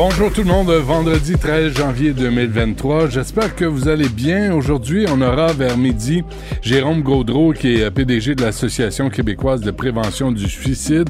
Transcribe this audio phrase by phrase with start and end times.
[0.00, 3.08] Bonjour tout le monde, vendredi 13 janvier 2023.
[3.08, 4.54] J'espère que vous allez bien.
[4.54, 6.22] Aujourd'hui, on aura vers midi
[6.62, 11.08] Jérôme Gaudreau, qui est PDG de l'Association québécoise de prévention du suicide.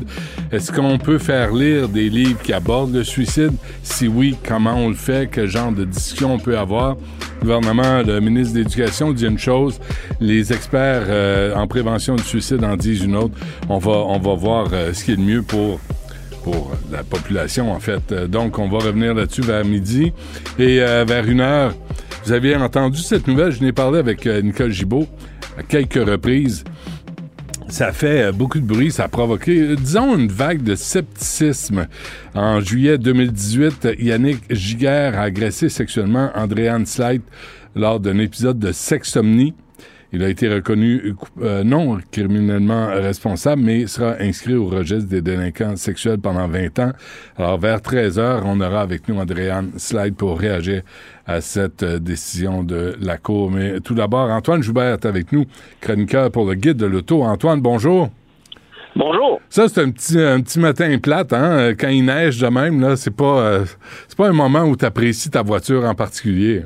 [0.51, 3.53] Est-ce qu'on peut faire lire des livres qui abordent le suicide?
[3.83, 5.29] Si oui, comment on le fait?
[5.31, 6.97] Quel genre de discussion on peut avoir?
[6.97, 9.79] Le gouvernement, le ministre de l'Éducation dit une chose,
[10.19, 13.35] les experts euh, en prévention du suicide en disent une autre.
[13.69, 15.79] On va, on va voir euh, ce qui est le mieux pour
[16.91, 18.13] la population, en fait.
[18.13, 20.13] Euh, donc, on va revenir là-dessus vers midi.
[20.59, 21.75] Et euh, vers une heure,
[22.25, 25.07] vous avez entendu cette nouvelle, je n'ai parlé avec euh, Nicole Gibault
[25.59, 26.65] à quelques reprises.
[27.69, 31.87] Ça fait beaucoup de bruit, ça a provoqué, disons, une vague de scepticisme.
[32.35, 37.21] En juillet 2018, Yannick Giguère a agressé sexuellement Andréane Slide
[37.77, 39.53] lors d'un épisode de sexomnie.
[40.11, 45.77] Il a été reconnu euh, non criminellement responsable, mais sera inscrit au registre des délinquants
[45.77, 46.93] sexuels pendant 20 ans.
[47.37, 50.81] Alors, vers 13 heures, on aura avec nous Andréane Slide pour réagir
[51.27, 53.51] à cette euh, décision de la Cour.
[53.51, 55.45] Mais tout d'abord, Antoine Joubert est avec nous,
[55.83, 57.23] chroniqueur pour le guide de l'auto.
[57.23, 58.09] Antoine, bonjour.
[58.97, 59.41] Bonjour.
[59.51, 61.75] Ça, c'est un petit, un petit matin plate, hein?
[61.79, 63.65] Quand il neige de même, là, c'est pas, euh,
[64.09, 66.63] c'est pas un moment où tu apprécies ta voiture en particulier.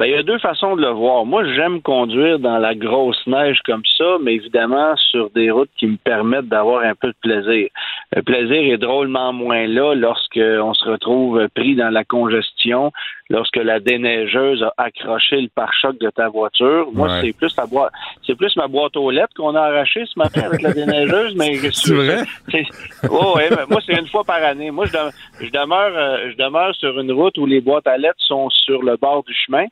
[0.00, 1.26] Ben, il y a deux façons de le voir.
[1.26, 5.86] Moi, j'aime conduire dans la grosse neige comme ça, mais évidemment sur des routes qui
[5.88, 7.68] me permettent d'avoir un peu de plaisir.
[8.16, 12.92] Le plaisir est drôlement moins là lorsqu'on se retrouve pris dans la congestion,
[13.30, 16.88] lorsque la déneigeuse a accroché le pare-choc de ta voiture.
[16.92, 17.92] Moi, c'est plus boîte,
[18.26, 21.56] c'est plus ma boîte aux lettres qu'on a arrachée ce matin avec la déneigeuse, mais
[21.72, 22.24] c'est vrai?
[23.08, 24.70] Oh, ouais, moi, c'est une fois par année.
[24.70, 28.50] Moi, je, demeure, euh, je demeure sur une route où les boîtes à lettres sont
[28.50, 29.64] sur le bord du chemin.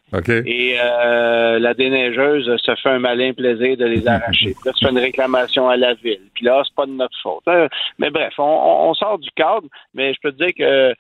[0.47, 4.55] Et euh, la déneigeuse se fait un malin plaisir de les arracher.
[4.65, 6.21] là, tu fais une réclamation à la ville.
[6.35, 7.43] Puis là, c'est pas de notre faute.
[7.49, 7.69] Euh,
[7.99, 10.95] mais bref, on, sort du cadre, mais je peux te dire que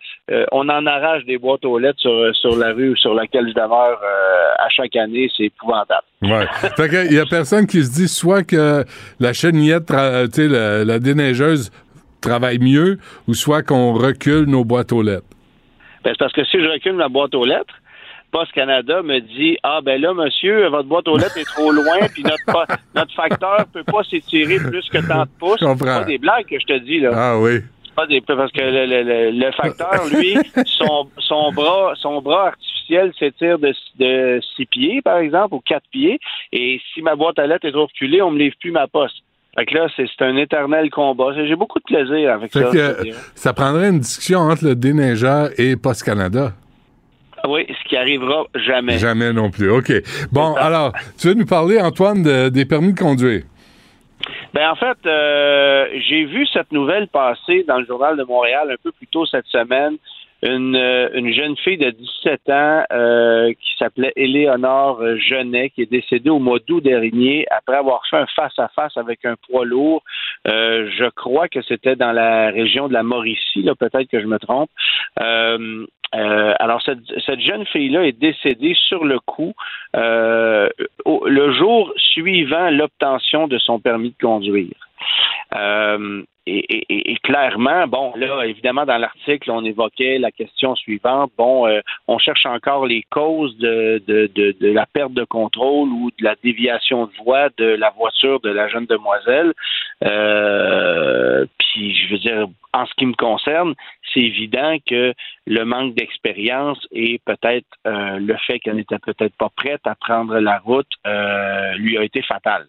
[0.52, 4.00] on en arrache des boîtes aux lettres sur sur la rue sur laquelle je demeure
[4.02, 6.04] euh, à chaque année, c'est épouvantable.
[6.22, 6.46] Ouais.
[6.76, 8.84] fait que, y a personne qui se dit soit que
[9.20, 9.92] la chenillette,
[10.32, 11.70] tu la, la déneigeuse
[12.20, 15.26] travaille mieux, ou soit qu'on recule nos boîtes aux lettres.
[16.04, 17.74] Ben, c'est parce que si je recule ma boîte aux lettres,
[18.30, 21.98] Post Canada me dit Ah ben là, monsieur, votre boîte aux lettres est trop loin,
[22.12, 25.60] puis notre, notre facteur peut pas s'étirer plus que tant de pouces.
[25.60, 27.10] C'est pas des blagues que je te dis là.
[27.14, 27.60] Ah oui
[28.26, 30.36] parce que le, facteur, lui,
[30.66, 36.18] son, bras, son bras artificiel s'étire de, de six pieds, par exemple, ou quatre pieds,
[36.52, 39.16] et si ma boîte à lettres est trop reculée, on me livre plus ma poste.
[39.58, 41.32] Fait que là, c'est un éternel combat.
[41.34, 42.70] J'ai beaucoup de plaisir avec ça.
[43.34, 46.52] ça prendrait une discussion entre le déneigeur et Post Canada.
[47.48, 48.98] Oui, ce qui arrivera jamais.
[48.98, 49.70] Jamais non plus.
[49.70, 49.92] OK.
[50.32, 53.42] Bon, alors, tu veux nous parler, Antoine, des permis de conduire?
[54.54, 58.82] Ben en fait, euh, j'ai vu cette nouvelle passer dans le journal de Montréal un
[58.82, 59.96] peu plus tôt cette semaine.
[60.40, 65.90] Une, euh, une jeune fille de 17 ans euh, qui s'appelait Éléonore Genet, qui est
[65.90, 70.02] décédée au mois d'août dernier après avoir fait un face-à-face avec un poids lourd.
[70.46, 74.38] je crois que c'était dans la région de la Mauricie, là peut-être que je me
[74.38, 74.70] trompe.
[76.14, 79.52] Euh, alors, cette, cette jeune fille-là est décédée sur le coup
[79.96, 80.68] euh,
[81.06, 84.74] le jour suivant l'obtention de son permis de conduire.
[85.54, 91.30] Euh, et, clairement, bon, là, évidemment, dans l'article, on évoquait la question suivante.
[91.36, 95.90] Bon, euh, on cherche encore les causes de, de, de, de, la perte de contrôle
[95.90, 99.52] ou de la déviation de voie de la voiture de la jeune demoiselle.
[100.04, 103.74] Euh, puis, je veux dire, en ce qui me concerne,
[104.12, 105.12] c'est évident que
[105.46, 110.38] le manque d'expérience et peut-être euh, le fait qu'elle n'était peut-être pas prête à prendre
[110.38, 112.66] la route euh, lui a été fatal.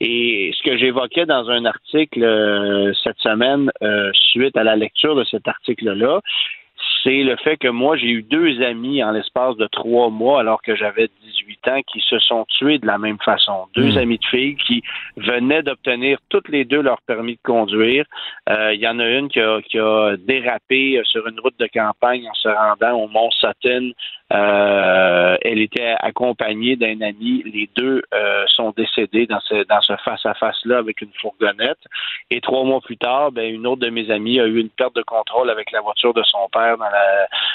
[0.00, 3.70] Et ce que j'évoquais dans un article euh, cette semaine
[4.14, 6.20] suite à la lecture de cet article-là,
[7.02, 10.62] c'est le fait que moi, j'ai eu deux amis en l'espace de trois mois, alors
[10.62, 13.66] que j'avais 18 ans, qui se sont tués de la même façon.
[13.74, 13.98] Deux hmm.
[13.98, 14.82] amis de filles qui
[15.16, 18.04] venaient d'obtenir toutes les deux leur permis de conduire.
[18.48, 21.68] Euh, il y en a une qui a, qui a, dérapé sur une route de
[21.72, 23.92] campagne en se rendant au Mont Sutton
[24.32, 27.42] euh, elle était accompagnée d'un ami.
[27.44, 31.78] Les deux euh, sont décédés dans ce face à face là avec une fourgonnette.
[32.30, 34.96] Et trois mois plus tard, ben, une autre de mes amies a eu une perte
[34.96, 36.76] de contrôle avec la voiture de son père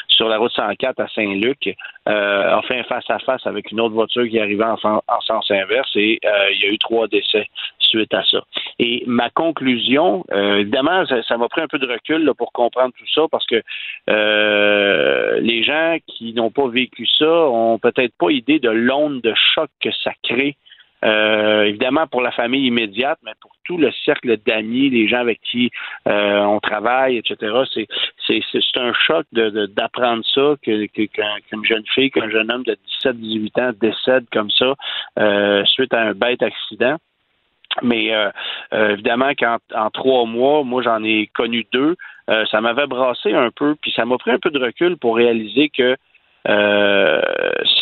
[0.07, 1.75] sur la route 104 à Saint-Luc.
[2.07, 5.91] Euh, un face à face avec une autre voiture qui arrivait en, en sens inverse
[5.95, 6.19] et
[6.51, 7.47] il y a eu trois décès
[8.11, 8.43] à ça.
[8.79, 13.07] Et ma conclusion, euh, évidemment, ça m'a pris un peu de recul pour comprendre tout
[13.13, 13.61] ça parce que
[14.09, 19.33] euh, les gens qui n'ont pas vécu ça ont peut-être pas idée de l'onde de
[19.55, 20.55] choc que ça crée
[21.05, 25.39] euh, évidemment pour la famille immédiate, mais pour tout le cercle d'amis, les gens avec
[25.41, 25.69] qui
[26.07, 27.55] on travaille, etc.
[27.71, 27.87] C'est
[28.25, 33.61] c'est c'est un choc d'apprendre ça que qu'une jeune fille, qu'un jeune homme de 17-18
[33.61, 34.73] ans décède comme ça
[35.65, 36.97] suite à un bête accident.
[37.81, 38.11] Mais
[38.71, 41.95] évidemment qu'en en trois mois, moi j'en ai connu deux,
[42.51, 45.69] ça m'avait brassé un peu, puis ça m'a pris un peu de recul pour réaliser
[45.69, 45.95] que
[46.49, 47.19] euh,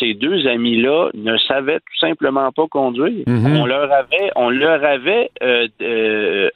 [0.00, 3.22] ces deux amis-là ne savaient tout simplement pas conduire.
[3.26, 3.56] Mhm.
[3.60, 6.48] On leur avait, on leur avait, euh, euh,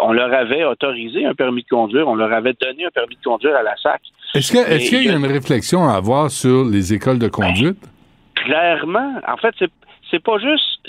[0.00, 3.22] on leur avait autorisé un permis de conduire, on leur avait donné un permis de
[3.22, 4.00] conduire à la SAC.
[4.34, 7.78] Est-ce qu'il y a une réflexion à avoir sur les écoles de conduite?
[7.82, 9.12] Ben, clairement.
[9.26, 9.70] En fait, c'est
[10.10, 10.80] c'est pas juste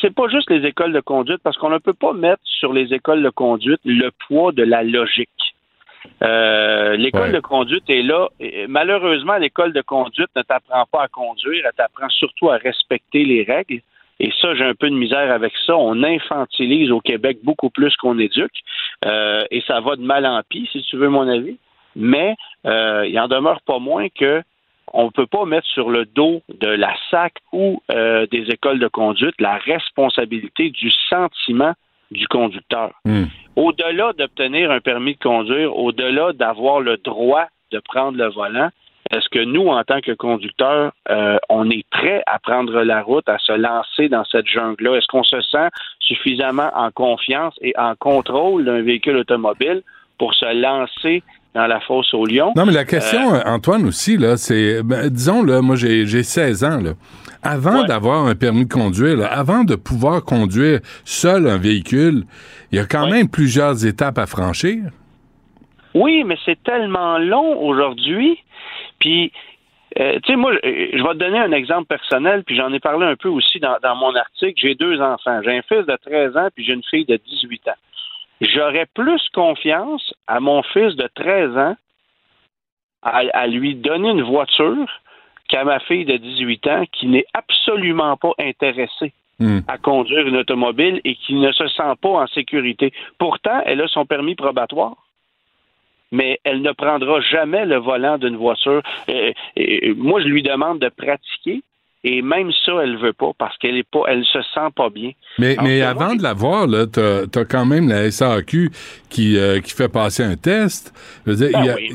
[0.00, 2.92] c'est pas juste les écoles de conduite parce qu'on ne peut pas mettre sur les
[2.94, 5.28] écoles de conduite le poids de la logique.
[6.22, 8.28] Euh, l'école de conduite est là.
[8.68, 13.42] malheureusement, l'école de conduite ne t'apprend pas à conduire, elle t'apprend surtout à respecter les
[13.42, 13.80] règles.
[14.20, 15.76] Et ça, j'ai un peu de misère avec ça.
[15.76, 18.54] On infantilise au Québec beaucoup plus qu'on éduque.
[19.04, 21.58] Euh, et ça va de mal en pis, si tu veux mon avis.
[21.96, 22.36] Mais
[22.66, 24.42] euh, il en demeure pas moins que
[24.92, 28.88] on ne peut pas mettre sur le dos de la SAC ou des écoles de
[28.88, 31.74] conduite la responsabilité du sentiment
[32.12, 32.92] du conducteur.
[33.04, 33.24] Hmm.
[33.56, 38.70] Au-delà d'obtenir un permis de conduire, au-delà d'avoir le droit de prendre le volant,
[39.10, 43.28] est-ce que nous, en tant que conducteurs, euh, on est prêt à prendre la route,
[43.28, 44.96] à se lancer dans cette jungle-là?
[44.96, 45.68] Est-ce qu'on se sent
[46.00, 49.82] suffisamment en confiance et en contrôle d'un véhicule automobile
[50.18, 51.22] pour se lancer
[51.54, 52.52] dans la fosse au lion?
[52.56, 56.64] Non, mais la question, euh, Antoine, aussi, là, c'est, ben, disons, là, moi, j'ai 16
[56.64, 56.92] ans, là
[57.42, 62.24] avant d'avoir un permis de conduire, avant de pouvoir conduire seul un véhicule,
[62.70, 64.84] il y a quand même plusieurs étapes à franchir.
[65.94, 68.38] Oui, mais c'est tellement long aujourd'hui.
[68.98, 69.32] Puis,
[69.98, 73.06] euh, tu sais, moi, je vais te donner un exemple personnel, puis j'en ai parlé
[73.06, 74.54] un peu aussi dans, mon article.
[74.56, 75.40] J'ai deux enfants.
[75.44, 77.78] J'ai un fils de 13 ans, puis j'ai une fille de 18 ans.
[78.42, 81.76] J'aurais plus confiance à mon fils de 13 ans
[83.02, 84.86] à lui donner une voiture
[85.48, 89.60] qu'à ma fille de 18 ans qui n'est absolument pas intéressée hmm.
[89.68, 92.92] à conduire une automobile et qui ne se sent pas en sécurité.
[93.18, 94.96] Pourtant, elle a son permis probatoire
[96.14, 98.82] mais elle ne prendra jamais le volant d'une voiture.
[99.96, 101.62] moi, je lui demande de pratiquer
[102.04, 105.12] et même ça, elle veut pas parce qu'elle est pas, elle se sent pas bien.
[105.38, 108.70] Mais, mais avant de l'avoir, là, t'as as quand même la SAQ
[109.08, 110.92] qui, euh, qui fait passer un test.
[111.24, 111.92] Je veux dire, ben oui,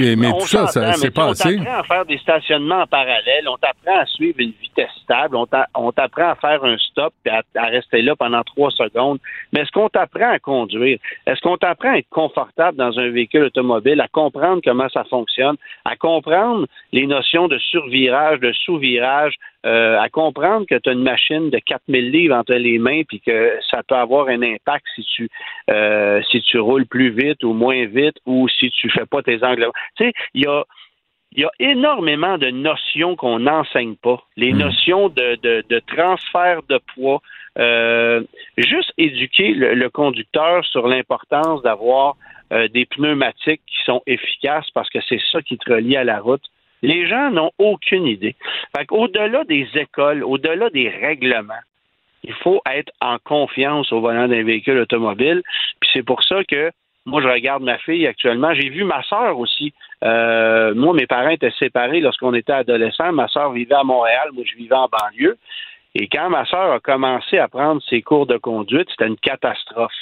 [0.00, 1.58] mais, mais, tout ça, ça c'est pas assez.
[1.58, 5.36] On t'apprend à faire des stationnements en parallèle, on t'apprend à suivre une vitesse stable,
[5.36, 9.18] on t'apprend à faire un stop et à, à, rester là pendant trois secondes.
[9.52, 10.98] Mais est-ce qu'on t'apprend à conduire?
[11.26, 15.56] Est-ce qu'on t'apprend à être confortable dans un véhicule automobile, à comprendre comment ça fonctionne,
[15.84, 19.35] à comprendre les notions de survirage, de sous-virage,
[19.66, 23.20] euh, à comprendre que tu as une machine de 4000 livres entre les mains puis
[23.20, 25.28] que ça peut avoir un impact si tu
[25.70, 29.42] euh, si tu roules plus vite ou moins vite ou si tu fais pas tes
[29.42, 29.68] angles.
[29.96, 30.64] Tu sais, il y a
[31.32, 34.22] il y a énormément de notions qu'on n'enseigne pas.
[34.36, 34.58] Les hmm.
[34.58, 37.20] notions de, de, transfert de poids.
[37.58, 38.22] Euh,
[38.56, 42.16] juste éduquer le, conducteur sur l'importance d'avoir
[42.50, 46.44] des pneumatiques qui sont efficaces parce que c'est ça qui te relie à la route.
[46.82, 48.36] Les gens n'ont aucune idée.
[48.76, 51.54] Fait au-delà des écoles, au-delà des règlements,
[52.24, 55.42] il faut être en confiance au volant d'un véhicule automobile.
[55.80, 56.70] Puis c'est pour ça que
[57.06, 58.52] moi, je regarde ma fille actuellement.
[58.52, 59.72] J'ai vu ma sœur aussi.
[60.02, 63.12] Euh, moi, mes parents étaient séparés lorsqu'on était adolescents.
[63.12, 65.38] Ma sœur vivait à Montréal, moi, je vivais en banlieue.
[65.94, 69.94] Et quand ma sœur a commencé à prendre ses cours de conduite, c'était une catastrophe.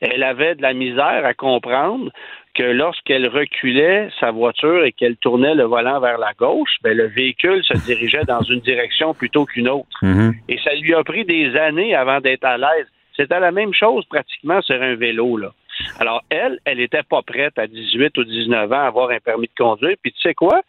[0.00, 2.10] Elle avait de la misère à comprendre
[2.54, 7.06] que lorsqu'elle reculait sa voiture et qu'elle tournait le volant vers la gauche, ben, le
[7.06, 9.98] véhicule se dirigeait dans une direction plutôt qu'une autre.
[10.02, 10.34] Mm-hmm.
[10.48, 12.86] Et ça lui a pris des années avant d'être à l'aise.
[13.16, 15.36] C'était la même chose pratiquement sur un vélo.
[15.36, 15.52] Là.
[15.98, 19.46] Alors, elle, elle n'était pas prête à 18 ou 19 ans à avoir un permis
[19.46, 19.96] de conduire.
[20.02, 20.62] Puis tu sais quoi?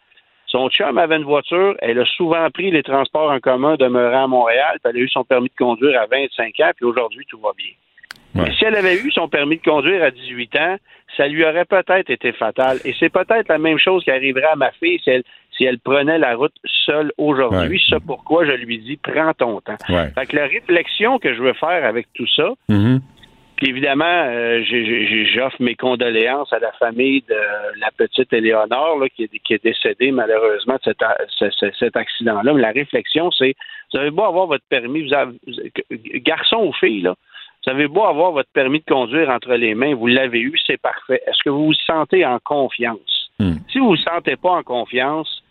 [0.46, 4.26] Son chum avait une voiture, elle a souvent pris les transports en commun demeurant à
[4.26, 7.40] Montréal, puis elle a eu son permis de conduire à 25 ans, puis aujourd'hui, tout
[7.40, 7.70] va bien.
[8.34, 10.76] Si elle avait eu son permis de conduire à 18 ans,
[11.16, 12.78] ça lui aurait peut-être été fatal.
[12.84, 15.22] Et c'est peut-être la même chose qui arriverait à ma fille si elle,
[15.56, 16.54] si elle prenait la route
[16.86, 17.82] seule aujourd'hui.
[17.88, 19.76] C'est pourquoi je lui dis prends ton temps.
[19.86, 23.00] Fait que la réflexion que je veux faire avec tout ça, mm-hmm.
[23.56, 24.62] puis évidemment, euh,
[25.34, 30.10] j'offre mes condoléances à la famille de la petite Éléonore qui, est, qui est décédée
[30.10, 30.94] malheureusement de
[31.38, 32.54] cet, cet accident-là.
[32.54, 33.54] Mais la réflexion, c'est
[33.92, 35.32] vous avez beau avoir votre permis, vous avez,
[36.20, 37.14] garçon ou fille, là,
[37.64, 40.80] Vous avez beau avoir votre permis de conduire entre les mains, vous l'avez eu, c'est
[40.80, 41.22] parfait.
[41.26, 43.30] Est-ce que vous vous sentez en confiance?
[43.38, 43.54] Hmm.
[43.70, 45.42] Si vous ne vous sentez pas en confiance,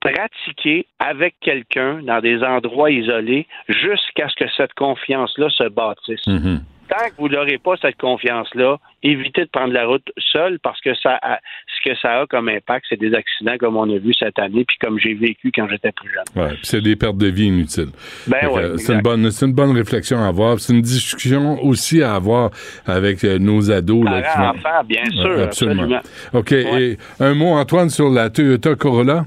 [0.00, 6.26] pratiquez avec quelqu'un dans des endroits isolés jusqu'à ce que cette confiance-là se bâtisse.
[6.26, 6.62] Mhm.
[6.88, 10.92] Tant que vous n'aurez pas cette confiance-là, évitez de prendre la route seul parce que
[10.96, 14.12] ça a, ce que ça a comme impact, c'est des accidents comme on a vu
[14.12, 16.42] cette année puis comme j'ai vécu quand j'étais plus jeune.
[16.42, 17.90] Ouais, puis c'est des pertes de vie inutiles.
[18.26, 20.58] Ben ouais, c'est une bonne, c'est une bonne réflexion à avoir.
[20.58, 22.50] C'est une discussion aussi à avoir
[22.86, 24.04] avec euh, nos ados.
[24.04, 25.82] Là, qui enfants, bien sûr, absolument.
[25.82, 26.00] absolument.
[26.32, 26.50] OK.
[26.50, 26.82] Ouais.
[26.82, 29.26] Et un mot, Antoine, sur la Toyota Corolla?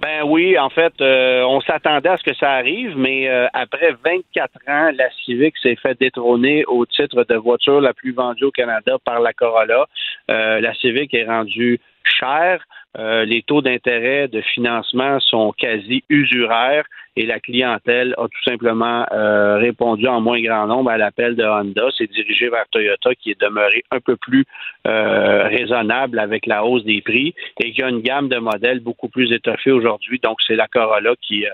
[0.00, 3.94] Ben oui, en fait, euh, on s'attendait à ce que ça arrive, mais euh, après
[4.02, 8.50] 24 ans, la Civic s'est fait détrôner au titre de voiture la plus vendue au
[8.50, 9.86] Canada par la Corolla.
[10.30, 12.64] Euh, la Civic est rendue chère.
[12.98, 16.84] Euh, les taux d'intérêt de financement sont quasi usuraires
[17.16, 21.44] et la clientèle a tout simplement euh, répondu en moins grand nombre à l'appel de
[21.44, 21.88] Honda.
[21.96, 24.44] C'est dirigé vers Toyota qui est demeuré un peu plus
[24.88, 29.08] euh, raisonnable avec la hausse des prix et qui a une gamme de modèles beaucoup
[29.08, 30.18] plus étoffée aujourd'hui.
[30.22, 31.44] Donc, c'est la Corolla qui,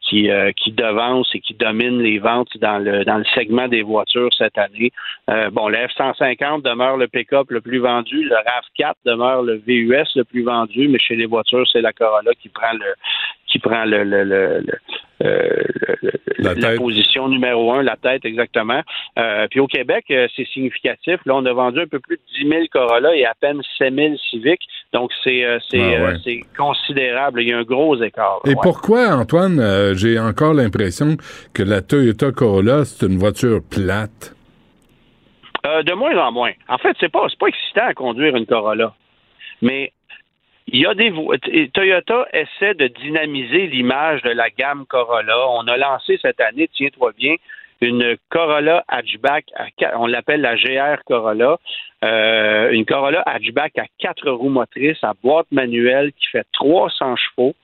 [0.00, 4.58] qui, devance et qui domine les ventes dans le, dans le segment des voitures cette
[4.58, 4.92] année.
[5.52, 10.24] Bon, le F-150 demeure le pick-up le plus vendu, le RAV4 demeure le VUS le
[10.24, 12.94] plus vendu, mais chez les voitures, c'est la Corolla qui prend le
[13.46, 14.78] qui prend le, le, le, le-
[15.24, 15.62] euh,
[16.38, 18.80] La position numéro un, la tête exactement.
[19.18, 21.20] Euh, puis au Québec, euh, c'est significatif.
[21.26, 23.94] Là, on a vendu un peu plus de 10 000 Corolla et à peine 7
[23.94, 24.60] 000 Civic.
[24.94, 26.14] Donc, c'est c'est Ah ouais.
[26.24, 27.42] c'est considérable.
[27.42, 28.40] Il y a un gros écart.
[28.44, 28.60] là, Et ouais.
[28.62, 31.16] pourquoi, Antoine, j'ai encore l'impression
[31.54, 34.34] que la Toyota Corolla, c'est une voiture plate?
[35.64, 36.52] De moins en moins.
[36.68, 38.94] En fait, c'est pas c'est pas excitant à conduire une Corolla,
[39.60, 39.92] mais
[40.68, 41.12] il y a des
[41.72, 45.48] Toyota essaie de dynamiser l'image de la gamme Corolla.
[45.50, 47.34] On a lancé cette année, tiens-toi bien,
[47.80, 51.58] une Corolla hatchback, à on l'appelle la GR Corolla,
[52.04, 57.54] euh, une Corolla hatchback à quatre roues motrices, à boîte manuelle qui fait 300 chevaux.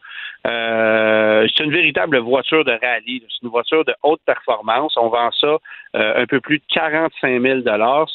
[0.46, 3.22] Euh, c'est une véritable voiture de rallye.
[3.28, 4.96] C'est une voiture de haute performance.
[4.96, 5.58] On vend ça
[5.96, 7.60] euh, un peu plus de 45 000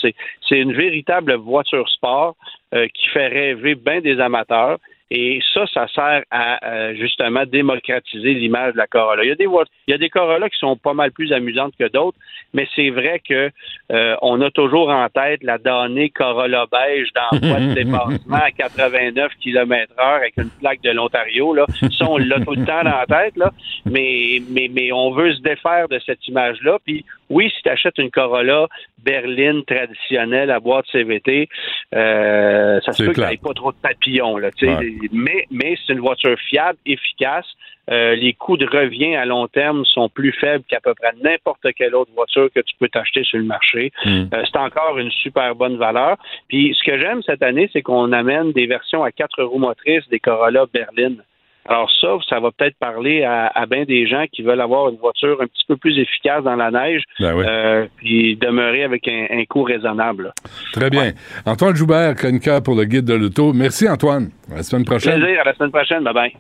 [0.01, 0.15] C'est
[0.48, 2.36] c'est une véritable voiture sport
[2.74, 4.77] euh, qui fait rêver bien des amateurs.
[5.15, 9.24] Et ça, ça sert à euh, justement démocratiser l'image de la Corolla.
[9.24, 9.48] Il y a des
[9.88, 12.17] il y a des Corolla qui sont pas mal plus amusantes que d'autres,
[12.51, 13.51] mais c'est vrai que
[13.91, 19.34] euh, on a toujours en tête la damnée Corolla beige dans de dépassement à 89
[19.39, 21.53] km heure avec une plaque de l'Ontario.
[21.53, 21.67] Là.
[21.96, 23.51] Ça, on l'a tout le temps dans la tête, là.
[23.86, 26.79] Mais, mais, mais on veut se défaire de cette image-là.
[26.84, 28.67] Puis oui, si tu achètes une Corolla
[29.03, 31.50] berline traditionnelle à boîte CVT,
[31.93, 34.38] euh, ça se peut n'y ait pas trop de papillons.
[34.38, 34.74] Là, tu sais.
[34.74, 35.02] Ouais.
[35.12, 37.45] Mais, mais c'est une voiture fiable, efficace.
[37.89, 41.67] Euh, les coûts de revient à long terme sont plus faibles qu'à peu près n'importe
[41.75, 43.91] quelle autre voiture que tu peux t'acheter sur le marché.
[44.05, 44.25] Mm.
[44.33, 46.17] Euh, c'est encore une super bonne valeur.
[46.48, 50.07] Puis ce que j'aime cette année, c'est qu'on amène des versions à quatre roues motrices
[50.10, 51.24] des Corolla berline.
[51.65, 54.98] Alors ça, ça va peut-être parler à, à bien des gens qui veulent avoir une
[54.98, 57.46] voiture un petit peu plus efficace dans la neige, Ben oui.
[57.48, 60.34] euh, puis demeurer avec un, un coût raisonnable.
[60.74, 61.13] Très bien.
[61.46, 63.53] Antoine Joubert, chroniqueur pour le guide de l'auto.
[63.53, 64.29] Merci, Antoine.
[64.51, 65.20] À la semaine prochaine.
[65.22, 66.03] Plaisir, à la semaine prochaine.
[66.03, 66.34] Bye bye.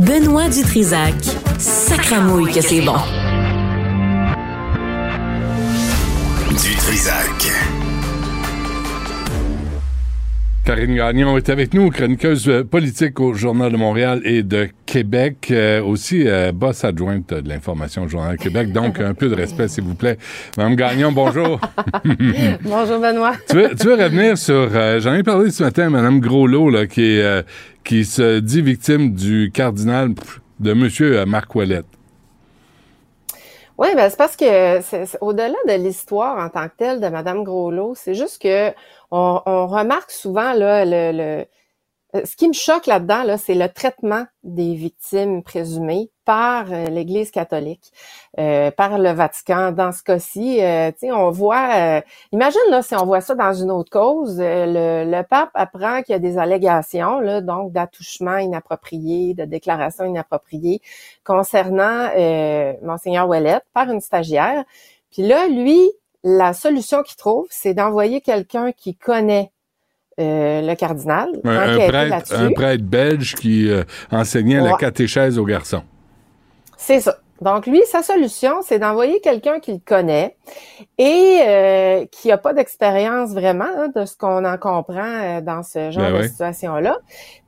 [0.00, 1.20] Benoît Dutrisac.
[1.58, 2.94] Sacramouille que c'est bon.
[6.62, 7.87] Du Trisac.
[10.68, 15.48] Karine Gagnon est avec nous, chroniqueuse euh, politique au Journal de Montréal et de Québec,
[15.50, 18.70] euh, aussi euh, boss adjointe de l'information au Journal de Québec.
[18.70, 20.18] Donc, un peu de respect, s'il vous plaît.
[20.58, 21.58] Madame Gagnon, bonjour.
[22.64, 23.32] Bonjour Benoît.
[23.48, 24.68] tu, veux, tu veux revenir sur...
[24.74, 27.42] euh, J'en ai parlé ce matin à Mme Groslot, là, qui, est, euh,
[27.82, 30.10] qui se dit victime du cardinal
[30.60, 30.86] de M.
[31.00, 31.86] euh, Marc Ouellette.
[33.78, 37.44] Oui, ben c'est parce que c'est, au-delà de l'histoire en tant que telle de Madame
[37.44, 38.70] Groslot, c'est juste que
[39.12, 41.46] on, on remarque souvent là le, le-
[42.14, 47.30] ce qui me choque là-dedans là, c'est le traitement des victimes présumées par euh, l'Église
[47.30, 47.92] catholique,
[48.38, 49.72] euh, par le Vatican.
[49.72, 51.68] Dans ce cas-ci, euh, on voit.
[51.76, 52.00] euh,
[52.32, 56.02] imagine là si on voit ça dans une autre cause, euh, le, le pape apprend
[56.02, 60.80] qu'il y a des allégations là, donc d'attouchement inapproprié, de déclaration inappropriée
[61.24, 64.64] concernant euh, monseigneur Ouellette par une stagiaire.
[65.10, 65.90] Puis là, lui,
[66.24, 69.52] la solution qu'il trouve, c'est d'envoyer quelqu'un qui connaît
[70.18, 72.34] euh, le cardinal, Un, prêtre, là-dessus.
[72.34, 75.82] un prêtre belge qui euh, enseignait la catéchèse aux garçons.
[76.76, 77.18] C'est ça.
[77.40, 80.36] Donc, lui, sa solution, c'est d'envoyer quelqu'un qu'il connaît
[80.98, 85.62] et euh, qui n'a pas d'expérience vraiment hein, de ce qu'on en comprend euh, dans
[85.62, 86.28] ce genre Ben de ouais.
[86.28, 86.98] situation-là.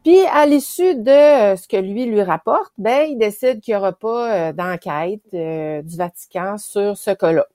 [0.04, 3.78] Puis, à l'issue de euh, ce que lui lui rapporte, ben, il décide qu'il n'y
[3.78, 7.46] aura pas d'enquête du Vatican sur ce cas-là.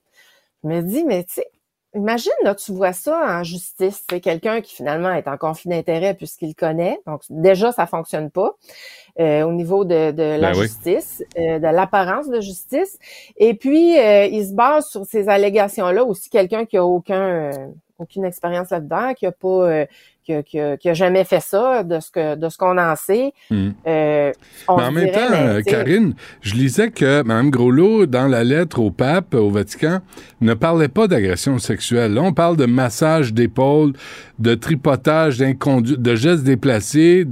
[0.63, 1.47] Je me dis, mais tu sais,
[1.95, 4.03] imagine, là, tu vois ça en justice.
[4.09, 6.99] C'est quelqu'un qui finalement est en conflit d'intérêt puisqu'il connaît.
[7.07, 8.55] Donc, déjà, ça fonctionne pas
[9.19, 10.63] euh, au niveau de, de la Ben oui.
[10.63, 12.99] justice, euh, de l'apparence de justice.
[13.37, 17.67] Et puis, euh, il se base sur ces allégations-là aussi quelqu'un qui a aucun, euh,
[17.97, 19.85] aucune expérience là-dedans, qui a pas, euh,
[20.25, 22.77] qui, a, qui a- qui a jamais fait ça, de ce que, de ce qu'on
[22.77, 23.31] en sait.
[23.49, 23.69] Hmm.
[23.87, 24.31] Euh,
[24.67, 28.27] on Mais en même dirait, temps, mais, sais, Karine, je lisais que Mme Groslot, dans
[28.27, 29.99] la lettre au pape, au Vatican,
[30.41, 32.13] ne parlait pas d'agression sexuelle.
[32.15, 33.93] Là, on parle de massage d'épaule,
[34.39, 37.25] de tripotage, de gestes déplacés,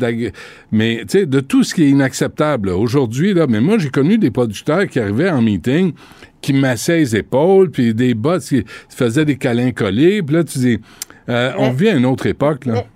[0.72, 2.70] mais tu sais, de tout ce qui est inacceptable.
[2.70, 5.94] Aujourd'hui, là, mais moi, j'ai connu des producteurs qui arrivaient en meeting,
[6.42, 10.60] qui massaient les épaules, puis des bottes qui faisaient des câlins collés, puis là, tu
[10.60, 10.80] dis,
[11.30, 12.74] euh, on vit à une autre époque, là.
[12.74, 12.88] Mais-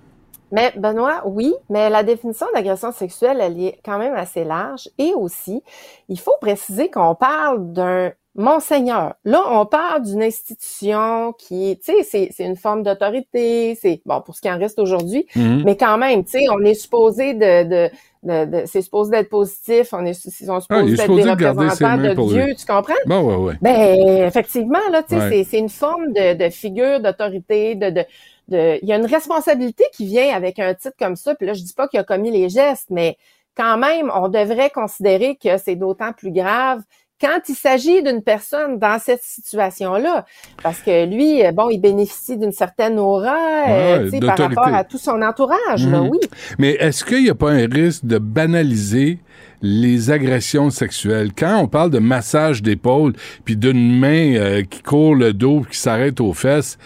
[0.50, 4.88] Mais Benoît, oui, mais la définition d'agression sexuelle, elle est quand même assez large.
[4.98, 5.62] Et aussi,
[6.07, 9.15] il faut préciser qu'on parle d'un monseigneur.
[9.25, 13.77] Là, on parle d'une institution qui, tu sais, c'est, une forme d'autorité.
[13.81, 15.63] C'est bon pour ce qui en reste aujourd'hui, Mhm.
[15.65, 17.91] mais quand même, tu sais, on est supposé de, de,
[18.27, 19.93] de, de- c'est supposé d'être positif.
[19.93, 22.34] On est, ils sont Ah, est supposés être supposé des de garder ses représentants de
[22.34, 22.46] Dieu.
[22.46, 22.55] lui.
[22.55, 22.93] Tu comprends?
[23.05, 23.53] Bon, ouais, ouais.
[23.62, 25.43] Ben effectivement là, tu sais, Ouais.
[25.50, 28.05] c'est une forme de, de figure d'autorité, de, de
[28.50, 31.36] de il y a une responsabilité qui vient avec un titre comme ça.
[31.36, 33.17] Puis là, je dis pas qu'il a commis les gestes, mais
[33.57, 36.81] quand même, on devrait considérer que c'est d'autant plus grave
[37.19, 40.25] quand il s'agit d'une personne dans cette situation-là,
[40.62, 43.36] parce que lui, euh, bon, il bénéficie d'une certaine aura,
[43.69, 46.09] euh, tu sais, par rapport à tout son entourage, là, Mhm.
[46.09, 46.19] oui.
[46.59, 49.19] Mais est-ce qu'il n'y a pas un risque de banaliser
[49.62, 51.31] les agressions sexuelles?
[51.38, 53.13] Quand on parle de massage d'épaule,
[53.45, 56.77] puis d'une main euh, qui court le dos, qui s'arrête aux fesses,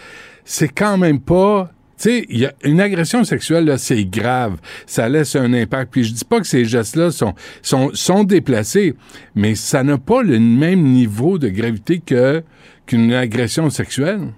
[0.44, 1.70] c'est quand même pas...
[2.02, 2.26] Sais,
[2.64, 4.56] une agression sexuelle, là, c'est grave.
[4.86, 5.92] Ça laisse un impact.
[5.92, 7.32] Puis je dis pas que ces gestes-là sont,
[7.62, 8.96] sont, déplacés,
[9.36, 12.02] mais ça n'a pas le même niveau de gravité
[12.84, 14.32] qu'une agression sexuelle.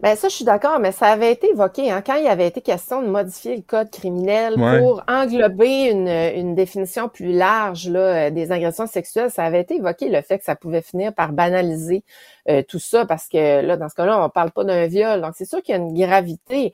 [0.00, 2.60] Ben ça, je suis d'accord, mais ça avait été évoqué hein, quand il avait été
[2.60, 4.78] question de modifier le code criminel Ouais.
[4.78, 9.32] pour englober une, une définition plus large là, euh, des agressions sexuelles.
[9.32, 12.04] Ça avait été évoqué le fait que ça pouvait finir par banaliser
[12.48, 15.20] euh, tout ça parce que là, dans ce cas-là, on parle pas d'un viol.
[15.20, 16.72] Donc c'est sûr qu'il y a une gravité.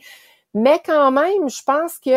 [0.52, 2.10] Mais quand même, je pense que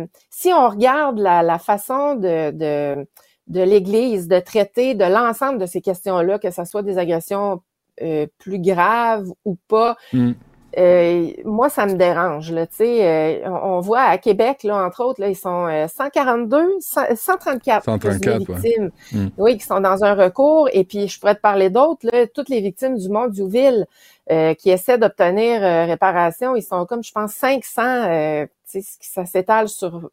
[0.00, 3.06] euh, si on regarde la, la façon de, de,
[3.48, 7.60] de l'Église de traiter de l'ensemble de ces questions-là, que ce soit des agressions
[8.02, 10.32] euh, plus graves ou pas, Mm.
[10.78, 12.52] euh, moi, ça me dérange.
[12.52, 15.88] Là, tu sais, euh, on, voit à Québec, là, entre autres, là, ils sont euh,
[15.88, 18.54] 142, 100 134, 134, présumées ouais.
[18.60, 19.28] victimes, Mm.
[19.38, 20.68] oui, qui sont dans un recours.
[20.72, 23.86] Et puis, je pourrais te parler d'autres, là, toutes les victimes du Mont Diouville
[24.30, 27.82] euh, qui essaient d'obtenir euh, réparation, ils sont comme, je pense, 500.
[27.82, 30.08] Euh, tu sais, ça s'étale sur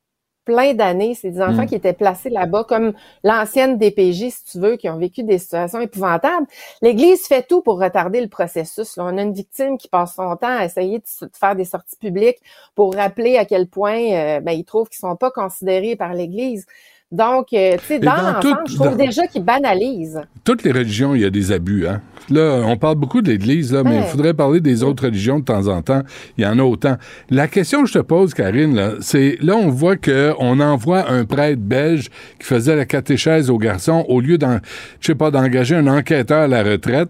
[0.47, 1.13] plein d'années.
[1.13, 1.67] C'est des enfants Mm.
[1.67, 5.81] qui étaient placés là-bas comme l'ancienne DPJ, si tu veux, qui ont vécu des situations
[5.81, 6.47] épouvantables.
[6.81, 8.95] L'Église fait tout pour retarder le processus.
[8.97, 11.97] Là, on a une victime qui passe son temps à essayer de faire des sorties
[11.97, 12.39] publiques
[12.75, 16.65] pour rappeler à quel point euh, ben, ils trouvent qu'ils sont pas considérés par l'Église.
[17.09, 20.19] Donc, euh, tu sais, dans, dans je trouve dans- déjà qu'ils banalisent.
[20.43, 21.87] toutes les religions, il y a des abus.
[21.87, 22.01] Hein?
[22.29, 25.45] Là, on parle beaucoup de l'Église, là, mais il faudrait parler des autres religions de
[25.45, 26.01] temps en temps.
[26.37, 26.97] Il y en a autant.
[27.29, 31.09] La question que je te pose, Karine, là, c'est là, on voit que on envoie
[31.09, 34.57] un prêtre belge qui faisait la catéchèse aux garçons au lieu d'en,
[34.99, 37.09] je sais pas, d'engager un enquêteur à la retraite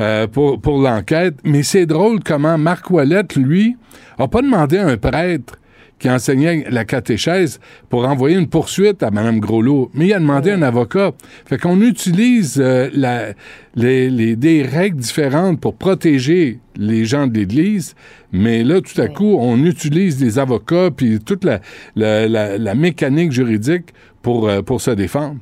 [0.00, 1.36] euh, pour, pour l'enquête.
[1.44, 3.78] Mais c'est drôle comment Marc Ouellette, lui,
[4.18, 5.54] a pas demandé à un prêtre
[6.00, 9.90] qui enseignait la catéchèse pour envoyer une poursuite à Mme Groslot.
[9.94, 11.12] Mais il a demandé un avocat.
[11.46, 13.34] Fait qu'on utilise euh, la,
[13.76, 17.94] les, les- des règles différentes pour protéger les gens de l'Église,
[18.32, 21.60] mais là, tout à coup, on utilise des avocats puis toute la,
[21.94, 23.90] la, la- la mécanique juridique
[24.22, 25.36] pour, euh, pour se défendre.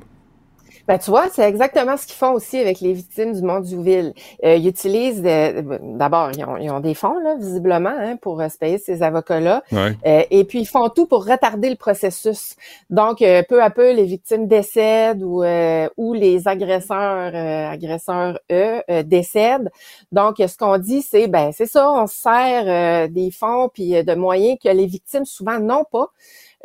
[0.89, 4.15] Ben, tu vois, c'est exactement ce qu'ils font aussi avec les victimes du Mont Duville.
[4.43, 8.41] Euh, ils utilisent, euh, d'abord, ils ont, ils ont des fonds, là, visiblement, hein, pour
[8.41, 9.63] euh, se payer ces avocats-là.
[9.71, 9.93] Ouais.
[10.07, 12.57] Euh, et puis, ils font tout pour retarder le processus.
[12.89, 18.39] Donc, euh, peu à peu, les victimes décèdent ou, euh, ou les agresseurs, euh, agresseurs,
[18.51, 19.71] eux, euh, décèdent.
[20.11, 24.03] Donc, ce qu'on dit, c'est, ben, c'est ça, on se sert euh, des fonds puis
[24.03, 26.07] de moyens que les victimes souvent n'ont pas.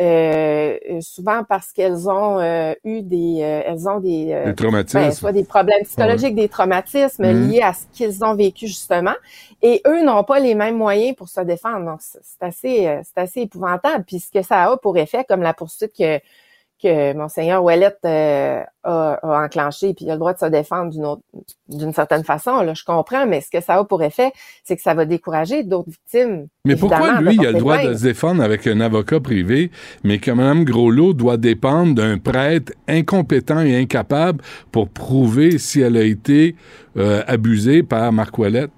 [0.02, 4.46] Euh, euh, souvent parce qu'elles ont euh, eu des, euh, elles ont des, euh,
[5.00, 7.52] ben, soit des problèmes psychologiques, des traumatismes Mhm.
[7.52, 9.14] liés à ce qu'ils ont vécu justement,
[9.62, 11.86] et eux n'ont pas les mêmes moyens pour se défendre.
[11.86, 14.04] Donc c'est assez, euh, c'est assez épouvantable.
[14.04, 16.20] Puis ce que ça a pour effet, comme la poursuite que
[16.84, 20.92] que Monseigneur Ouellette euh, a, a, enclenché, puis il a le droit de se défendre
[20.92, 21.22] d'une autre,
[21.70, 22.62] d'une certaine façon.
[22.62, 24.34] Là, je comprends, mais ce que ça a pour effet,
[24.66, 26.48] c'est que ça va décourager d'autres victimes.
[26.66, 29.72] Mais pourquoi lui, il a le droit de se défendre avec un avocat privé,
[30.04, 35.96] mais que Mme Groslot doit dépendre d'un prêtre incompétent et incapable pour prouver si elle
[35.96, 36.56] a été
[36.98, 38.72] euh, abusée par Marc Ouellette?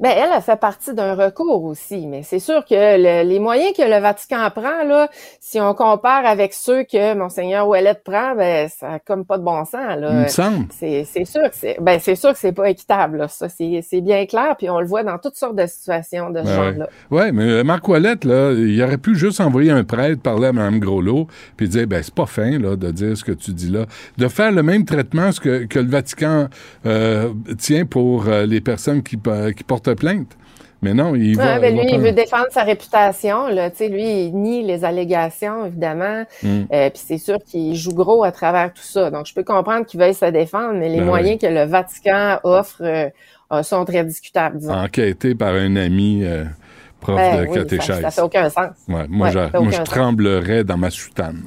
[0.00, 3.82] Ben, elle a fait partie d'un recours aussi, mais c'est sûr que les moyens que
[3.82, 5.08] le Vatican prend, là,
[5.40, 9.44] si on compare avec ceux que Monseigneur Ouellette prend, ben, ça n'a comme pas de
[9.44, 9.98] bon sens.
[9.98, 10.10] Là.
[10.10, 10.66] Il me semble.
[10.70, 13.28] C'est, sûr que c'est ben, c'est sûr que c'est pas équitable, là.
[13.28, 16.40] Ça, c'est, c'est bien clair, puis on le voit dans toutes sortes de situations de
[16.40, 16.88] ce Ben genre-là.
[17.10, 20.48] Oui, ouais, mais euh, Marc Ouellette, là, il aurait pu juste envoyer un prêtre parler
[20.48, 23.52] à Mme Groslot, puis dire, ben, c'est pas fin, là, de dire ce que tu
[23.52, 23.86] dis là.
[24.18, 26.48] De faire le même traitement ce que, que le Vatican
[26.84, 30.36] euh, tient pour euh, les personnes qui, euh, qui portent plainte.
[30.82, 31.54] Mais non, il va.
[31.54, 33.46] Ouais, ben il va lui, pas- il veut défendre sa réputation.
[33.48, 33.70] Là.
[33.80, 36.24] Lui, il nie les allégations, évidemment.
[36.42, 36.48] Mm.
[36.72, 39.10] Euh, Puis c'est sûr qu'il joue gros à travers tout ça.
[39.10, 42.38] Donc, je peux comprendre qu'il veuille se défendre, mais les Ben moyens que le Vatican
[42.44, 43.08] offre euh,
[43.52, 44.74] euh, sont très discutables, disons.
[44.74, 46.44] enquêté par un ami euh,
[47.00, 48.00] prof Ben de oui, ça, catéchèse.
[48.02, 48.70] ça fait aucun sens.
[48.86, 51.42] Ouais, moi, Ouais, je, ça moi, tremblerais dans ma soutane.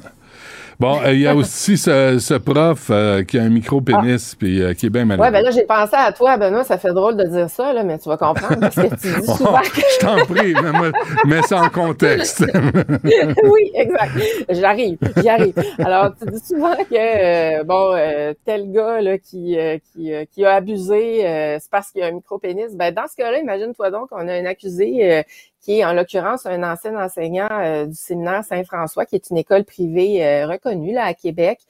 [0.80, 4.62] Bon, euh, il y a aussi ce, ce prof euh, qui a un micro-pénis puis
[4.62, 5.20] euh, qui est bien malade.
[5.22, 7.82] Ouais, ben là, j'ai pensé à toi, Benoît, ça fait drôle de dire ça, là,
[7.82, 9.78] mais tu vas comprendre parce que tu dis souvent que...
[9.78, 10.90] je t'en prie, mais moi,
[11.26, 12.46] mets ça en contexte.
[13.44, 14.12] oui, exact.
[14.48, 15.52] J'arrive, j'y arrive.
[15.80, 20.24] Alors, tu dis souvent que euh, bon, euh, tel gars là qui euh, qui, euh,
[20.32, 22.74] qui a abusé, euh, c'est parce qu'il a un micro-pénis.
[22.74, 25.22] Ben dans ce cas-là, imagine-toi donc qu'on a un accusé euh,
[25.60, 29.64] qui est en l'occurrence un ancien enseignant euh, du séminaire Saint-François, qui est une école
[29.64, 31.60] privée euh, reconnue là à Québec.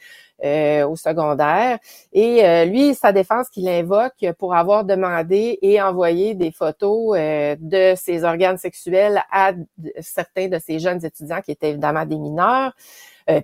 [0.44, 1.78] euh, au secondaire.
[2.12, 7.94] Et euh, lui, sa défense qu'il invoque pour avoir demandé et envoyé des photos de
[7.96, 9.52] ses organes sexuels à
[10.00, 12.72] certains de ces jeunes étudiants qui étaient évidemment des mineurs,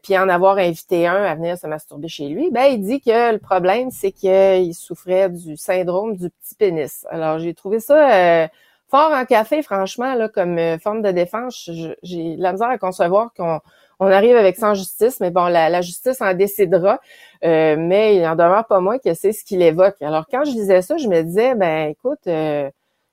[0.03, 3.33] puis en avoir invité un à venir se masturber chez lui, ben il dit que
[3.33, 7.07] le problème, c'est qu'il souffrait du syndrome du petit pénis.
[7.11, 8.49] Alors, j'ai trouvé ça...
[8.89, 11.69] Fort en café, franchement, là, comme euh, forme de défense,
[12.03, 13.61] j'ai la misère à concevoir qu'on
[13.99, 17.01] on arrive avec sans justice, mais bon, la, justice en décidera.
[17.45, 19.97] Euh, mais il en demeure pas moins que c'est ce qu'il évoque.
[20.01, 22.71] Alors, quand je lisais ça, je me disais, ben écoute, euh,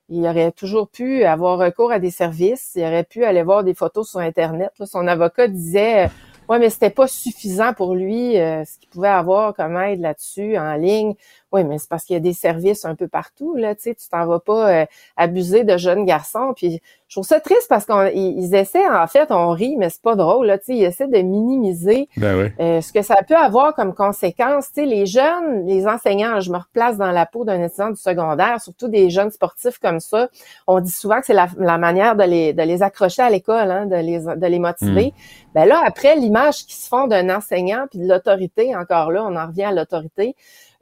[0.10, 3.74] il aurait toujours pu avoir recours à des services, il aurait pu aller voir des
[3.74, 4.72] photos sur Internet.
[4.80, 4.86] là.
[4.86, 6.08] Son avocat disait, euh,
[6.50, 10.58] ouais, mais c'était pas suffisant pour lui, euh, ce qu'il pouvait avoir comme aide là-dessus
[10.58, 11.16] en ligne.
[11.54, 13.96] Oui, mais c'est parce qu'il y a des services un peu partout, là, tu sais,
[13.96, 14.86] tu t'en vas pas euh,
[15.18, 16.54] abuser de jeunes garçons.
[16.56, 20.16] Puis je trouve ça triste parce qu'ils essaient, en fait, on rit, mais c'est pas
[20.16, 22.50] drôle, là, tu sais, ils essaient de minimiser ben oui.
[22.60, 26.52] euh, ce que ça peut avoir comme conséquence, tu sais, les jeunes, les enseignants, je
[26.52, 30.30] me replace dans la peau d'un étudiant du secondaire, surtout des jeunes sportifs comme ça.
[30.66, 33.70] On dit souvent que c'est la, la manière de les, de les accrocher à l'école,
[33.70, 35.14] hein, de les, de les motiver.
[35.54, 39.36] Ben là, après, l'image qui se font d'un enseignant puis de l'autorité, encore là, on
[39.36, 40.36] en revient à l'autorité.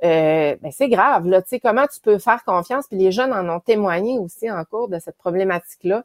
[0.04, 3.32] Euh, ben c'est grave là, tu sais comment tu peux faire confiance puis les jeunes
[3.34, 6.04] en ont témoigné aussi en cours de cette problématique là.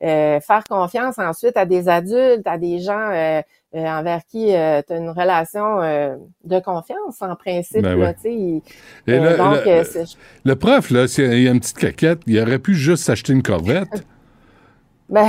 [0.00, 3.40] faire confiance ensuite à des adultes, à des gens euh,
[3.74, 8.34] euh, envers qui tu as une relation euh, de confiance en principe Ben là, sais.
[8.34, 8.62] il-
[9.06, 9.84] Et euh, le, donc euh,
[10.44, 13.42] le prof, là, s'il y a une petite caquette, il aurait pu juste s'acheter une
[13.42, 13.88] corvette.
[15.08, 15.26] Ben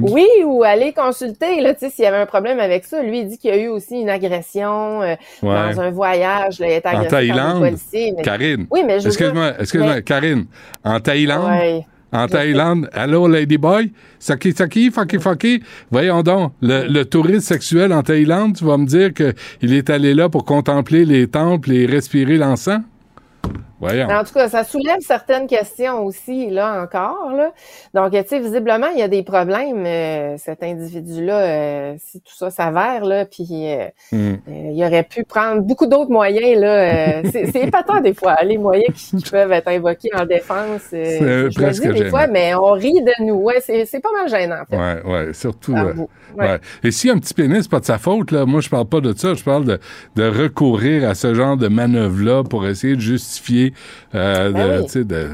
[0.00, 3.02] oui, ou aller consulter, là, tu sais, s'il y avait un problème avec ça.
[3.02, 5.72] Lui, il dit qu'il y a eu aussi une agression euh, Ouais.
[5.74, 8.66] dans un voyage, là, il été En Thaïlande, mais- Karine.
[8.70, 10.46] Oui, mais je Excuse-moi, excuse-moi, mais- Karine.
[10.84, 11.86] En Thaïlande, Ouais.
[12.12, 13.92] en Thaïlande, allô, Ladyboy?
[14.18, 15.62] Saki, saki, faki, faki.
[15.90, 20.14] Voyons donc, le, le tourisme sexuel en Thaïlande, tu vas me dire qu'il est allé
[20.14, 22.80] là pour contempler les temples et respirer l'encens?
[23.78, 24.08] Voyons.
[24.08, 27.52] En tout cas, ça soulève certaines questions aussi, là, encore, là.
[27.94, 32.34] Donc, tu sais, visiblement, il y a des problèmes, euh, cet individu-là, euh, si tout
[32.34, 37.22] ça s'avère, là, puis euh, euh, il aurait pu prendre beaucoup d'autres moyens, là.
[37.30, 40.82] c'est épatant, des fois, les moyens qui, qui peuvent être invoqués en défense.
[40.90, 42.10] C'est presque dis des gênant.
[42.10, 43.34] fois, mais on rit de nous.
[43.34, 44.76] Ouais, c'est pas mal gênant, en fait.
[44.76, 45.74] Ouais, ouais, surtout.
[45.74, 45.92] Ouais.
[46.36, 46.58] ouais.
[46.82, 48.46] Et a un petit pénis, c'est pas de sa faute, là.
[48.46, 49.34] Moi, je parle pas de ça.
[49.34, 49.78] Je parle de,
[50.16, 53.65] de recourir à ce genre de manœuvre-là pour essayer de justifier,
[54.14, 55.04] euh, Ben de, oui.
[55.04, 55.30] de,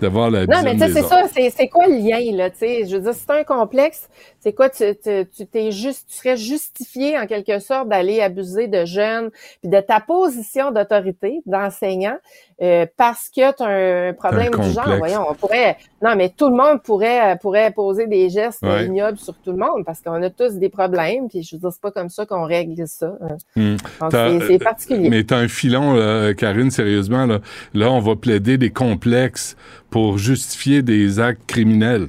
[0.00, 2.58] de voir la Non, mais tu sais, c'est ça, c'est, quoi le lien, là, tu
[2.58, 2.86] sais?
[2.86, 4.08] Je veux dire, c'est un complexe,
[4.40, 8.68] c'est quoi, tu, tu, tu t'es juste, tu serais justifié, en quelque sorte, d'aller abuser
[8.68, 9.30] de jeunes,
[9.62, 12.16] puis de ta position d'autorité, d'enseignant,
[12.62, 14.96] euh, parce que tu as un problème Un du genre.
[14.98, 18.86] Voyons, on pourrait, non, mais tout le monde pourrait, pourrait poser des gestes Ouais.
[18.86, 21.70] ignobles sur tout le monde, parce qu'on a tous des problèmes, puis je veux dire,
[21.72, 23.12] c'est pas comme ça qu'on règle ça.
[23.20, 23.36] hein.
[23.56, 23.76] Hmm.
[24.00, 25.08] Donc, c'est, c'est particulier.
[25.10, 27.26] Mais t'as un filon, là, Karine, sérieusement.
[27.26, 27.38] Là.
[27.74, 29.56] là, on va plaider des complexes
[29.90, 32.08] pour justifier des actes criminels.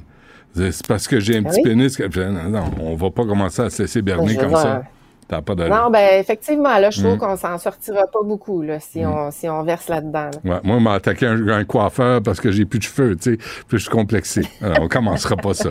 [0.54, 1.70] C'est parce que j'ai un petit oui?
[1.70, 1.96] pénis.
[1.96, 4.82] que- Non, non, on va pas commencer à se laisser berner veux comme ça.
[5.28, 5.54] T'as pas.
[5.54, 7.18] Non, ben effectivement, là, je trouve Mm.
[7.18, 10.28] qu'on s'en sortira pas beaucoup là, si, on, si on verse là-dedans.
[10.44, 10.54] là.
[10.56, 13.30] Ouais, moi, on m'a attaqué un, un coiffeur parce que j'ai plus de cheveux, tu
[13.34, 13.36] sais.
[13.36, 14.42] Puis je suis complexé.
[14.60, 15.70] Alors, on commencera pas ça.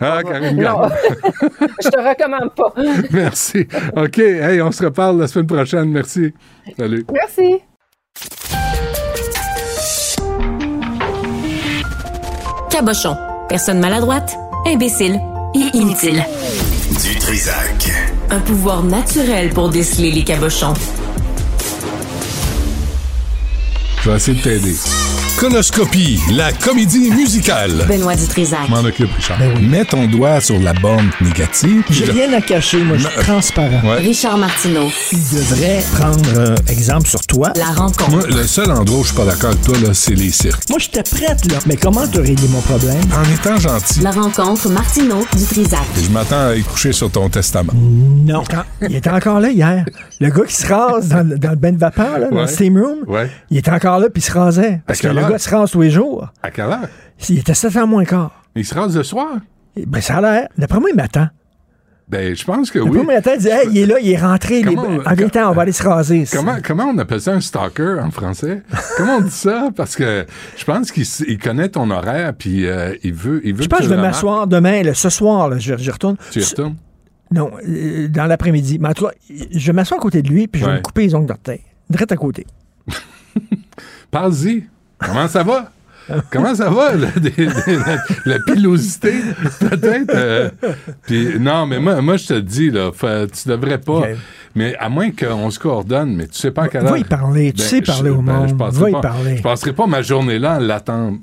[0.00, 0.82] Ah, Karine Non,
[1.82, 2.72] je te recommande pas.
[3.10, 3.66] merci.
[3.96, 5.90] OK, hey, on se reparle la semaine prochaine.
[5.90, 6.32] Merci.
[6.78, 7.04] Salut.
[7.12, 7.58] Merci.
[12.70, 13.16] Cabochon.
[13.50, 15.20] Personne maladroite, imbécile
[15.56, 16.24] et inutile.
[17.02, 17.90] Du Trisac.
[18.30, 20.72] Un pouvoir naturel pour déceler les cabochons.
[24.04, 24.76] Je vais essayer de t'aider.
[25.44, 27.86] Conoscopie, la comédie musicale.
[27.88, 28.68] Benoît Dutrisac.
[28.68, 29.38] M'en occupe, Richard.
[29.62, 31.82] Mets ton doigt sur la bande négative.
[31.88, 33.80] J'ai rien à cacher, moi, je suis transparent.
[33.82, 33.96] Ouais.
[34.00, 34.90] Richard Martineau.
[35.12, 37.54] Il devrait prendre euh, exemple sur toi.
[37.56, 38.10] La rencontre.
[38.10, 40.68] Moi, le seul endroit où je suis pas d'accord avec toi, là, c'est les cirques.
[40.68, 41.58] Moi, j'étais prête, là.
[41.64, 43.00] Mais comment te régler mon problème?
[43.16, 45.80] En étant gentil, La rencontre Martineau Dutrisac.
[46.04, 47.72] je m'attends à y coucher sur ton testament.
[47.74, 48.42] Non.
[48.86, 49.86] Il était encore là hier.
[50.20, 52.46] Le gars qui se rase dans, le- dans le bain de vapeur, là, dans le
[52.46, 53.30] steam room, Ouais.
[53.50, 54.80] il était encore là puis il se rasait.
[54.86, 55.29] Parce que le heure?
[55.32, 56.28] Gars se rase tous les jours.
[56.42, 56.88] À quelle heure?
[57.28, 58.42] Il était 7 h moins quart.
[58.54, 59.36] Il se rase le soir?
[59.76, 60.48] Et Ben, ça a l'air.
[60.58, 61.28] D'après moi, il m'attend.
[62.08, 63.02] Ben, je pense que oui.
[63.04, 64.62] moi, il dit, hey, il est là, il est rentré.
[64.62, 64.98] Comment- les...
[65.06, 66.24] En même temps, on va aller se raser.
[66.32, 68.62] Comment, comment on appelle ça un stalker en français?
[68.96, 69.68] comment on dit ça?
[69.76, 73.68] Parce que je pense qu'il connaît ton horaire, puis euh, il veut, il veut Je
[73.68, 76.16] pense que je vais m'asseoir demain, là, ce soir, là, je, je retourne.
[76.32, 76.74] Tu y retournes?
[77.32, 78.80] Non, euh, dans l'après-midi.
[78.80, 80.78] Mais en tout cas, je vais m'asseoir à côté de lui, puis je vais Ouais.
[80.78, 81.60] me couper les ongles d'orteil.
[81.88, 82.44] Direct à côté.
[84.10, 84.64] Parle-y.
[85.04, 85.70] Comment ça va?
[86.32, 89.12] Comment ça va, là, des- des- la, la pilosité,
[89.60, 90.12] peut-être?
[90.12, 90.50] euh,
[91.06, 94.02] puis, non, mais moi, moi, je te dis, là, fa- tu devrais pas.
[94.56, 96.90] Mais à moins qu'on se coordonne, mais tu sais pas à quelle heure.
[96.92, 98.48] Va y parler, tu sais parler au monde.
[98.48, 99.36] je passerai Va y pas- parler.
[99.36, 101.18] Je passerai pas ma journée là à l'attendre.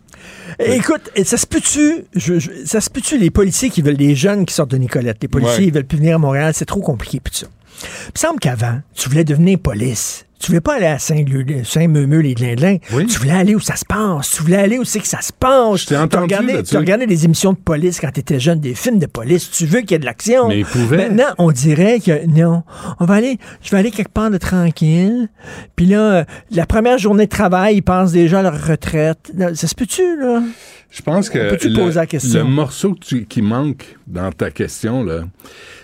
[0.59, 4.15] Écoute, et ça se peut-tu, je- je- ça se peut-tu les policiers qui veulent des
[4.15, 5.65] jeunes qui sortent de Nicolette, les policiers Ouais.
[5.65, 7.47] ils veulent plus venir à Montréal, c'est trop compliqué puis ça.
[7.83, 10.25] Il me semble qu'avant, tu voulais devenir police.
[10.39, 11.87] Tu voulais pas aller à Saint-Meumeux, Saint
[12.21, 12.77] les Glindlins.
[12.93, 13.07] Oui.
[13.07, 14.31] Tu voulais aller où ça se passe?
[14.31, 15.85] Tu voulais aller où c'est que ça se passe?
[15.85, 16.71] Tu regardais, là-dessus.
[16.71, 19.49] tu regardais des émissions de police quand tu étais jeune, des films de police.
[19.49, 20.47] Tu veux qu'il y ait de l'action.
[20.47, 21.09] Mais ils pouvaient.
[21.09, 22.63] Maintenant, on dirait que non.
[22.99, 25.27] On va aller, je vais aller quelque part de tranquille.
[25.75, 29.31] Puis là, la première journée de travail, ils pensent déjà à leur retraite.
[29.55, 30.43] Ça se peut-tu, là?
[30.89, 32.39] Je pense que Peux-tu le, poser la question?
[32.43, 35.21] le morceau que tu- qui manque dans ta question, là,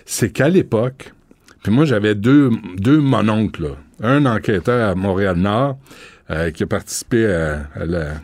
[0.06, 1.12] c'est qu'à l'époque,
[1.62, 3.68] puis moi j'avais deux, deux mononcles, là.
[4.02, 5.78] Un enquêteur à Montréal-Nord
[6.30, 8.14] euh, qui a participé à, à la-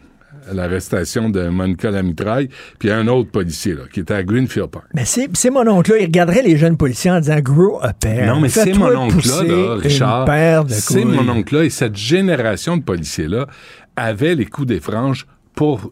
[0.53, 4.87] l'arrestation de Monica Lamitraille, puis un autre policier là, qui était à Greenfield Park.
[4.95, 8.35] Mais c'est mon oncle-là, il regarderait les jeunes policiers en disant Grow a pair.
[8.35, 10.27] Non, mais c'est mon oncle-là, pousser là, une Richard.
[10.71, 13.47] C'est mon oncle-là et cette génération de policiers-là
[13.97, 15.91] avait les coups des franges pour,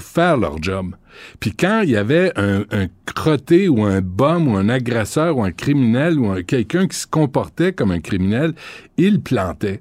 [0.00, 0.94] faire leur job.
[1.40, 2.64] Puis quand il y avait un,
[3.04, 7.06] crotté ou un bum ou un agresseur ou un criminel ou un- quelqu'un qui se
[7.06, 8.54] comportait comme un criminel,
[8.96, 9.80] il plantait.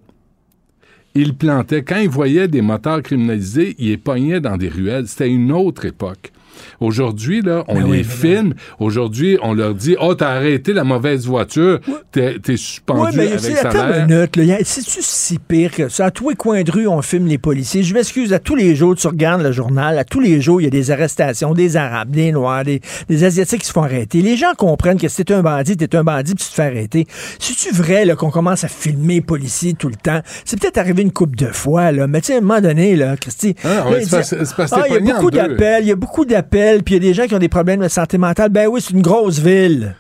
[1.13, 1.83] Il plantait.
[1.83, 5.07] Quand il voyait des moteurs criminalisés, il les pognait dans des ruelles.
[5.07, 6.31] C'était une autre époque.
[6.79, 8.53] Aujourd'hui, là, on Ben les oui, mais filme.
[8.79, 11.79] Aujourd'hui, on leur dit Oh, t'as arrêté la mauvaise voiture,
[12.11, 13.65] t'es, suspendu Oui, mais avec salaire.
[13.65, 16.05] attends une minute, C'est-tu si pire que ça?
[16.05, 17.83] À tous les coins de rue, on filme les policiers.
[17.83, 20.65] Je m'excuse, à tous les jours, tu regardes le journal, à tous les jours, il
[20.65, 24.21] y a des arrestations, des Arabes, des Noirs, des, des Asiatiques qui se font arrêter.
[24.21, 26.63] Les gens comprennent que si t'es un bandit, t'es un bandit, puis tu te fais
[26.63, 27.07] arrêter.
[27.39, 30.21] C'est-tu vrai, qu'on commence à filmer les policiers tout le temps?
[30.45, 32.07] C'est peut-être arrivé une couple de fois, là.
[32.07, 33.55] Mais tu sais, à un moment donné, là, Christy.
[33.63, 34.15] Ah, ouais, il
[34.71, 37.13] ah, y a beaucoup d'appels, il y a beaucoup d'appels, puis il y a des
[37.13, 38.49] gens qui ont des problèmes de santé mentale.
[38.49, 39.95] Ben oui, c'est une grosse ville.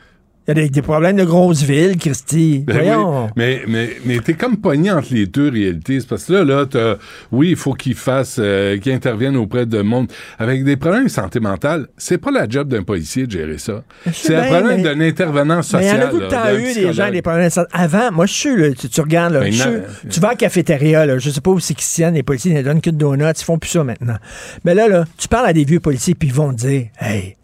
[0.47, 2.63] Il y a des, des problèmes de grosse ville, Christy.
[2.65, 3.25] Ben Voyons.
[3.25, 5.99] oui, mais mais, mais t'es comme pogné entre les deux réalités.
[5.99, 6.97] C'est parce que là, là, t'as-
[7.31, 10.07] oui, il faut qu'ils fassent, euh, qu'ils interviennent auprès de monde.
[10.39, 13.83] Avec des problèmes de santé mentale, c'est pas la job d'un policier de gérer ça.
[14.11, 15.83] C'est bien, problème mais- d'un intervenant Mais social.
[15.83, 17.69] il y en a le eu des gens, des problèmes de santé?
[17.73, 20.29] Avant, moi, je suis, là, tu, tu regardes, là, Ben, je suis- na- tu vas
[20.29, 22.63] à la cafétéria, là, je sais pas où c'est qu'ils tiennent, les policiers, ils ne
[22.63, 24.17] donnent qu'une donut, ils font plus ça maintenant.
[24.65, 27.35] Mais là, là, tu parles à des vieux policiers, puis ils vont te dire, hey,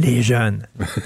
[0.00, 0.62] les jeunes,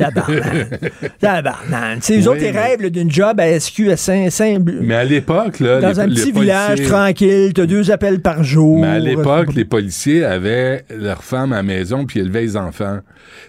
[1.21, 2.01] tabarnak.
[2.01, 4.95] Tu sais, eux Oui, autres, ils rêvent d'une job à SQ à Saint, Saint Mais
[4.95, 8.81] à l'époque, là, dans les- un petit policiers- village tranquille, t'as deux appels par jour.
[8.81, 12.99] Mais à l'époque, les policiers avaient leurs femmes à la maison puis élevaient les enfants.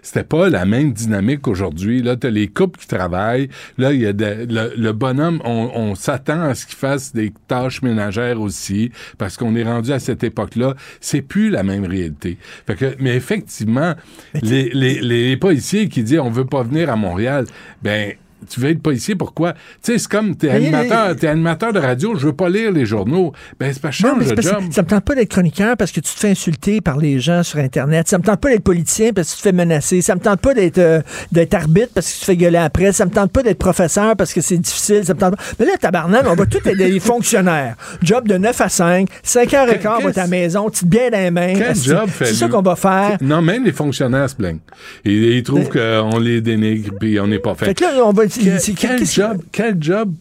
[0.01, 2.01] C'était pas la même dynamique qu'aujourd'hui.
[2.01, 3.49] Là, t'as les couples qui travaillent.
[3.77, 7.13] Là, il y a de- le, le bonhomme, on, on s'attend à ce qu'il fasse
[7.13, 10.75] des tâches ménagères aussi, parce qu'on est rendu à cette époque-là.
[11.01, 12.37] C'est plus la même réalité.
[12.67, 13.93] Fait que, mais effectivement,
[14.41, 17.45] les, les, les policiers qui disent on veut pas venir à Montréal,
[17.81, 18.13] ben
[18.49, 19.53] tu veux être policier, pourquoi?
[19.53, 22.85] Tu sais, c'est comme, t'es animateur, t'es animateur de radio, je veux pas lire les
[22.85, 23.33] journaux.
[23.59, 24.63] Ben, c'est pas Non, change de job.
[24.71, 27.43] ça me tente pas d'être chroniqueur parce que tu te fais insulter par les gens
[27.43, 28.07] sur Internet.
[28.07, 30.01] Ça me tente pas d'être politicien parce que tu te fais menacer.
[30.01, 31.01] Ça me tente pas d'être euh,
[31.31, 32.91] d'être arbitre parce que tu te fais gueuler après.
[32.91, 35.03] Ça me tente pas d'être professeur parce que c'est difficile.
[35.05, 35.43] Ça me tente pas.
[35.59, 37.75] Mais là, tabarnak, on va tous être des fonctionnaires.
[38.01, 40.85] Job de 9 à 5, 5 heures et quart, va à ta maison, tu te
[40.85, 41.53] bien dans les mains.
[41.55, 43.17] Quel job fait C'est ça qu'on va faire.
[43.21, 44.59] Non, même les fonctionnaires se plaignent.
[45.05, 47.65] Ils, ils trouvent qu'on les dénigre puis on n'est pas fait.
[47.67, 48.23] Fait que là, on va.
[48.41, 50.13] C'est- quel job, quel job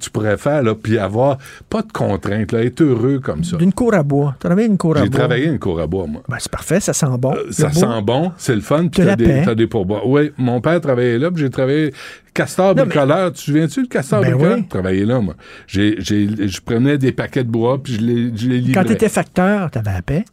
[0.00, 3.56] tu pourrais faire, là, puis avoir pas de contraintes, là, être heureux comme ça?
[3.56, 4.36] D'une cour à bois.
[4.40, 5.18] Tu une cour à J'ai bois.
[5.18, 6.22] travaillé une cour à bois, moi.
[6.28, 7.34] Ben, c'est parfait, ça sent bon.
[7.34, 7.74] Euh, ça beau.
[7.80, 10.06] sent bon, c'est le fun, puis la t'as des, t'as des pourboires.
[10.08, 11.92] Oui, mon père travaillait là, puis j'ai travaillé
[12.34, 13.32] castor Non, mais- bricoleur.
[13.32, 14.54] Tu te souviens-tu de castor Ben bricoleur?
[14.56, 14.62] oui.
[14.62, 15.34] J'ai travaillé là, moi.
[15.66, 18.82] J'ai, j'ai, je prenais des paquets de bois, puis je les, je les livrais.
[18.82, 20.24] Quand tu étais facteur, tu avais la paix.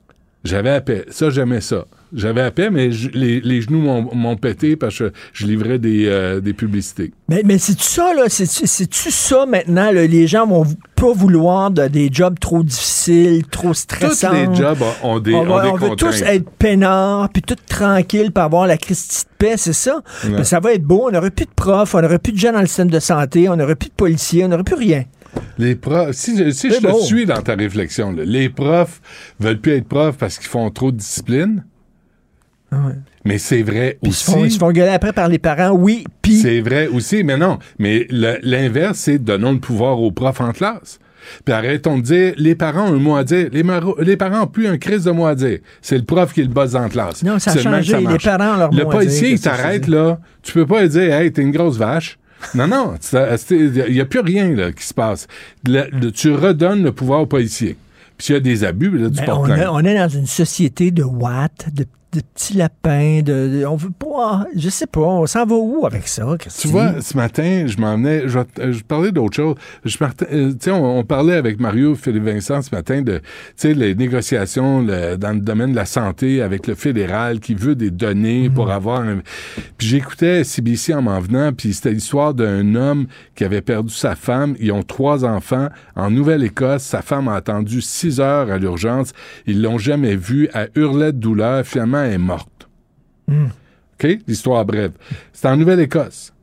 [0.43, 1.05] J'avais à paix.
[1.09, 1.85] Ça, j'aimais ça.
[2.13, 6.05] J'avais à paix, mais je- les, les genoux m'ont, pété parce que je livrais des,
[6.07, 7.11] euh, des publicités.
[7.27, 8.23] Mais, mais c'est-tu ça, là?
[8.29, 9.91] C'est-tu ça maintenant?
[9.91, 10.07] là?
[10.07, 14.31] Les gens vont pas vouloir de- des jobs trop difficiles, trop Tous stressants.
[14.31, 18.31] les jobs ont des, on, ont des on veut tous être peinards, puis tout tranquille,
[18.31, 20.01] pour avoir la Christie de paix, c'est ça?
[20.29, 21.05] Mais ça va être beau.
[21.07, 23.49] On n'aurait plus de profs, on n'aurait plus de gens dans le système de santé,
[23.49, 25.03] on n'aurait plus de policiers, on n'aurait plus rien.
[25.59, 28.99] Les profs, si, je- si je C'est te suis dans ta réflexion, là, les profs
[29.39, 31.63] veulent plus être profs parce qu'ils font trop de discipline.
[33.25, 34.51] Mais c'est vrai Puis ils se, font, ils aussi.
[34.55, 36.37] se font gueuler après par les parents, oui, puis...
[36.37, 37.59] C'est vrai aussi, mais non.
[37.79, 40.99] Mais l'inverse, c'est donnons le pouvoir aux profs en classe.
[41.45, 43.49] Puis arrêtons de dire, les parents ont un mot à dire.
[43.51, 43.63] Les,
[44.01, 45.59] les parents n'ont plus un crise de mot à dire.
[45.81, 47.23] C'est le prof qui le bosse en classe.
[47.23, 47.97] Non, ça a changé.
[47.97, 48.23] Les marche.
[48.23, 50.19] parents ont leur Le mot à policier, dire, il t'arrête, là.
[50.41, 52.17] Tu peux pas dire, hey, t'es une grosse vache.
[52.55, 52.93] Non, non,
[53.51, 55.27] il n'y a plus rien là, qui se passe.
[55.67, 57.75] Le- le- tu redonnes le pouvoir au policier.
[58.17, 60.25] Puis s'il y a des abus, là, tu Ben, on, a- on est dans une
[60.25, 64.99] société de watts, de, de petits lapins, de, de- on veut pas, je sais pas,
[65.01, 66.25] on s'en va où avec ça,
[66.59, 68.39] Tu vois, ce matin, je m'en venais, je,
[68.71, 69.55] je parlais d'autre chose.
[69.85, 73.17] Je partais- euh, tu sais, on, on parlait avec Mario Philippe Vincent ce matin de,
[73.19, 73.23] tu
[73.57, 77.75] sais, les négociations le- dans le domaine de la santé avec le fédéral qui veut
[77.75, 79.19] des données pour avoir un...
[79.77, 84.15] Puis j'écoutais CBC en m'en venant, puis c'était l'histoire d'un homme qui avait perdu sa
[84.15, 84.55] femme.
[84.59, 85.69] Ils ont trois enfants.
[85.95, 89.11] En Nouvelle-Écosse, sa femme a attendu six heures à l'urgence.
[89.45, 90.49] Ils l'ont jamais vue.
[90.53, 91.65] Elle hurlait de douleur.
[91.65, 92.69] Finalement, est morte.
[93.29, 94.17] OK?
[94.27, 94.93] L'histoire brève.
[95.33, 96.33] C'est en Nouvelle-Écosse.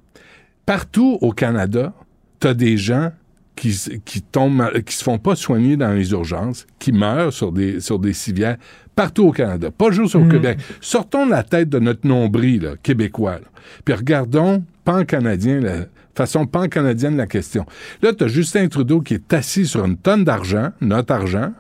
[0.65, 1.93] Partout au Canada,
[2.41, 3.13] tu as des gens
[3.55, 7.81] qui, qui tombent, qui se font pas soigner dans les urgences, qui meurent sur des,
[7.81, 8.57] sur des civières,
[8.95, 10.59] partout au Canada, pas juste au Québec.
[10.81, 13.49] Sortons de la tête de notre nombril là, québécois, là.
[13.85, 17.67] puis regardons pan-canadien, la façon pan-canadienne la question.
[18.03, 21.53] Là, tu as Justin Trudeau qui est assis sur une tonne d'argent, notre argent,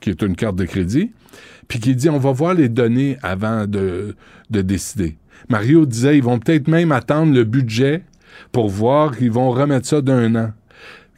[0.00, 1.12] qui est une carte de crédit,
[1.68, 4.16] puis qui dit on va voir les données avant de,
[4.50, 5.16] de décider.
[5.48, 8.02] Mario disait ils vont peut-être même attendre le budget
[8.52, 10.52] pour voir qu'ils vont remettre ça d'un an.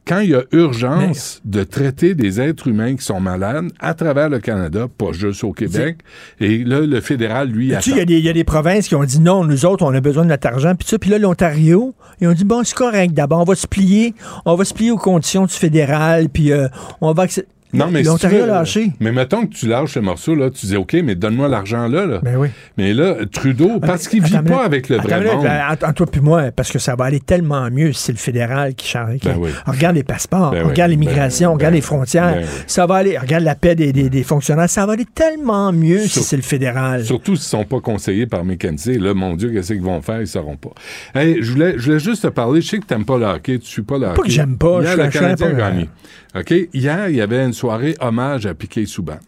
[0.07, 4.29] Quand il y a urgence de traiter des êtres humains qui sont malades à travers
[4.29, 5.99] le Canada, pas juste au Québec,
[6.41, 9.05] et là, le fédéral, lui, sais, il y a y, a des provinces qui ont
[9.05, 10.75] dit non, nous autres, on a besoin de notre argent.
[10.75, 13.15] Puis ça, puis là, l'Ontario, ils ont dit bon, c'est correct.
[13.15, 14.15] D'abord, on va se plier,
[14.47, 16.67] on va se plier aux conditions du fédéral, puis euh,
[17.01, 18.93] on va accep- Non, mais si tu l'Ontario veux, lâché.
[19.01, 22.07] Mais mettons que tu lâches ce morceau, là, tu dis, OK, mais donne-moi l'argent là,
[22.07, 22.19] là.
[22.23, 22.49] Ben oui.
[22.77, 25.45] Mais là, Trudeau, parce qu'il vit pas avec le vrai minute, monde.
[25.45, 28.13] ben, entre, entre toi puis moi, parce que ça va aller tellement mieux si c'est
[28.13, 29.19] le fédéral qui change.
[29.25, 29.51] Ben oui.
[29.67, 30.71] Regarde les passeports, Ben oui.
[30.71, 32.35] regarde l'immigration, Ben- regarde les frontières.
[32.39, 32.45] oui.
[32.67, 33.17] Ça va aller.
[33.19, 34.69] Regarde la paix des, des- des fonctionnaires.
[34.71, 37.05] Ça va aller tellement mieux si c'est le fédéral.
[37.05, 38.99] Surtout s'ils sont pas conseillés par McKenzie.
[38.99, 40.21] Là, mon Dieu, qu'est-ce qu'ils vont faire?
[40.21, 40.71] Ils sauront pas.
[41.15, 42.61] Hey, je voulais, je voulais juste te parler.
[42.61, 43.59] Je sais que t'aimes pas le hockey.
[43.59, 44.17] Tu suis pas le hockey.
[44.17, 45.89] Pas que j'aime pas, Hier, je le Canadien a gagné.
[46.35, 46.55] OK?
[46.73, 49.19] Hier, il y avait une soirée hommage à Piquet Souban.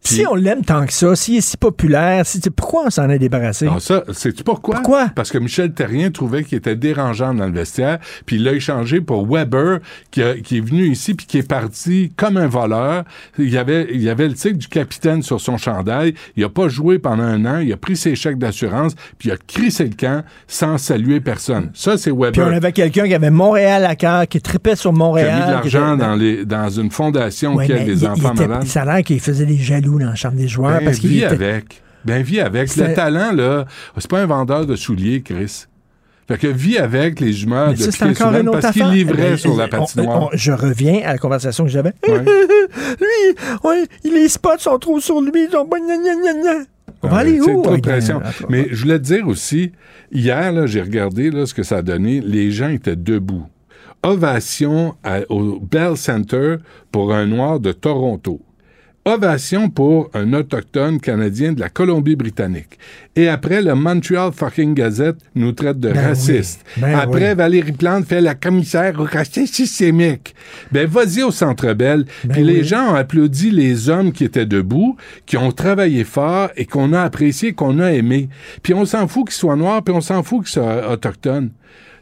[0.00, 3.18] Si on l'aime tant que ça, s'il est si populaire, si, pourquoi on s'en est
[3.18, 3.68] débarrassé?
[3.80, 4.76] Ça, sais-tu pourquoi?
[4.76, 5.08] Pourquoi?
[5.14, 9.00] Parce que Michel Terrien trouvait qu'il était dérangeant dans le vestiaire, puis il l'a échangé
[9.00, 9.80] pour Weber,
[10.10, 13.04] qui, a- qui est venu ici, puis qui est parti comme un voleur.
[13.38, 16.14] Il y avait, il y avait le titre du capitaine sur son chandail.
[16.36, 17.58] Il a pas joué pendant un an.
[17.58, 21.70] Il a pris ses chèques d'assurance, puis il a crissé le camp sans saluer personne.
[21.74, 22.32] Ça, c'est Weber.
[22.32, 25.28] Puis on avait quelqu'un qui avait Montréal à cœur, qui tripait sur qui Montréal.
[25.28, 28.06] a mis de qui l'argent était- dans, les, dans une fondation Ouais, qui aide il
[28.06, 28.64] enfants malades.
[28.64, 31.10] Ça a l'air qu'il faisait des jaloux dans la chambre des joueurs Ben, parce qu'il
[31.10, 31.82] vis était- avec.
[32.04, 32.74] Ben, vis avec.
[32.76, 33.64] Le talent, là,
[33.96, 35.64] c'est pas un vendeur de souliers, Chris.
[36.28, 39.66] Fait que vis avec les humeurs de ça, autre parce qu'il livrait Eh sur la
[39.66, 40.24] patinoire.
[40.24, 41.94] on- je reviens à la conversation que j'avais.
[42.06, 42.22] Ouais.
[43.00, 45.30] lui, ouais, les spots sont trop sur lui.
[45.34, 46.64] Ils gna.
[47.02, 47.62] On va aller où?
[47.62, 48.20] trop pression.
[48.20, 48.30] cas.
[48.50, 49.72] Mais je voulais te dire aussi,
[50.12, 52.20] hier, j'ai regardé là, ce que ça a donné.
[52.20, 53.46] Les gens étaient debout.
[54.02, 56.56] Ovation à- au Bell Center
[56.92, 58.40] pour un noir de Toronto.
[59.04, 62.78] Ovation pour un autochtone canadien de la Colombie-Britannique.
[63.16, 66.62] Et après, le Montreal fucking Gazette nous traite de Ben raciste.
[66.76, 67.36] oui, ben après, oui.
[67.36, 70.34] Valérie Plante fait la commissaire au racisme systémique.
[70.72, 72.04] Ben, vas-y au Centre Bell.
[72.24, 76.50] Ben Puis les gens ont applaudi les hommes qui étaient debout, qui ont travaillé fort
[76.56, 78.28] et qu'on a apprécié, qu'on a aimé.
[78.62, 81.50] Puis on s'en fout qu'ils soient noirs, puis on s'en fout qu'ils soient autochtones.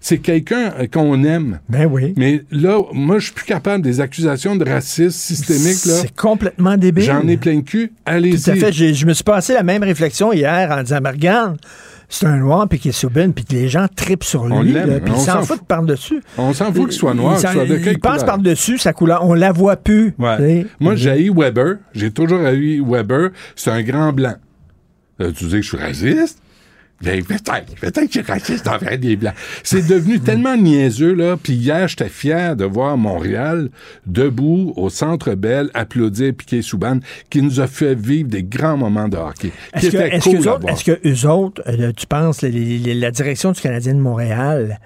[0.08, 1.58] C'est quelqu'un euh, qu'on aime.
[1.68, 2.14] Ben oui.
[2.16, 5.78] Mais là, moi, je suis plus capable des accusations de racisme systémique.
[5.78, 7.02] C'est complètement débile.
[7.02, 7.88] J'en ai plein le cul.
[7.88, 8.50] Tout Allez-y.
[8.50, 8.72] à fait.
[8.72, 11.56] Je me suis passé la même réflexion hier en disant, regarde,
[12.08, 15.12] c'est un noir puis qui est soubine puis que les gens tripent sur lui, puis
[15.12, 15.66] on ils s'en foutent fout.
[15.66, 16.22] par-dessus.
[16.38, 19.24] On s'en fout qu'il soit noir, Il qu'il soit de il passe par-dessus sa couleur.
[19.24, 20.14] On la voit plus.
[20.20, 20.68] Ouais.
[20.78, 21.78] Moi, j'ai Weber.
[21.94, 23.30] J'ai toujours haï Weber.
[23.56, 24.36] C'est un grand blanc.
[25.20, 26.38] Euh, tu dis que je suis raciste?
[27.02, 27.74] Ben, peut-être.
[27.78, 29.34] Peut-être que suis raciste envers des blancs.
[29.62, 31.36] C'est devenu tellement niaiseux, là.
[31.36, 33.68] Puis hier, j'étais fier de voir Montréal
[34.06, 39.08] debout au Centre Bell applaudir Piquet Souban, qui nous a fait vivre des grands moments
[39.08, 39.52] de hockey.
[39.74, 42.94] Est-ce que, est-ce cool que, eux autres, que eux autres, euh, tu penses, les- les-
[42.94, 44.80] la direction du Canadien de Montréal,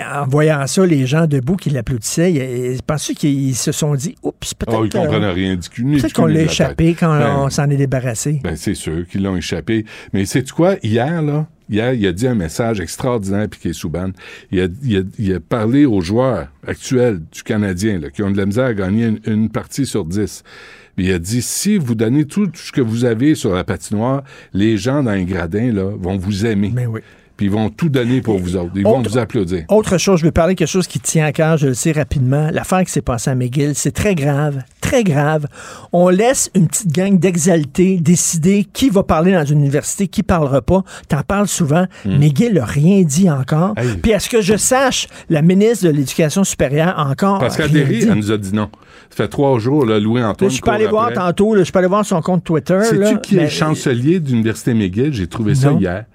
[0.00, 4.78] en voyant ça, les gens debout qui l'applaudissaient, penses-tu qu'ils se sont dit, oups, peut-être
[4.78, 5.84] Oh, ils euh, comprenaient rien du cul.
[5.84, 8.40] peut-être qu'on l'a échappé quand Ben, on s'en est débarrassé?
[8.42, 9.84] Ben, c'est sûr qu'ils l'ont échappé.
[10.12, 10.76] Mais c'est quoi?
[10.82, 14.10] Hier, là, hier, il a dit un message extraordinaire, Piquet Souban.
[14.50, 18.30] Il a, il, a, il a parlé aux joueurs actuels du Canadien, là, qui ont
[18.30, 20.42] de la misère à gagner une, une partie sur dix.
[20.96, 24.22] Il a dit, si vous donnez tout ce que vous avez sur la patinoire,
[24.52, 26.70] les gens dans les gradins, là, vont vous aimer.
[26.72, 27.00] Ben oui.
[27.36, 28.70] Puis ils vont tout donner pour vous autres.
[28.76, 29.64] Ils vont vous applaudir.
[29.68, 31.92] Autre chose, je vais parler de quelque chose qui tient à cœur, je le sais
[31.92, 32.48] rapidement.
[32.52, 35.46] L'affaire qui s'est passée à McGill, c'est très grave, très grave.
[35.92, 40.62] On laisse une petite gang d'exaltés décider qui va parler dans une université, qui parlera
[40.62, 40.84] pas.
[41.08, 41.86] T'en parles souvent.
[42.04, 43.74] McGill n'a rien dit encore.
[43.76, 43.96] Hey.
[44.00, 47.78] Puis à ce que je sache, la ministre de l'Éducation supérieure encore dit.
[48.02, 48.70] elle nous a dit non.
[49.10, 50.50] Ça fait trois jours, là, Louis-Antoine.
[50.50, 51.16] je peux aller court voir après.
[51.16, 52.80] tantôt, je peux aller voir son compte Twitter.
[52.82, 55.12] Sais-tu qui est mais- le chancelier de l'Université McGill?
[55.12, 56.06] J'ai trouvé ça hier.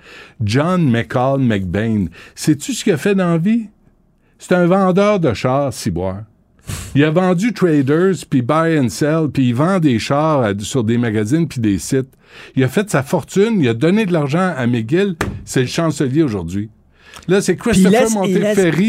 [0.44, 2.06] John McCall McBain.
[2.36, 3.68] Sais-tu ce qu'il a fait dans la vie?
[4.38, 6.24] C'est un vendeur de chars, ciboire.
[6.94, 10.84] Il a vendu Traders, puis Buy and Sell, puis il vend des chars à- sur
[10.84, 12.10] des magazines puis des sites.
[12.56, 15.16] Il a fait sa fortune, il a donné de l'argent à McGill.
[15.46, 16.70] C'est le chancelier aujourd'hui.
[17.28, 18.15] Là, c'est Christopher laisse-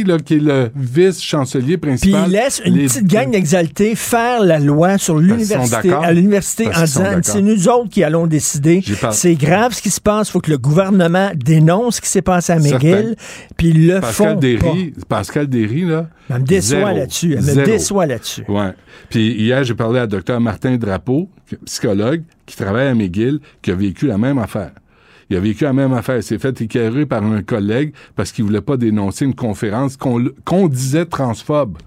[0.06, 2.24] là, qui est le vice-chancelier Puis principal.
[2.26, 6.82] il laisse une Les- petite gang d'exaltés faire la loi sur l'université, à l'université en
[6.82, 8.82] disant c'est nous autres qui allons décider.
[9.12, 10.28] C'est grave ce qui se passe.
[10.28, 13.16] Il faut que le gouvernement dénonce ce qui s'est passé à McGill.
[13.56, 16.08] Puis ils le Pascal font Derry, Pascal Derry, là.
[16.28, 17.32] Elle me déçoit là-dessus.
[17.32, 17.66] Elle me Zéro.
[17.66, 18.44] déçoit là-dessus.
[18.48, 18.70] Ouais.
[19.08, 21.28] Puis hier, j'ai parlé à Dr Martin Drapeau,
[21.66, 24.70] psychologue, qui travaille à McGill, qui a vécu la même affaire.
[25.30, 26.16] Il a vécu la même affaire.
[26.16, 30.68] Il s'est fait écœurer par un collègue parce qu'il voulait pas dénoncer une conférence qu'on
[30.68, 31.78] disait transphobe.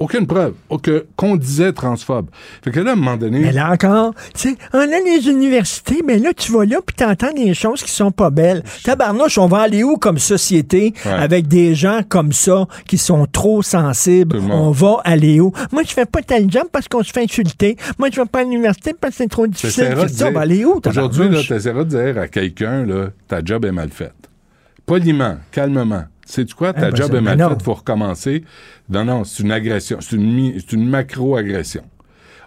[0.00, 0.54] Aucune preuve.
[0.68, 2.28] Aucun- Qu'on disait transphobe.
[2.62, 3.40] Fait que là, à un moment donné...
[3.40, 6.94] Mais là encore, tu sais, on a les universités, mais là, tu vas là, puis
[6.94, 8.62] t'entends des choses qui sont pas belles.
[8.84, 11.10] Tabarnouche, on va aller où comme société Ouais.
[11.12, 14.38] avec des gens comme ça qui sont trop sensibles?
[14.50, 15.52] On va aller où?
[15.72, 17.76] Moi, je fais pas tel job parce qu'on se fait insulter.
[17.98, 19.84] Moi, je vais pas à l'université parce que c'est trop difficile.
[19.84, 21.48] Fais ça, on dire- va aller où, Aujourd'hui, tabarnouche?
[21.48, 24.14] t'essaieras de dire à quelqu'un, là, ta job est mal faite.
[24.86, 26.04] Poliment, calmement.
[26.28, 26.74] Sais-tu quoi?
[26.74, 28.44] Ta ben, job est mal faite, faut recommencer.
[28.90, 29.96] Non, non, c'est une agression.
[30.00, 31.82] C'est une, une macro-agression.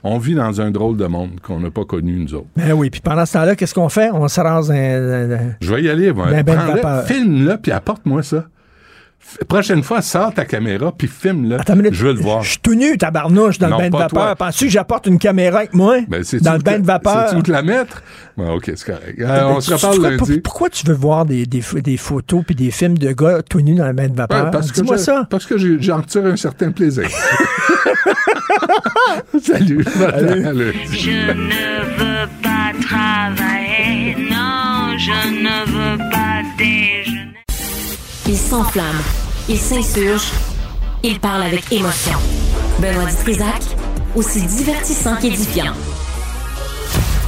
[0.03, 2.47] On vit dans un drôle de monde qu'on n'a pas connu, nous autres.
[2.55, 4.09] Ben oui, puis pendant ce temps-là, qu'est-ce qu'on fait?
[4.11, 6.27] On se rase un- Je vais y aller, moi.
[6.29, 7.05] Ben, ben, Prends-le, vapeur.
[7.07, 8.45] filme-le, puis apporte-moi ça.
[9.47, 11.57] Prochaine fois, sors ta caméra, puis filme-le.
[11.91, 12.43] Je veux le voir.
[12.43, 14.23] Je suis tout nu, tabarnouche, dans Non, le bain de pas vapeur.
[14.25, 14.35] toi.
[14.35, 15.99] Penses-tu que j'apporte une caméra avec moi?
[16.09, 17.33] Ben, dans le bain de vapeur?
[17.37, 18.03] Où te la mettre?
[18.37, 19.19] Ouais, OK, c'est correct.
[19.21, 20.33] Euh, Ben, on tu- se reparle pourquoi, lundi.
[20.33, 23.41] pour- Pourquoi tu veux voir des, des, pho- des photos puis des films de gars
[23.47, 24.45] tout nus dans le bain de vapeur?
[24.45, 25.25] Ouais, parce que Dis-moi ça.
[25.29, 27.07] Parce que j'en retire un certain plaisir.
[29.41, 29.85] Salut.
[30.13, 30.73] Allez.
[30.91, 37.00] Je ne veux pas travailler, non, je ne veux pas déjeuner.
[38.31, 39.01] Il s'enflamme.
[39.49, 40.31] Il s'insurge.
[41.03, 42.17] Il parle avec émotion.
[42.79, 43.61] Benoît Dutrisac,
[44.15, 45.73] aussi divertissant qu'édifiant.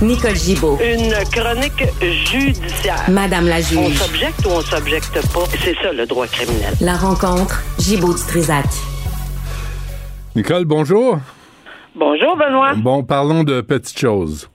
[0.02, 3.04] Nicole Gibaud, Une chronique judiciaire.
[3.10, 3.98] Madame la On juge.
[3.98, 5.44] s'objecte ou on s'objecte pas?
[5.62, 6.74] C'est ça le droit criminel.
[6.80, 8.64] La rencontre, Gibaud Dutrisac.
[10.38, 11.20] Nicole, bonjour.
[11.98, 12.76] Bonjour, Benoît.
[12.76, 14.50] Bon, parlons de petites choses.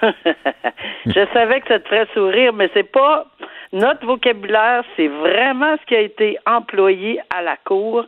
[1.06, 3.26] Je savais que ça te ferait sourire, mais c'est pas
[3.72, 8.04] notre vocabulaire, c'est vraiment ce qui a été employé à la cour.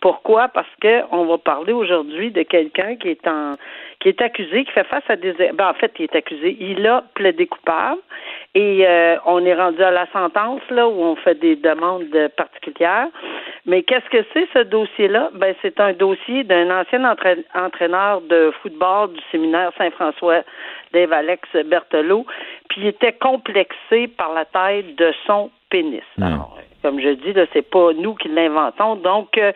[0.00, 0.48] Pourquoi?
[0.48, 3.56] Parce que on va parler aujourd'hui de quelqu'un qui est en
[4.00, 6.84] qui est accusé, qui fait face à des ben, en fait, il est accusé, il
[6.88, 8.00] a plaidé coupable
[8.56, 13.06] Et euh, on est rendu à la sentence, là, où on fait des demandes particulières.
[13.64, 15.30] Mais qu'est-ce que c'est, ce dossier-là?
[15.34, 20.42] Ben, c'est un dossier d'un ancien entraî- entraîneur de football du séminaire Saint-François,
[20.92, 22.26] Dave Alex Berthelot,
[22.68, 26.02] puis il était complexé par la taille de son pénis.
[26.20, 28.96] Alors, comme je dis, là, c'est pas nous qui l'inventons.
[28.96, 29.52] Donc, euh,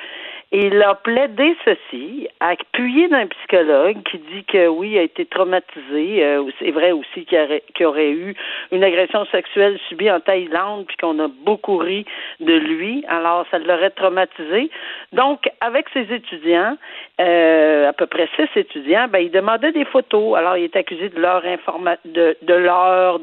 [0.52, 6.24] il a plaidé ceci, appuyé d'un psychologue qui dit que oui, il a été traumatisé.
[6.24, 8.34] Euh, c'est vrai aussi qu'il aurait, aurait eu
[8.70, 12.04] une agression sexuelle subie en Thaïlande, puis qu'on a beaucoup ri
[12.38, 13.04] de lui.
[13.08, 14.70] Alors, ça l'aurait traumatisé.
[15.12, 16.76] Donc, avec ses étudiants,
[17.20, 20.36] euh, à peu près six étudiants, ben, il demandait des photos.
[20.38, 23.18] Alors, il est accusé de leur informa de, de leur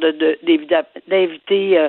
[1.07, 1.88] d'inviter euh,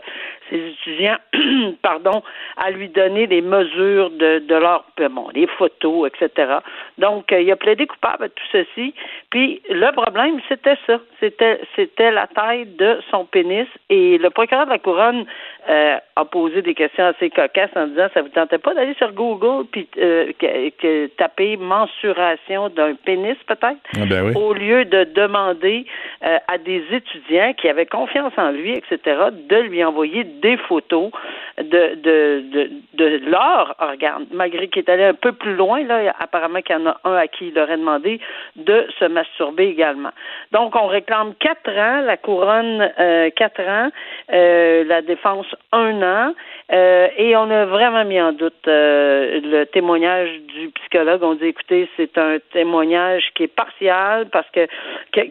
[0.51, 1.17] ses étudiants,
[1.83, 2.23] pardon,
[2.57, 6.59] à lui donner des mesures de, de leur euh, bon, des photos, etc.
[6.99, 8.95] Donc, euh, il a plaidé coupable à tout ceci.
[9.31, 10.99] Puis le problème, c'était ça.
[11.21, 13.67] C'était c'était la taille de son pénis.
[13.91, 15.25] Et le procureur de la couronne
[15.69, 19.13] euh, a posé des questions assez cocasses en disant ça vous tentait pas d'aller sur
[19.13, 23.79] Google puis euh, que, que taper mensuration d'un pénis peut-être?
[23.97, 24.33] Ah ben oui.
[24.37, 25.87] au lieu de demander
[26.25, 28.99] euh, à des étudiants qui avaient confiance en lui, etc.,
[29.33, 31.11] de lui envoyer des photos
[31.59, 36.61] de, de, de, leur organe, malgré qu'il est allé un peu plus loin, là, apparemment
[36.62, 38.20] qu'il y en a un à qui il aurait demandé
[38.57, 40.11] de se masturber également.
[40.53, 43.91] Donc, on réclame quatre ans, la couronne euh, quatre ans,
[44.32, 46.35] euh, la défense un an,
[46.72, 51.22] euh, et on a vraiment mis en doute le témoignage du psychologue.
[51.22, 54.66] On dit, écoutez, c'est un témoignage qui est partial parce que,
[55.12, 55.30] qui,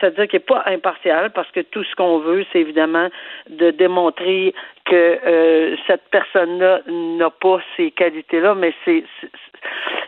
[0.00, 3.08] c'est-à-dire qui est pas impartial parce que tout ce qu'on veut, c'est évidemment
[3.48, 4.27] de démontrer
[4.84, 9.04] que euh, cette personne-là n'a pas ces qualités-là, mais c'est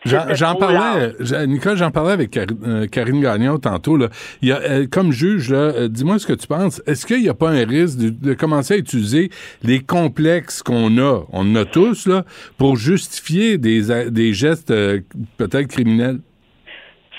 [0.05, 1.13] J'en parlais,
[1.47, 3.97] Nicole, j'en parlais avec euh, Karine Gagnon tantôt.
[3.97, 4.09] Là.
[4.41, 5.53] Il y a, euh, comme juge,
[5.89, 6.81] dis-moi ce que tu penses.
[6.87, 9.31] Est-ce qu'il n'y a pas un risque de, de commencer à utiliser
[9.63, 12.25] les complexes qu'on a, on en a tous, là,
[12.59, 15.01] pour justifier des, des gestes euh,
[15.37, 16.19] peut-être criminels?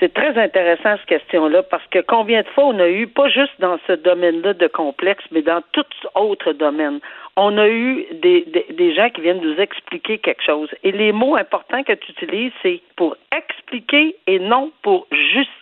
[0.01, 3.53] C'est très intéressant cette question-là parce que combien de fois on a eu, pas juste
[3.59, 5.85] dans ce domaine-là de complexe, mais dans tout
[6.15, 6.99] autre domaine,
[7.37, 10.69] on a eu des, des, gens qui viennent nous expliquer quelque chose.
[10.83, 15.60] Et les mots importants que tu utilises, c'est pour expliquer et non pour justifier.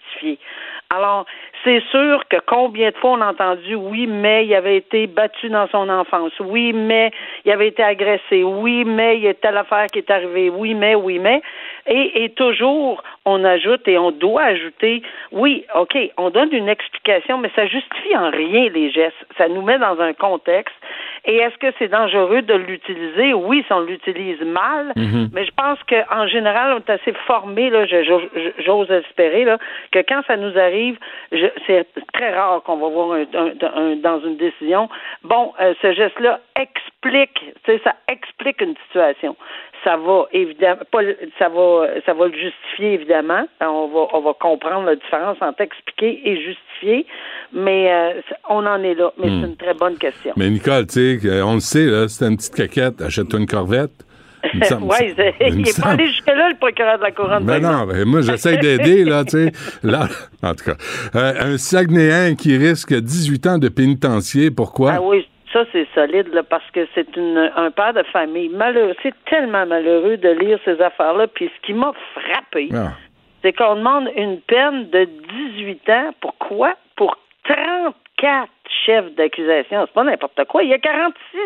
[0.91, 1.26] Alors,
[1.63, 5.49] c'est sûr que combien de fois on a entendu oui, mais il avait été battu
[5.49, 7.11] dans son enfance, oui, mais
[7.45, 10.74] il avait été agressé, oui, mais il y a telle affaire qui est arrivée, oui,
[10.74, 11.41] mais, oui, mais.
[11.86, 17.51] Et, toujours, on ajoute et on doit ajouter, oui, OK, on donne une explication, mais
[17.55, 19.15] ça justifie en rien les gestes.
[19.38, 20.76] Ça nous met dans un contexte.
[21.32, 23.36] Et est-ce que c'est dangereux de l'utiliser?
[23.36, 25.30] Oui, si on l'utilise mal, Mhm.
[25.32, 27.69] mais je pense qu'en général, on est assez formé,
[28.65, 29.59] j'ose espérer, là,
[29.91, 30.97] que quand ça nous arrive,
[31.67, 34.89] c'est très rare qu'on va voir un, un- un- dans une décision.
[35.23, 39.36] Bon, euh, ce geste-là explique, tu sais, ça explique une situation.
[39.84, 43.47] Ça va évidemment, pas, le- ça va, ça va le justifier évidemment.
[43.61, 47.05] On va, on va comprendre la différence entre expliquer et justifier,
[47.53, 49.11] mais euh, on en est là.
[49.17, 49.41] Mais Hmm.
[49.41, 50.34] c'est une très bonne question.
[50.36, 53.45] Mais Nicole, tu sais, euh, on le sait, là, c'est une petite caquette, achète-toi une
[53.47, 53.91] corvette.
[54.53, 57.43] Il semble- ouais, il est pas allé jusque-là, le procureur de la couronne.
[57.45, 59.51] Ben non, ben moi j'essaie d'aider, là, tu sais.
[59.84, 60.07] Là,
[60.43, 60.75] en tout cas.
[61.15, 64.93] Euh, un Saguenéen qui risque 18 ans de pénitencier, pourquoi?
[64.95, 68.95] Ah oui, ça c'est solide là, parce que c'est une un père de famille malheureux.
[69.03, 71.27] C'est tellement malheureux de lire ces affaires-là.
[71.27, 72.91] Puis ce qui m'a frappé, Ah.
[73.41, 75.05] c'est qu'on demande une peine de
[75.57, 76.13] 18 ans.
[76.21, 76.73] Pourquoi?
[76.95, 78.49] Pour 34
[78.85, 79.85] chefs d'accusation.
[79.85, 80.63] C'est pas n'importe quoi.
[80.63, 81.39] Il a 46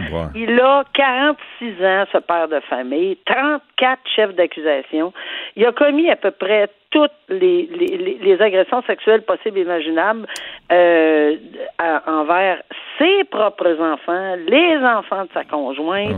[0.00, 0.08] ans.
[0.10, 0.28] Bon.
[0.34, 5.12] Il a 46 ans, ce père de famille, 34 chefs d'accusation.
[5.56, 9.62] Il a commis à peu près toutes les, les, les- les agressions sexuelles possibles et
[9.62, 10.26] imaginables
[10.72, 11.36] euh,
[11.78, 12.62] à- envers
[12.98, 16.10] ses propres enfants, les enfants de sa conjointe.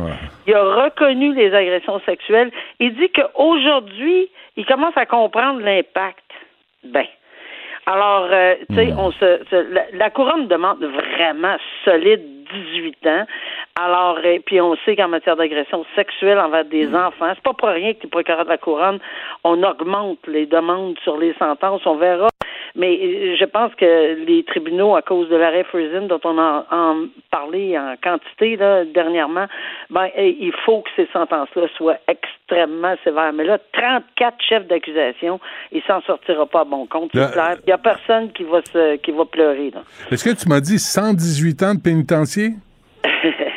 [0.46, 2.50] Il a reconnu les agressions sexuelles.
[2.78, 6.18] Il dit qu'aujourd'hui, il commence à comprendre l'impact.
[6.84, 7.04] Ben,
[7.86, 12.22] alors, euh, tu sais, on se, se- la, la couronne demande vraiment solide
[12.52, 13.24] 18 ans.
[13.80, 17.68] Alors, euh, puis on sait qu'en matière d'agression sexuelle envers des enfants, c'est pas pour
[17.68, 18.98] rien que les procureurs de la couronne,
[19.44, 21.82] on augmente les demandes sur les sentences.
[21.86, 22.28] On verra.
[22.76, 26.66] Mais euh, je pense que les tribunaux, à cause de l'arrêt Friesen dont on a
[26.70, 29.46] en parlé en quantité là, dernièrement,
[29.90, 33.32] ben euh, il faut que ces sentences-là soient extrêmement sévères.
[33.32, 35.40] Mais là, 34 chefs d'accusation,
[35.72, 37.56] il s'en sortira pas à bon compte, c'est Là, clair.
[37.66, 39.72] Il y a personne qui va se qui va pleurer.
[40.10, 42.50] Est-ce que tu m'as dit 118 ans de pénitencier?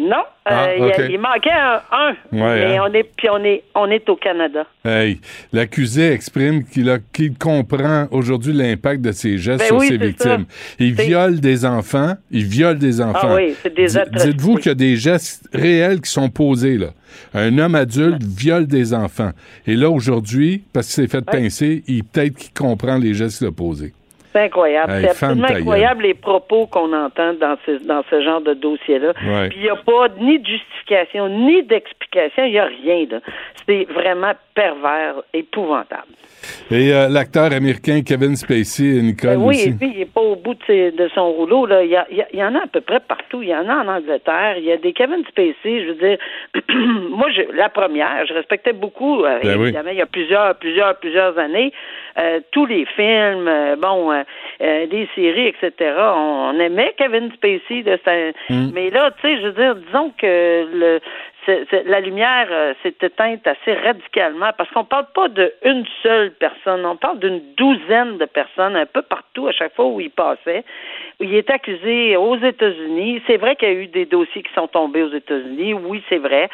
[0.00, 2.08] Non, Ah, euh, il manquait un 1.
[2.32, 2.84] Ouais, mais hein.
[2.88, 4.64] on est puis on est on est au Canada.
[4.84, 5.20] Hey,
[5.52, 10.46] l'accusé exprime qu'il comprend aujourd'hui l'impact de ses gestes Ben sur oui, ses victimes.
[10.48, 10.74] ça.
[10.78, 12.14] Il viole des enfants.
[12.30, 13.18] Il viole des enfants.
[13.30, 14.32] Ah oui, c'est des Di- atrocités.
[14.32, 16.88] Dites-vous qu'il y a des gestes réels qui sont posés, là.
[17.34, 19.32] Un homme adulte viole des enfants.
[19.66, 21.40] Et là, aujourd'hui, parce qu'il s'est fait Ouais.
[21.42, 23.92] pincer, il peut-être qu'il comprend les gestes qu'il a posés.
[24.32, 24.92] C'est incroyable.
[24.92, 29.12] Hey, c'est absolument incroyable les propos qu'on entend dans ce, dans ce genre de dossier-là.
[29.26, 29.48] Ouais.
[29.48, 33.06] Puis il n'y a pas ni de justification, ni d'explication, il n'y a rien.
[33.66, 36.12] C'est vraiment pervers, épouvantable.
[36.70, 39.68] Et euh, l'acteur américain Kevin Spacey, Nicole Ben oui, aussi.
[39.68, 41.66] et puis il n'est pas au bout de, ses- de son rouleau.
[41.66, 41.82] Là.
[41.82, 43.42] Il, y a- il y a- il y en a à peu près partout.
[43.42, 44.54] Il y en a en Angleterre.
[44.58, 45.54] Il y a des Kevin Spacey.
[45.64, 46.18] Je veux dire,
[47.10, 49.24] moi, je, la première, je respectais beaucoup.
[49.24, 49.64] euh, Ben oui.
[49.68, 51.72] évidemment, il y a plusieurs, plusieurs, plusieurs années,
[52.18, 54.22] euh, tous les films, euh, bon, euh,
[54.62, 55.72] euh, des séries, etc.
[55.98, 57.84] On, on aimait Kevin Spacey.
[58.50, 58.70] Mm.
[58.74, 61.00] Mais là, tu sais, je veux dire, disons que le,
[61.86, 66.96] la lumière euh, s'est éteinte assez radicalement parce qu'on parle pas d'une seule personne, on
[66.96, 70.64] parle d'une douzaine de personnes un peu partout à chaque fois où il passait.
[71.20, 73.22] Il est accusé aux États-Unis.
[73.26, 75.74] C'est vrai qu'il y a eu des dossiers qui sont tombés aux États-Unis.
[75.74, 76.48] Oui, c'est vrai.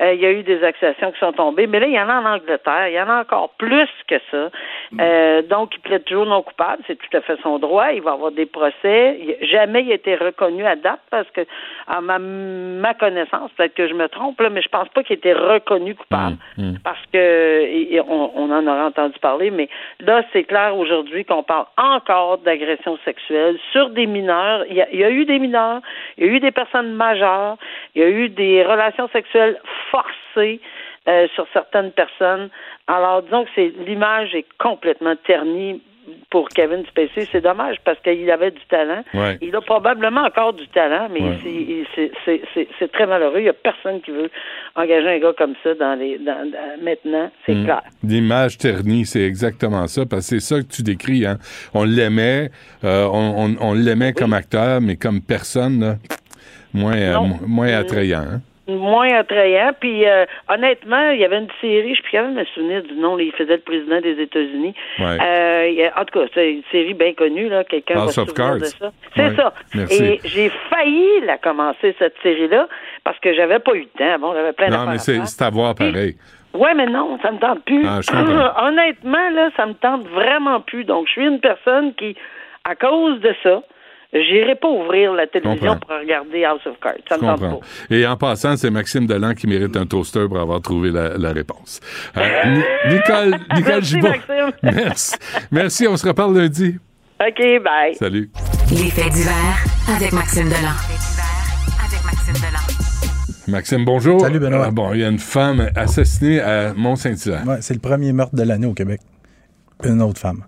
[0.00, 1.68] Euh, il y a eu des accusations qui sont tombées.
[1.68, 2.88] Mais là, il y en a en Angleterre.
[2.88, 4.50] Il y en a encore plus que ça.
[5.00, 6.82] Euh, donc, il plaide toujours non coupable.
[6.88, 7.92] C'est tout à fait son droit.
[7.92, 9.38] Il va avoir des procès.
[9.42, 11.42] Jamais il a été reconnu à date parce que,
[11.86, 15.14] à ma, ma connaissance, peut-être que je me trompe, là, mais je pense pas qu'il
[15.14, 16.78] ait été reconnu coupable Mm, mm.
[16.84, 19.68] parce que et- et on, on en aura entendu parler, mais
[20.00, 24.64] là, c'est clair aujourd'hui qu'on parle encore d'agression sexuelle sur des mineurs.
[24.68, 25.80] Il y, a, il y a eu des mineurs,
[26.16, 27.56] il y a eu des personnes majeures,
[27.94, 29.58] il y a eu des relations sexuelles
[29.90, 30.60] forcées
[31.08, 32.50] euh, sur certaines personnes.
[32.86, 35.80] Alors, disons que l'image est complètement ternie
[36.30, 37.26] pour Kevin Spacey.
[37.32, 39.02] C'est dommage parce qu'il avait du talent.
[39.14, 39.38] Ouais.
[39.40, 41.38] Il a probablement encore du talent, mais Ouais.
[41.94, 43.38] c'est- très malheureux.
[43.38, 44.30] Il n'y a personne qui veut
[44.76, 47.30] engager un gars comme ça dans les dans- dans- maintenant.
[47.46, 47.64] C'est Mm.
[47.64, 47.82] clair.
[48.02, 51.26] L'image ternie, c'est exactement ça, parce que c'est ça que tu décris.
[51.26, 51.38] Hein.
[51.74, 52.50] On l'aimait,
[52.84, 55.96] euh, on, on- on l'aimait comme acteur, mais comme personne, là,
[56.74, 58.20] moins, euh, moins Euh, attrayant.
[58.20, 58.40] hein.
[58.68, 59.72] Moins attrayant.
[59.78, 63.22] Puis euh, honnêtement, il y avait une série, je de me souvenir du nom, là,
[63.22, 64.74] il faisait le président des États-Unis.
[64.98, 65.18] Ouais.
[65.20, 67.64] Euh, en tout cas, c'est une série bien connue, là.
[67.64, 68.92] Quelqu'un va se souvenir de ça.
[69.16, 69.36] C'est Ouais.
[69.36, 69.52] ça.
[69.74, 70.04] Merci.
[70.04, 72.68] Et j'ai failli la commencer, cette série-là,
[73.04, 74.18] parce que j'avais pas eu le temps.
[74.20, 76.16] Bon, j'avais plein Non, d'affaires mais c'est à voir pareil.
[76.54, 77.86] Ouais, mais non, ça me tente plus.
[77.86, 78.00] Ah.
[78.66, 80.84] Honnêtement, là, ça me tente vraiment plus.
[80.84, 82.16] Donc, je suis une personne qui,
[82.64, 83.62] à cause de ça,
[84.12, 85.86] j'irai pas ouvrir la télévision Comprends.
[85.86, 86.94] pour regarder House of Cards.
[87.08, 87.60] Ça Je me tente comprends.
[87.88, 87.94] pas.
[87.94, 91.32] Et en passant, c'est Maxime Delan qui mérite un toaster pour avoir trouvé la, la
[91.32, 91.80] réponse.
[92.16, 94.08] Euh, Ni- Nicole, Nicole Merci, Gibault.
[94.08, 94.52] Maxime.
[94.62, 95.16] Merci.
[95.50, 96.76] Merci, on se reparle lundi.
[97.20, 97.94] OK, bye.
[97.94, 98.30] Salut.
[98.70, 99.64] Les faits divers
[99.96, 100.76] avec Maxime Delan.
[101.84, 103.48] Avec Maxime Delan.
[103.48, 104.20] Maxime, bonjour.
[104.20, 104.66] Salut, Benoît.
[104.66, 107.44] Ah, bon, il y a une femme assassinée à Mont-Saint-Hilaire.
[107.46, 109.00] Ouais, c'est le premier meurtre de l'année au Québec.
[109.84, 110.44] Une autre femme.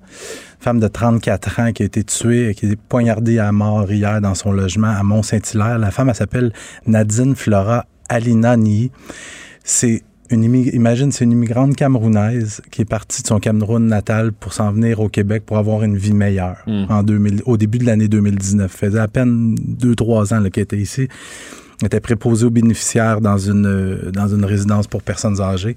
[0.60, 4.20] Femme de 34 ans qui a été tuée, qui a été poignardée à mort hier
[4.20, 5.78] dans son logement à Mont-Saint-Hilaire.
[5.78, 6.52] La femme, elle s'appelle
[6.86, 8.90] Nadine Flora Alina Nii.
[9.64, 14.52] C'est une imagine, c'est une immigrante camerounaise qui est partie de son Cameroun natal pour
[14.52, 18.08] s'en venir au Québec pour avoir une vie meilleure en 2000, au début de l'année
[18.08, 18.70] 2019.
[18.70, 21.08] faisait à peine 2-3 ans qu'elle était ici
[21.86, 25.76] était préposé aux bénéficiaires dans une, euh, dans une résidence pour personnes âgées.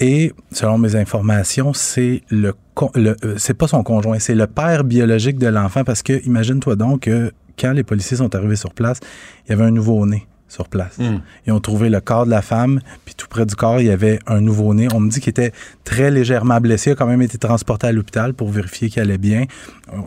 [0.00, 2.54] Et selon mes informations, c'est le,
[2.94, 6.76] le euh, c'est pas son conjoint, c'est le père biologique de l'enfant parce que imagine-toi
[6.76, 9.00] donc que quand les policiers sont arrivés sur place,
[9.46, 10.98] il y avait un nouveau-né sur place.
[10.98, 11.20] Mm.
[11.46, 13.90] Ils ont trouvé le corps de la femme, puis tout près du corps, il y
[13.90, 14.88] avait un nouveau-né.
[14.94, 15.52] On me dit qu'il était
[15.84, 19.18] très légèrement blessé, il a quand même été transporté à l'hôpital pour vérifier qu'il allait
[19.18, 19.44] bien.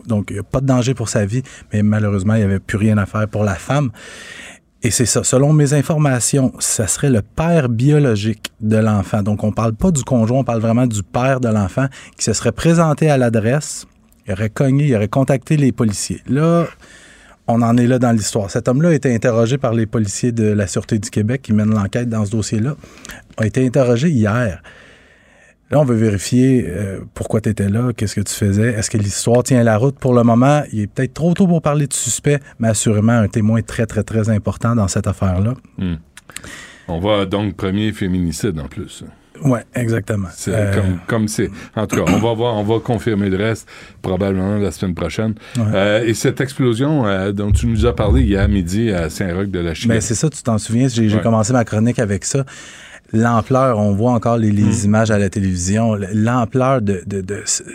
[0.06, 2.58] Donc, il n'y a pas de danger pour sa vie, mais malheureusement, il n'y avait
[2.58, 3.90] plus rien à faire pour la femme.
[4.82, 5.22] Et c'est ça.
[5.24, 9.22] Selon mes informations, ça serait le père biologique de l'enfant.
[9.22, 12.32] Donc, on parle pas du conjoint, on parle vraiment du père de l'enfant qui se
[12.32, 13.86] serait présenté à l'adresse,
[14.26, 16.22] il aurait cogné, il aurait contacté les policiers.
[16.28, 16.66] Là,
[17.46, 18.50] on en est là dans l'histoire.
[18.50, 21.74] Cet homme-là a été interrogé par les policiers de la Sûreté du Québec qui mènent
[21.74, 22.76] l'enquête dans ce dossier-là.
[23.36, 24.62] A été interrogé hier.
[25.70, 28.98] Là, on veut vérifier euh, pourquoi tu étais là, qu'est-ce que tu faisais, est-ce que
[28.98, 30.62] l'histoire tient la route pour le moment?
[30.72, 34.02] Il est peut-être trop tôt pour parler de suspect, mais assurément un témoin très, très,
[34.02, 35.54] très important dans cette affaire-là.
[35.78, 35.94] Hmm.
[36.88, 39.04] On va donc premier féminicide en plus.
[39.44, 40.26] Oui, exactement.
[40.32, 41.50] C'est Euh, comme comme c'est.
[41.76, 43.66] En tout cas, on va voir, on va confirmer le reste
[44.02, 45.34] probablement la semaine prochaine.
[45.56, 45.62] Ouais.
[45.72, 49.60] Euh, et cette explosion euh, dont tu nous as parlé hier midi à Saint-Roch de
[49.60, 49.88] la Chine.
[49.88, 51.22] Ben, c'est ça, tu t'en souviens, j'ai j'ai Ouais.
[51.22, 52.44] commencé ma chronique avec ça.
[53.12, 54.84] L'ampleur, on voit encore les, les Mm.
[54.84, 57.24] images à la télévision, l'ampleur de, de-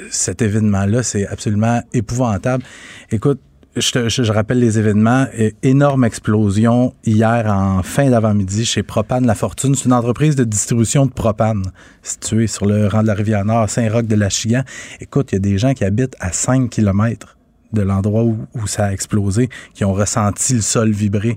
[0.10, 2.64] cet événement-là, c'est absolument épouvantable.
[3.12, 3.40] Écoute,
[3.76, 5.26] je, te- je- je rappelle les événements.
[5.62, 9.76] Énorme explosion hier en fin d'avant-midi chez Propane La Fortune.
[9.76, 11.64] C'est une entreprise de distribution de propane
[12.02, 14.64] située sur le rang de la rivière Nord, Saint-Roch de l'Achigan.
[15.02, 17.35] Écoute, il y a des gens qui habitent à 5 km
[17.76, 21.36] de l'endroit où, où ça a explosé, qui ont ressenti le sol vibrer.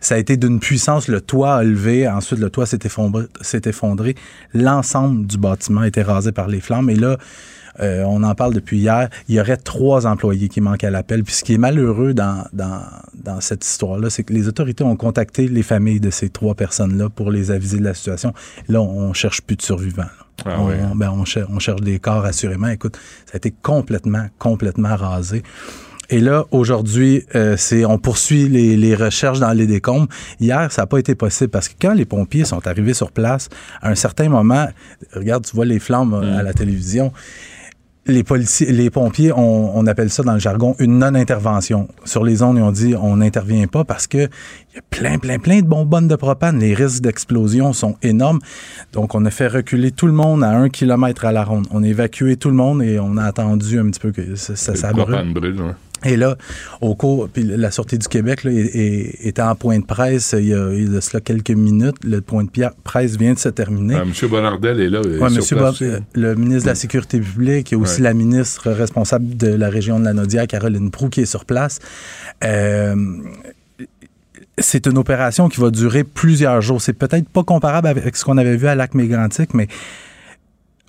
[0.00, 2.78] Ça a été d'une puissance, le toit a levé, ensuite le toit s'est
[3.66, 4.14] effondré.
[4.54, 6.88] L'ensemble du bâtiment a été rasé par les flammes.
[6.88, 7.18] Et là,
[7.80, 11.22] euh, on en parle depuis hier, il y aurait trois employés qui manquent à l'appel.
[11.24, 12.82] Puis ce qui est malheureux dans, dans,
[13.14, 17.08] dans cette histoire-là, c'est que les autorités ont contacté les familles de ces trois personnes-là
[17.08, 18.32] pour les aviser de la situation.
[18.68, 20.02] Là, on cherche plus de survivants.
[20.02, 20.26] là.
[20.46, 22.68] Ah on, ben, on, cher- on cherche des corps assurément.
[22.68, 25.42] Écoute, ça a été complètement, complètement rasé.
[26.12, 30.08] Et là, aujourd'hui, euh, c'est on poursuit les, les recherches dans les décombres.
[30.40, 33.48] Hier, ça n'a pas été possible parce que quand les pompiers sont arrivés sur place,
[33.80, 34.66] à un certain moment,
[35.14, 37.12] regarde, tu vois les flammes euh, à la télévision.
[38.06, 41.86] Les policiers, les pompiers, on, on appelle ça dans le jargon une non-intervention.
[42.04, 45.18] Sur les zones, ils ont dit on n'intervient pas parce que il y a plein,
[45.18, 46.58] plein, plein de bonbonnes de propane.
[46.58, 48.38] Les risques d'explosion sont énormes.
[48.94, 51.66] Donc, on a fait reculer tout le monde à un kilomètre à la ronde.
[51.72, 54.56] On a évacué tout le monde et on a attendu un petit peu que ça,
[54.56, 55.06] ça, ça Le brûle.
[55.06, 55.72] propane brûle, ouais.
[56.04, 56.36] Et là,
[56.80, 60.54] au cours, puis la sortie du Québec là, est- en point de presse il y
[60.54, 61.96] a, il y a de cela quelques minutes.
[62.04, 62.50] Le point de
[62.84, 63.96] presse vient de se terminer.
[63.96, 64.28] Ah, M.
[64.28, 65.00] Bonardel est là.
[65.04, 66.02] il est Ouais, sur monsieur place Bob- aussi.
[66.14, 68.04] le ministre de la Sécurité publique et aussi Ouais.
[68.08, 71.78] la ministre responsable de la région de la Naudière, Caroline Proux, qui est sur place.
[72.44, 72.94] Euh,
[74.58, 76.80] c'est une opération qui va durer plusieurs jours.
[76.82, 79.68] C'est peut-être pas comparable avec ce qu'on avait vu à Lac Mégantic, mais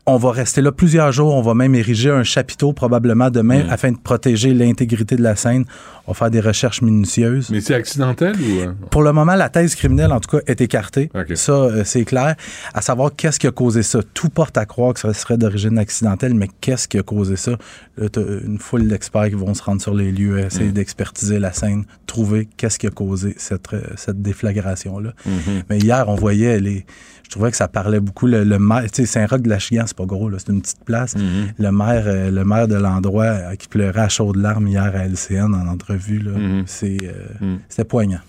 [0.08, 1.34] on va rester là plusieurs jours.
[1.36, 5.66] On va même ériger un chapiteau probablement demain afin de protéger l'intégrité de la scène.
[6.08, 7.50] On va faire des recherches minutieuses.
[7.52, 8.60] Mais c'est accidentel ou.
[8.62, 8.74] euh?
[8.90, 11.10] Pour le moment, la thèse criminelle, en tout cas, est écartée.
[11.36, 12.36] Ça, euh, c'est clair.
[12.74, 14.00] À savoir qu'est-ce qui a causé ça?
[14.16, 17.52] Tout porte à croire que ça serait d'origine accidentelle, mais qu'est-ce qui a causé ça?
[17.98, 18.08] Là,
[18.46, 20.74] une foule d'experts qui vont se rendre sur les lieux, essayer Mm.
[20.74, 25.14] d'expertiser la scène, trouver qu'est-ce qui a causé cette, euh, cette déflagration-là.
[25.26, 25.64] Mhm.
[25.70, 26.86] Mais hier, on voyait les.
[27.32, 28.28] Je trouvais que ça parlait beaucoup.
[28.28, 30.62] Le, le maire, tu sais, Saint-Roch de la Chigan, c'est pas gros, là, c'est une
[30.62, 31.16] petite place.
[31.16, 31.54] Mhm.
[31.60, 35.06] Le maire, euh, le maire de l'endroit euh, qui pleurait à chaudes larmes hier à
[35.08, 36.64] LCN en entrevue, là, Mhm.
[36.66, 37.60] c'est, euh, Mhm.
[37.70, 38.20] c'était poignant.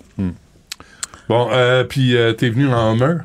[1.29, 3.19] Bon, euh, puis t'es venu en Hummer,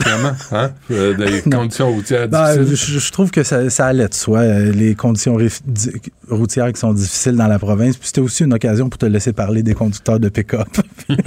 [0.00, 0.70] finalement, hein?
[0.90, 2.98] Euh, des conditions routières Ben, je, difficiles.
[2.98, 5.36] je trouve que ça, ça allait de soi, les conditions
[6.30, 7.96] routières qui sont difficiles dans la province.
[7.96, 10.68] Puis c'était aussi une occasion pour te laisser parler des conducteurs de pick-up.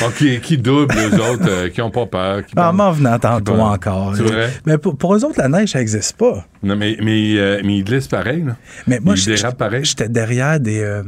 [0.00, 2.44] Ah, qui, qui doublent, eux autres, euh, qui ont pas peur.
[2.46, 4.14] Qui parlent- m'en venant tantôt encore.
[4.16, 4.50] C'est vrai?
[4.66, 6.44] Mais pour, pour eux autres, la neige, ça n'existe pas.
[6.62, 8.56] Non, mais, mais, euh, mais ils glissent pareil, là.
[8.86, 9.34] Mais moi, je-.
[9.82, 10.80] J'étais derrière des.
[10.80, 11.02] euh,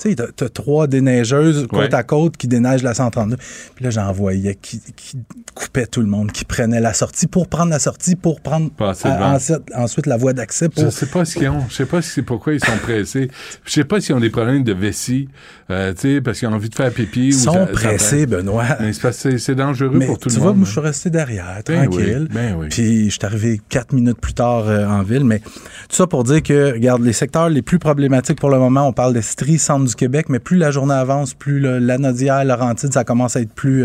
[0.00, 1.94] tu sais, t'as- trois déneigeuses côte Ouais.
[1.94, 3.36] à côte qui déneigent la 132.
[3.74, 5.18] Puis là, j'en voyais qui, qui
[5.54, 9.34] coupaient tout le monde, qui prenaient la sortie pour prendre la sortie, pour prendre à-
[9.34, 10.68] ensuite, ensuite la voie d'accès.
[10.76, 10.92] Je Pour...
[10.92, 11.64] sais pas ce qu'ils ont.
[11.68, 13.30] Je sais pas si c'est pourquoi ils sont pressés.
[13.64, 15.28] Je sais pas s'ils ont des problèmes de vessie,
[15.70, 17.28] euh, tu sais, parce qu'ils ont envie de faire pipi.
[17.28, 18.64] Ils sont pressés, Benoît.
[18.80, 20.58] Mais c'est dangereux Mais pour tout tu le vois, monde.
[20.58, 22.26] moi, je suis resté derrière, Ben tranquille.
[22.28, 22.66] oui, ben oui.
[22.70, 25.24] Puis je suis arrivé quatre minutes plus tard euh, en ville.
[25.24, 28.86] Mais tout ça pour dire que, regarde, les secteurs les plus problématiques pour le moment,
[28.86, 32.44] on parle d'Estrie, centre du Québec, mais plus la journée avance, plus le, la Nodière,
[32.44, 33.84] Laurentide, ça commence à être plus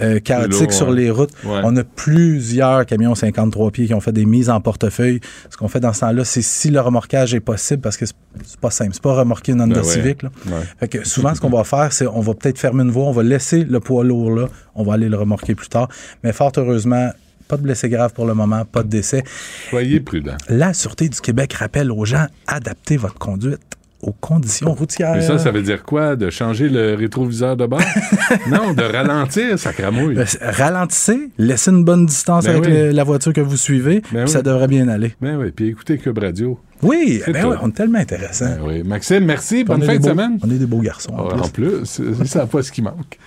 [0.00, 0.96] euh, chaotique sur ouais.
[0.96, 1.30] les routes.
[1.44, 1.60] Ouais.
[1.64, 5.20] On a plusieurs camions 53 pieds qui ont fait des mises en portefeuille.
[5.50, 8.60] Ce qu'on fait dans ce temps-là, c'est si le remorquage est possible, parce que c'est
[8.60, 9.92] pas simple, c'est pas remorquer une Honda Ben ouais.
[9.92, 10.22] Civic.
[10.22, 10.30] là.
[10.46, 10.52] Ouais.
[10.80, 13.12] Fait que souvent, ce qu'on va faire, c'est on va peut-être fermer une voie, on
[13.12, 15.88] va laisser le poids lourd là, on va aller le remorquer plus tard.
[16.24, 17.10] Mais fort heureusement,
[17.48, 19.22] pas de blessés graves pour le moment, pas de décès.
[19.70, 20.36] Soyez prudents.
[20.48, 23.60] La Sûreté du Québec rappelle aux gens, adaptez votre conduite
[24.02, 25.14] aux conditions routières.
[25.14, 26.16] Mais ça, ça veut dire quoi?
[26.16, 27.80] De changer le rétroviseur de bord?
[28.50, 30.18] non, de ralentir, ça cramouille.
[30.18, 32.72] Euh, Ralentissez, laissez une bonne distance Ben avec oui.
[32.72, 34.28] le- la voiture que vous suivez, puis oui.
[34.28, 35.14] ça devrait bien aller.
[35.20, 36.58] Ben oui, puis écoutez Cube Radio.
[36.82, 38.44] Oui, C'est ben on est tellement intéressants.
[38.46, 38.82] Ben oui.
[38.84, 39.64] Maxime, merci.
[39.68, 40.38] On Bonne est fin de beaux- semaine.
[40.42, 41.12] On est des beaux garçons.
[41.14, 41.42] en Ah, plus.
[41.42, 43.18] En plus, c'est ça pas ce qui manque.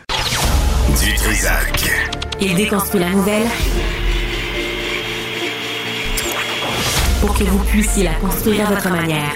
[1.02, 1.90] Du Trisac.
[2.42, 3.48] Il déconstruit la nouvelle
[7.22, 9.34] pour que vous puissiez la construire à votre manière.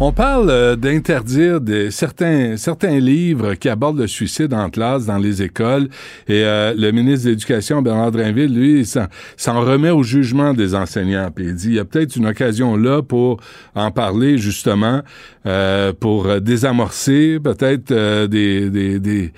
[0.00, 5.18] On parle euh, d'interdire des- certains, certains livres qui abordent le suicide en classe dans
[5.18, 5.88] les écoles.
[6.28, 11.30] Et euh, le ministre de l'Éducation, Bernard Drinville, lui, s'en, remet au jugement des enseignants.
[11.34, 13.40] Puis il dit, il y a peut-être une occasion là pour
[13.74, 15.02] en parler, justement,
[15.46, 18.70] euh, pour désamorcer peut-être euh, des,
[19.00, 19.32] des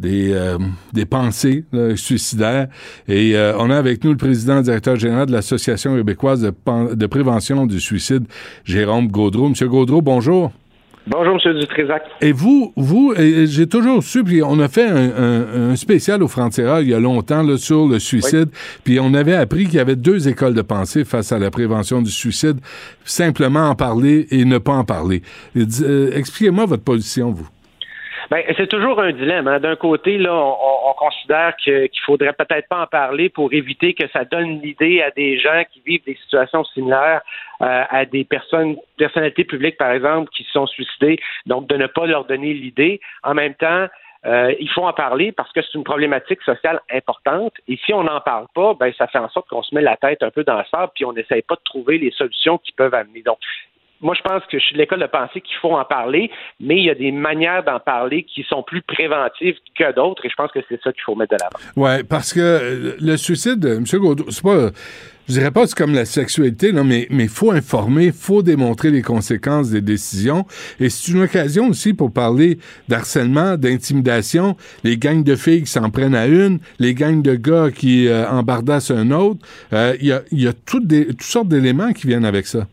[0.00, 0.58] des, euh,
[0.92, 2.68] des pensées là, suicidaires.
[3.06, 7.66] Et euh, on a avec nous le président directeur général de l'Association québécoise de, prévention
[7.66, 8.24] du suicide,
[8.64, 9.48] Jérôme Gaudreau.
[9.50, 10.52] Monsieur Gaudreau, bonjour.
[11.06, 11.58] Bonjour, M.
[11.58, 12.02] Dutrisac.
[12.20, 16.28] Et vous, vous, j'ai toujours su, puis on a fait un, un- un spécial au
[16.28, 18.50] Frontiera il y a longtemps là, sur le suicide,
[18.84, 22.02] puis on avait appris qu'il y avait deux écoles de pensée face à la prévention
[22.02, 22.58] du suicide,
[23.04, 25.22] simplement en parler et ne pas en parler.
[25.56, 27.48] Euh, Expliquez-moi votre position, vous.
[28.30, 29.48] Ben, c'est toujours un dilemme.
[29.48, 29.58] hein.
[29.58, 33.92] D'un côté, là, on, on considère que- qu'il faudrait peut-être pas en parler pour éviter
[33.92, 37.22] que ça donne l'idée à des gens qui vivent des situations similaires
[37.60, 41.88] euh, à des personnes, personnalités publiques, par exemple, qui se sont suicidées, donc de ne
[41.88, 43.00] pas leur donner l'idée.
[43.24, 43.88] En même temps,
[44.26, 47.54] euh, il faut en parler parce que c'est une problématique sociale importante.
[47.66, 49.96] Et si on n'en parle pas, ben ça fait en sorte qu'on se met la
[49.96, 52.70] tête un peu dans le sable, puis on n'essaye pas de trouver les solutions qui
[52.72, 53.22] peuvent amener.
[53.22, 53.38] Donc,
[54.00, 56.84] moi, je pense que je suis l'école de pensée qu'il faut en parler, mais il
[56.84, 60.50] y a des manières d'en parler qui sont plus préventives que d'autres, et je pense
[60.52, 61.58] que c'est ça qu'il faut mettre de l'avant.
[61.76, 63.84] Ouais, parce que euh, le suicide, euh, M.
[64.00, 64.70] Gaudreau, c'est pas.
[65.28, 69.02] Je dirais pas c'est comme la sexualité, là, mais il faut informer, faut démontrer les
[69.02, 70.44] conséquences des décisions.
[70.80, 75.88] Et c'est une occasion aussi pour parler d'harcèlement, d'intimidation, les gangs de filles qui s'en
[75.90, 79.38] prennent à une, les gangs de gars qui euh, embardassent un autre.
[79.72, 82.48] Euh, Il y, a, il y a toutes, des, toutes sortes d'éléments qui viennent avec
[82.48, 82.66] ça.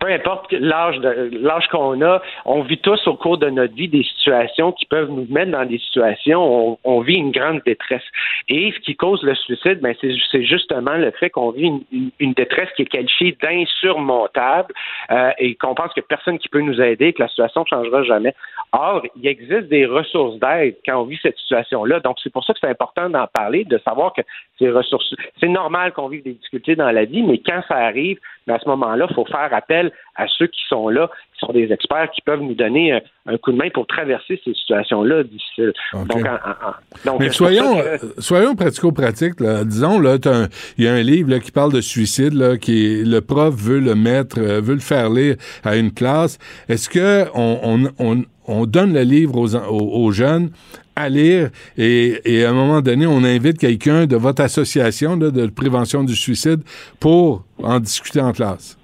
[0.00, 4.02] Peu importe l'âge l'âge qu'on a, on vit tous au cours de notre vie des
[4.02, 8.02] situations qui peuvent nous mettre dans des situations où on, vit une grande détresse.
[8.48, 11.70] Et ce qui cause le suicide, ben c'est justement le fait qu'on vit
[12.18, 14.72] une détresse qui est qualifiée d'insurmontable
[15.10, 18.02] euh, et qu'on pense que personne qui peut nous aider, que la situation ne changera
[18.04, 18.34] jamais.
[18.72, 22.00] Or, il existe des ressources d'aide quand on vit cette situation-là.
[22.00, 24.22] Donc, c'est pour ça que c'est important d'en parler, de savoir que
[24.58, 28.18] ces ressources, c'est normal qu'on vive des difficultés dans la vie, mais quand ça arrive,
[28.46, 31.52] ben, à ce moment-là, il faut faire appel à ceux qui sont là, qui sont
[31.52, 35.22] des experts, qui peuvent nous donner un, un coup de main pour traverser ces situations-là
[35.24, 35.72] difficiles.
[35.92, 36.74] Donc, en- en-
[37.10, 39.40] donc, Mais soyons, que- euh, soyons pratico-pratiques.
[39.40, 39.64] là.
[39.64, 40.16] Disons, là,
[40.78, 43.80] il y a un livre là, qui parle de suicide, là, qui le prof veut
[43.80, 46.38] le mettre, euh, veut le faire lire à une classe.
[46.68, 50.50] Est-ce que on, on, on, on donne le livre aux, aux jeunes
[50.96, 55.30] à lire et, et à un moment donné, on invite quelqu'un de votre association là,
[55.30, 56.60] de prévention du suicide
[57.00, 58.76] pour en discuter en classe?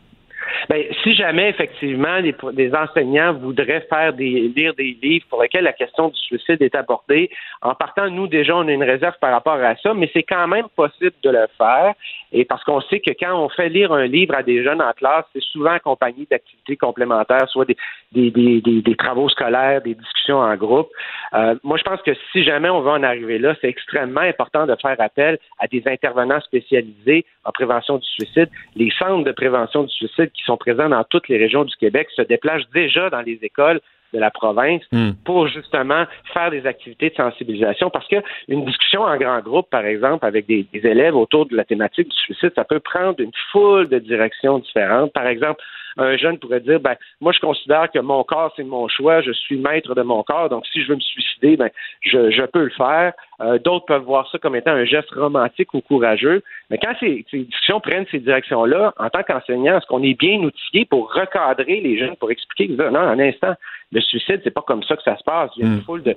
[0.70, 5.64] Ben, si jamais effectivement des, des enseignants voudraient faire des lire des livres pour lesquels
[5.64, 7.28] la question du suicide est abordée,
[7.60, 10.46] en partant, nous déjà on a une réserve par rapport à ça, mais c'est quand
[10.46, 11.94] même possible de le faire.
[12.30, 14.92] Et parce qu'on sait que quand on fait lire un livre à des jeunes en
[14.92, 17.76] classe, c'est souvent accompagné d'activités complémentaires, soit des,
[18.12, 20.88] des, des, des, des travaux scolaires, des discussions en groupe.
[21.34, 24.66] Euh, moi, je pense que si jamais on veut en arriver là, c'est extrêmement important
[24.66, 28.48] de faire appel à des intervenants spécialisés en prévention du suicide.
[28.76, 32.08] Les centres de prévention du suicide qui sont présents dans toutes les régions du Québec
[32.14, 33.80] se déplacent déjà dans les écoles
[34.12, 35.12] de la province Hmm.
[35.24, 38.16] pour justement faire des activités de sensibilisation parce que
[38.48, 42.08] une discussion en grand groupe, par exemple, avec des, des élèves autour de la thématique
[42.08, 45.12] du suicide, ça peut prendre une foule de directions différentes.
[45.12, 45.62] Par exemple,
[46.00, 49.32] un jeune pourrait dire ben moi je considère que mon corps c'est mon choix, je
[49.32, 51.70] suis maître de mon corps, donc si je veux me suicider, ben
[52.02, 53.12] je, je peux le faire.
[53.40, 56.42] Euh, D'autres peuvent voir ça comme étant un geste romantique ou courageux.
[56.70, 60.38] Mais quand ces, ces discussions prennent ces directions-là, en tant qu'enseignant, est-ce qu'on est bien
[60.40, 63.54] outillé pour recadrer les jeunes, pour expliquer que non, un instant,
[63.92, 65.50] le suicide, c'est pas comme ça que ça se passe.
[65.56, 65.82] Il y a une Mm.
[65.82, 66.14] foule de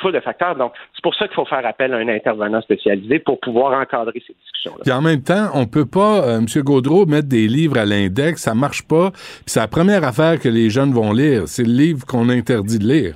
[0.00, 0.56] foule de facteurs.
[0.56, 4.22] Donc, c'est pour ça qu'il faut faire appel à un intervenant spécialisé pour pouvoir encadrer
[4.26, 4.82] ces discussions-là.
[4.82, 6.46] Puis en même temps, on peut pas, euh, M.
[6.62, 9.10] Gaudreau, mettre des livres à l'index, ça marche pas.
[9.10, 11.42] Puis c'est la première affaire que les jeunes vont lire.
[11.46, 13.14] C'est le livre qu'on interdit de lire.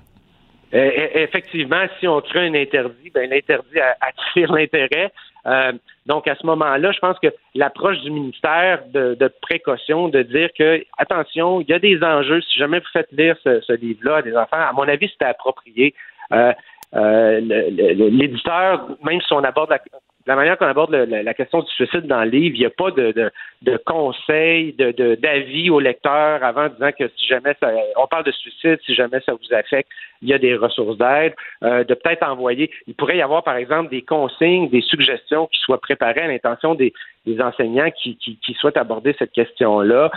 [0.75, 5.13] Euh, e- effectivement, si on crée un interdit, ben l'interdit attire l'intérêt.
[5.47, 5.73] Euh,
[6.07, 10.49] donc, à ce moment-là, je pense que l'approche du ministère de, de précaution, de dire
[10.59, 12.41] que, attention, il y a des enjeux.
[12.43, 15.27] Si jamais vous faites lire ce, ce livre-là à des enfants, à mon avis, c'était
[15.27, 15.95] approprié.
[16.33, 16.53] Euh,
[16.95, 19.81] euh, L'éditeur, même si on aborde la,
[20.27, 22.91] la manière qu'on aborde la, question du suicide dans le livre, il n'y a pas
[22.91, 23.31] de, de,
[23.63, 28.79] de conseils, d'avis au lecteur avant disant que si jamais ça, on parle de suicide,
[28.87, 29.91] si jamais ça vous affecte,
[30.23, 32.71] il y a des ressources d'aide, euh, de peut-être envoyer.
[32.87, 36.75] Il pourrait y avoir, par exemple, des consignes, des suggestions qui soient préparées à l'intention
[36.75, 36.93] des,
[37.41, 40.11] enseignants qui, qui, qui souhaitent aborder cette question-là,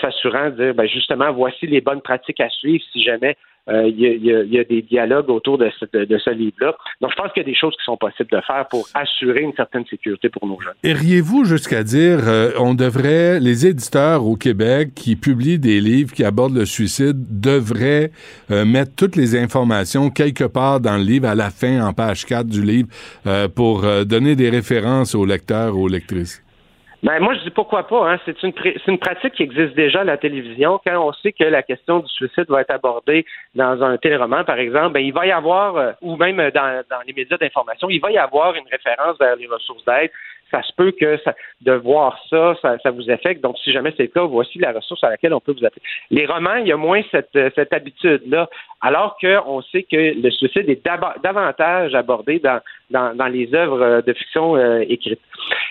[0.00, 3.36] s'assurant de dire, ben, justement, voici les bonnes pratiques à suivre si jamais
[3.68, 6.74] euh, il y, a, y y a des dialogues autour de, ce- de ce livre-là.
[7.00, 9.40] Donc, je pense qu'il y a des choses qui sont possibles de faire pour assurer
[9.40, 10.74] une certaine sécurité pour nos jeunes.
[10.82, 16.24] Iriez-vous jusqu'à dire euh, on devrait les éditeurs au Québec qui publient des livres qui
[16.24, 18.10] abordent le suicide devraient
[18.50, 22.26] euh, mettre toutes les informations quelque part dans le livre à la fin en page
[22.26, 22.88] 4 du livre
[23.26, 26.43] euh, pour euh, donner des références aux lecteurs aux lectrices?
[27.04, 28.10] Ben, moi, je dis pourquoi pas.
[28.10, 28.18] Hein?
[28.24, 28.54] C'est une,
[28.86, 30.80] une pratique qui existe déjà à la télévision.
[30.82, 34.58] Quand on sait que la question du suicide va être abordée dans un téléroman, par
[34.58, 38.00] exemple, ben, il va y avoir, euh, ou même euh, dans les médias d'information, il
[38.00, 40.10] va y avoir une référence vers les ressources d'aide.
[40.50, 41.18] Ça se peut que
[41.62, 43.42] de voir ça, ça, vous affecte.
[43.42, 45.82] Donc, si jamais c'est le cas, voici la ressource à laquelle on peut vous appeler.
[46.10, 48.48] Les romans, il y a moins cette, cette habitude-là,
[48.80, 50.84] alors qu'on sait que le suicide est
[51.22, 55.20] davantage abordé dans, dans, les œuvres de fiction euh, écrites.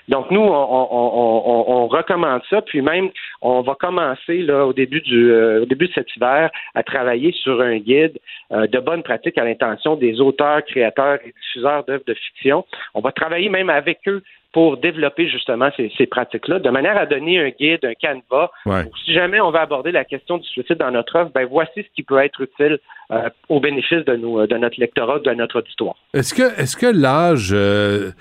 [0.10, 3.10] Donc, nous, on, on, recommande ça, puis même,
[3.42, 7.62] on va commencer là, au, début du, euh, début de cet hiver à travailler sur
[7.62, 8.18] un guide
[8.52, 12.66] euh, de bonnes pratiques à l'intention des auteurs, créateurs et diffuseurs d'œuvres de fiction.
[12.94, 14.24] On va travailler même avec eux
[14.54, 18.52] pour développer justement ces, ces pratiques-là, de manière à donner un guide, un canevas.
[18.66, 18.84] Ouais.
[18.84, 21.82] pour Si jamais on va aborder la question du suicide dans notre offre, ben voici
[21.82, 22.80] ce qui peut être utile
[23.12, 25.96] euh, au bénéfice de, nos, de notre lectorat, de notre auditoire.
[26.14, 28.12] Est-ce que, est-ce que l'âge, euh,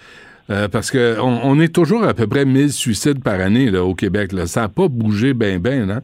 [0.51, 3.95] euh, parce que on, est toujours à peu près 1000 suicides par année là, au
[3.95, 4.47] Québec, là.
[4.47, 6.01] ça n'a pas bougé bien, bien, hein?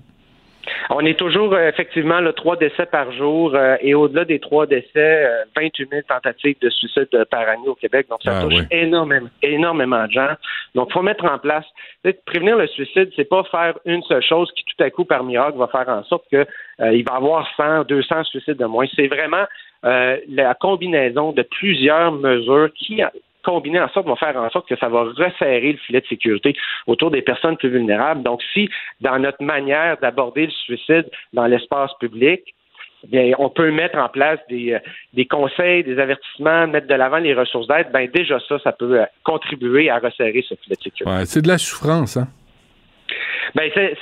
[0.90, 4.66] On est toujours euh, effectivement là, trois décès par jour euh, et au-delà des trois
[4.66, 8.06] décès, euh, 28 000 tentatives de suicide euh, par année au Québec.
[8.08, 10.34] Donc ça Ah, touche énormément, énormément de gens.
[10.74, 11.66] Donc faut mettre en place.
[12.26, 15.58] Prévenir le suicide, c'est pas faire une seule chose qui tout à coup par miracle
[15.58, 16.46] va faire en sorte que
[16.80, 18.86] euh, il va avoir 100, 200 suicides de moins.
[18.96, 19.44] C'est vraiment
[19.84, 23.02] euh, la combinaison de plusieurs mesures qui
[23.44, 26.56] combinées en sorte vont faire en sorte que ça va resserrer le filet de sécurité
[26.86, 28.22] autour des personnes plus vulnérables.
[28.22, 28.68] Donc, si
[29.00, 32.42] dans notre manière d'aborder le suicide dans l'espace public,
[33.06, 34.78] bien, on peut mettre en place des, euh,
[35.14, 39.00] des conseils, des avertissements, mettre de l'avant les ressources d'aide, ben déjà ça, ça peut
[39.00, 41.26] euh, contribuer à resserrer ce filet de sécurité.
[41.26, 42.28] C'est de la souffrance, hein?
[43.54, 43.96] Ben c'est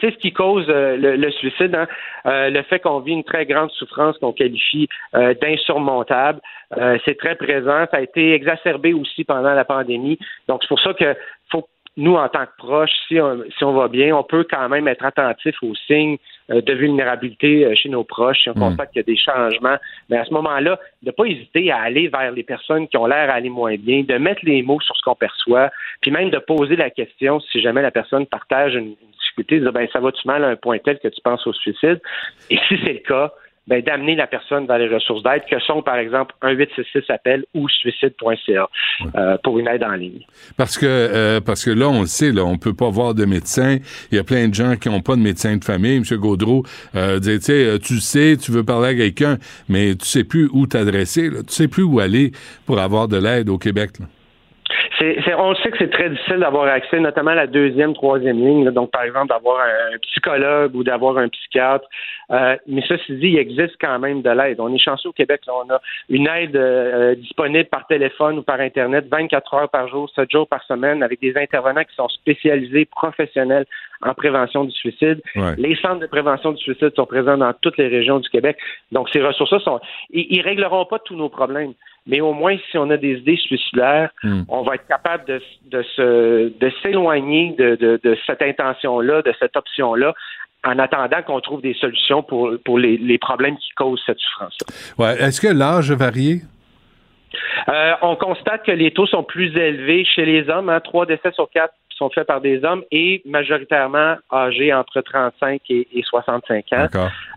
[0.00, 1.86] ce qui cause euh, le, le suicide, hein.
[2.26, 6.40] Euh, le fait qu'on vit une très grande souffrance qu'on qualifie euh, d'insurmontable,
[6.76, 7.86] Euh, c'est très présent.
[7.90, 10.18] Ça a été exacerbé aussi pendant la pandémie.
[10.48, 11.16] Donc c'est pour ça que
[11.50, 14.68] faut nous en tant que proches, si on, si on va bien, on peut quand
[14.68, 16.18] même être attentif aux signes
[16.48, 18.42] de vulnérabilité euh, chez nos proches.
[18.42, 19.76] Si on constate qu'il y a des changements,
[20.08, 23.06] mais à ce moment-là, de ne pas hésiter à aller vers les personnes qui ont
[23.06, 25.70] l'air à aller moins bien, de mettre les mots sur ce qu'on perçoit,
[26.00, 29.64] puis même de poser la question si jamais la personne partage une, une difficulté, de
[29.64, 32.00] dire ben ça va-tu mal à un point tel que tu penses au suicide?
[32.50, 33.32] Et si c'est le cas,
[33.68, 37.44] ben, d'amener la personne vers les ressources d'aide que sont, par exemple, un 866 appel
[37.54, 38.68] ou suicide.ca
[39.14, 40.22] euh, pour une aide en ligne.
[40.56, 43.26] Parce que euh, parce que là, on le sait, là, on peut pas voir de
[43.26, 43.76] médecin.
[44.10, 45.98] Il y a plein de gens qui n'ont pas de médecin de famille.
[45.98, 46.64] Monsieur Gaudreau
[46.96, 49.36] euh, disait, tu sais, tu sais, tu veux parler à quelqu'un,
[49.68, 51.28] mais tu sais plus où t'adresser.
[51.30, 52.32] Tu sais plus où aller
[52.64, 53.98] pour avoir de l'aide au Québec.
[54.00, 54.06] là.
[54.98, 58.38] C'est, c'est- on sait que c'est très difficile d'avoir accès, notamment à la deuxième, troisième
[58.38, 58.70] ligne.
[58.70, 61.86] donc, par exemple, d'avoir un, psychologue ou d'avoir un psychiatre.
[62.30, 64.60] Euh, mais ceci dit, il existe quand même de l'aide.
[64.60, 65.40] On est chanceux au Québec.
[65.48, 70.10] on a une aide euh, disponible par téléphone ou par Internet 24 heures par jour,
[70.14, 73.66] 7 jours par semaine, avec des intervenants qui sont spécialisés, professionnels
[74.02, 75.20] en prévention du suicide.
[75.36, 75.54] Ouais.
[75.58, 78.56] Les centres de prévention du suicide sont présents dans toutes les régions du Québec.
[78.92, 79.80] Donc, ces ressources-là sont.
[80.10, 81.72] Ils, ils régleront pas tous nos problèmes.
[82.06, 84.42] Mais au moins, si on a des idées suicidaires, Hmm.
[84.48, 89.32] on va être capable de, de se de s'éloigner de, de, de cette intention-là, de
[89.38, 90.14] cette option-là,
[90.64, 94.66] en attendant qu'on trouve des solutions pour, pour les, les problèmes qui causent cette souffrance-là.
[95.04, 95.22] Ouais.
[95.22, 96.40] Est-ce que l'âge a varié?
[97.68, 100.70] Euh, on constate que les taux sont plus élevés chez les hommes.
[100.70, 105.60] Hein, Trois décès sur quatre sont faits par des hommes et majoritairement âgés entre 35
[105.70, 106.86] et, et 65 ans.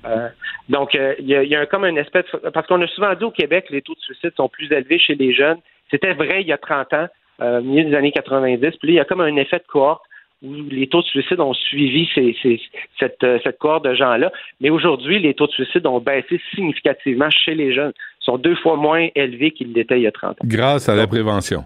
[0.05, 0.27] Euh,
[0.69, 2.25] donc, euh, il y, a, y a un- comme une espèce...
[2.53, 4.99] Parce qu'on a souvent dit au Québec que les taux de suicide sont plus élevés
[4.99, 5.57] chez les jeunes.
[5.89, 7.07] C'était vrai il y a 30 ans,
[7.41, 8.59] euh, au milieu des années 90.
[8.59, 10.03] Puis là, il y a comme un effet de cohorte
[10.43, 12.59] où les taux de suicide ont suivi ces- ces-
[12.99, 14.31] cette, euh, cette cohorte de gens-là.
[14.59, 17.91] Mais aujourd'hui, les taux de suicide ont baissé significativement chez les jeunes.
[18.21, 20.95] Ils sont deux fois moins élevés qu'ils l'étaient il y a 30 ans Grâce à
[20.95, 21.63] la prévention.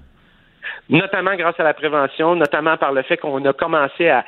[0.90, 4.24] Notamment grâce à la prévention, notamment par le fait qu'on a commencé à,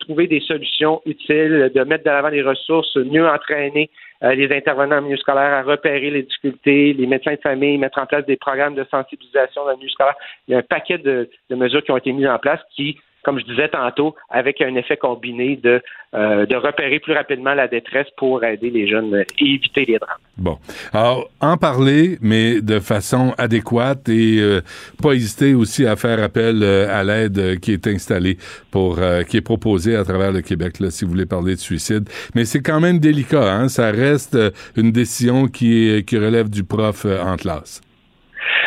[0.00, 3.88] trouver des solutions utiles, de mettre de l'avant des ressources, mieux entraîner
[4.22, 7.98] euh, les intervenants en milieu scolaire à repérer les difficultés, les médecins de famille, mettre
[7.98, 10.16] en place des programmes de sensibilisation dans le milieu scolaire.
[10.46, 12.98] Il y a un paquet de, de mesures qui ont été mises en place qui,
[13.24, 15.82] comme je disais tantôt, avec un effet combiné de,
[16.14, 20.18] euh, de repérer plus rapidement la détresse pour aider les jeunes et éviter les drames.
[20.36, 20.58] Bon.
[20.92, 24.60] Alors, en parler, mais de façon adéquate et euh,
[25.02, 28.38] pas hésiter aussi à faire appel euh, à l'aide qui est installée
[28.70, 31.60] pour, euh, qui est proposée à travers le Québec, là, si vous voulez parler de
[31.60, 32.08] suicide.
[32.34, 33.68] Mais c'est quand même délicat, hein.
[33.68, 37.80] Ça reste euh, une décision qui, qui relève du prof en classe.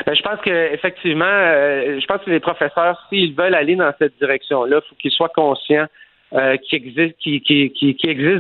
[0.06, 3.92] Ben, je pense que effectivement, euh, je pense que les professeurs, s'ils veulent aller dans
[4.00, 5.88] cette direction-là, il faut qu'ils soient conscients
[6.36, 7.16] euh, qu'il existe,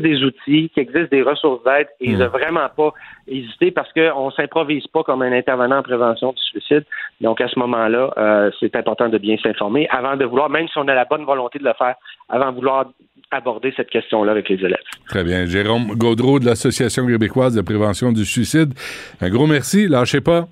[0.01, 2.19] des outils, qu'il existe des ressources d'aide, et Mm.
[2.19, 2.91] de vraiment pas
[3.27, 6.85] hésiter parce qu'on s'improvise pas comme un intervenant en prévention du suicide.
[7.21, 10.77] Donc à ce moment-là, euh, c'est important de bien s'informer avant de vouloir, même si
[10.77, 11.95] on a la bonne volonté de le faire,
[12.29, 12.87] avant de vouloir
[13.29, 14.77] aborder cette question-là avec les élèves.
[15.07, 15.45] Très bien.
[15.45, 18.73] Jérôme Gaudreau de l'Association québécoise de prévention du suicide.
[19.21, 19.87] Un gros merci.
[19.87, 20.47] Lâchez pas.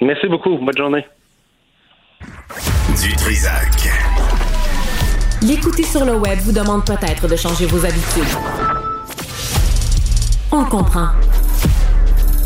[0.00, 0.56] Merci beaucoup.
[0.56, 1.06] Bonne journée.
[3.02, 3.90] Du Trisac.
[5.42, 8.24] L'écouter sur le web vous demande peut-être de changer vos habitudes.
[10.52, 11.08] On le comprend.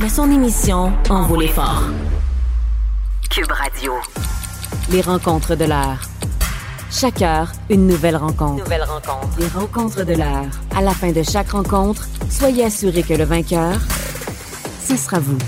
[0.01, 1.83] Mais son émission en vaut l'effort.
[3.31, 3.95] Cube Radio.
[4.91, 5.99] Les rencontres de l'heure.
[6.91, 8.63] Chaque heure, une nouvelle rencontre.
[8.63, 9.39] Nouvelle rencontre.
[9.39, 10.51] Les rencontres de l'heure.
[10.77, 13.79] À la fin de chaque rencontre, soyez assurés que le vainqueur,
[14.81, 15.39] ce sera vous.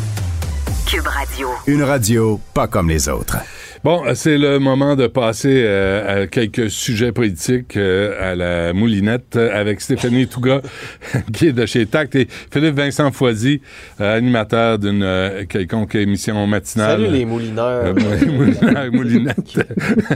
[0.87, 1.49] Cube Radio.
[1.66, 3.39] Une radio pas comme les autres.
[3.84, 9.37] Bon, c'est le moment de passer euh, à quelques sujets politiques euh, à la moulinette
[9.37, 10.61] avec Stéphanie Touga,
[11.32, 13.61] qui est de chez Tact, et Philippe Vincent Foisy,
[14.01, 17.01] euh, animateur d'une euh, quelconque émission matinale.
[17.01, 17.84] Salut les moulineurs.
[17.87, 17.95] Euh,
[18.26, 19.66] moulineurs, moulinettes.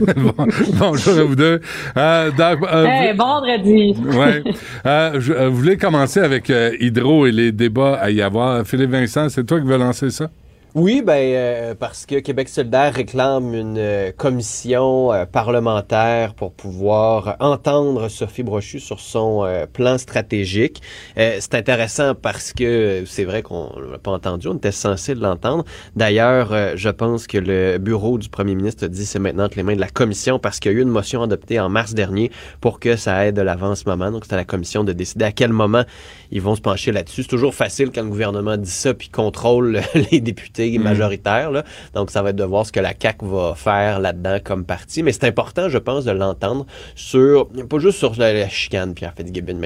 [0.17, 1.61] Bon- bonjour à vous deux.
[1.97, 3.95] Euh, donc, euh, Hey, vendredi.
[4.17, 4.43] Ouais.
[4.85, 8.65] Euh, je euh, vous voulez commencer avec euh, Hydro et les débats à y avoir.
[8.65, 10.29] Philippe Vincent, c'est toi qui veux lancer ça?
[10.73, 17.35] Oui, ben euh, parce que Québec solidaire réclame une euh, commission euh, parlementaire pour pouvoir
[17.41, 20.81] entendre Sophie Brochu sur son euh, plan stratégique.
[21.17, 25.65] C'est intéressant parce que c'est vrai qu'on l'a pas entendu, on était censé l'entendre.
[25.97, 29.75] D'ailleurs, je pense que le bureau du premier ministre dit c'est maintenant entre les mains
[29.75, 32.79] de la commission parce qu'il y a eu une motion adoptée en mars dernier pour
[32.79, 34.09] que ça aide de l'avant ce moment.
[34.09, 35.83] Donc c'est à la commission de décider à quel moment
[36.31, 37.23] ils vont se pencher là-dessus.
[37.23, 41.51] C'est toujours facile quand le gouvernement dit ça puis contrôle les députés majoritaires.
[41.51, 41.63] Là.
[41.93, 45.03] Donc, ça va être de voir ce que la CAQ va faire là-dedans comme parti.
[45.03, 49.13] Mais c'est important, je pense, de l'entendre sur, pas juste sur la, la chicane, Pierre
[49.15, 49.59] Fitzgibbon,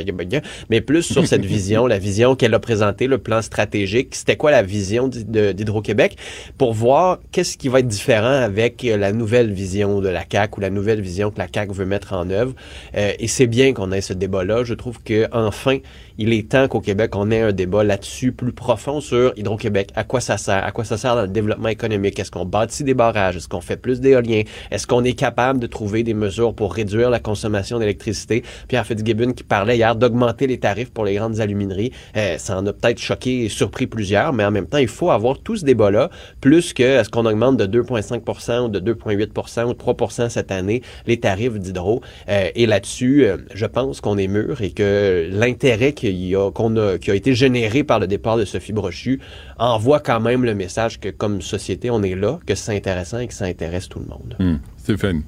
[0.70, 4.16] mais plus sur cette vision, la vision qu'elle a présentée, le plan stratégique.
[4.16, 6.18] C'était quoi la vision d'Hydro-Québec
[6.58, 10.58] pour voir qu'est-ce qui va être différent avec euh, la nouvelle vision de la CAQ
[10.58, 12.54] ou la nouvelle vision que la CAQ veut mettre en œuvre.
[12.96, 14.64] Euh, et c'est bien qu'on ait ce débat-là.
[14.64, 15.80] Je trouve que enfin,
[16.18, 19.90] il est temps qu'au Québec, on ait un débat là-dessus plus profond sur Hydro-Québec.
[19.96, 20.64] À quoi ça sert?
[20.64, 22.20] À quoi ça sert dans le développement économique?
[22.20, 23.36] Est-ce qu'on bâtit des barrages?
[23.36, 24.44] Est-ce qu'on fait plus d'éoliens?
[24.72, 28.44] Est-ce qu'on est capable de trouver des mesures pour réduire la consommation d'électricité?
[28.68, 31.92] Pierre Fitzgibbon qui parlait hier d'augmenter les tarifs pour les grandes alumineries.
[32.16, 35.12] Euh, ça en a peut-être choqué et surpris plusieurs, mais en même temps, il faut
[35.12, 36.10] avoir tout ce débat-là,
[36.42, 40.82] plus que est-ce qu'on augmente de 2,5 ou de 2,8 ou de 3 cette année
[41.08, 42.02] les tarifs d'hydro.
[42.30, 46.52] Euh, et là-dessus, euh, je pense qu'on est mûr et que l'intérêt qu'il y a,
[46.52, 49.20] qu'on a, qui a été généré par le départ de Sophie Brochu
[49.58, 53.28] envoie quand même le message que comme société, on est là, que c'est intéressant et
[53.28, 54.36] que ça intéresse tout le monde.
[54.40, 54.58] Hmm.
[54.78, 55.24] Stéphanie.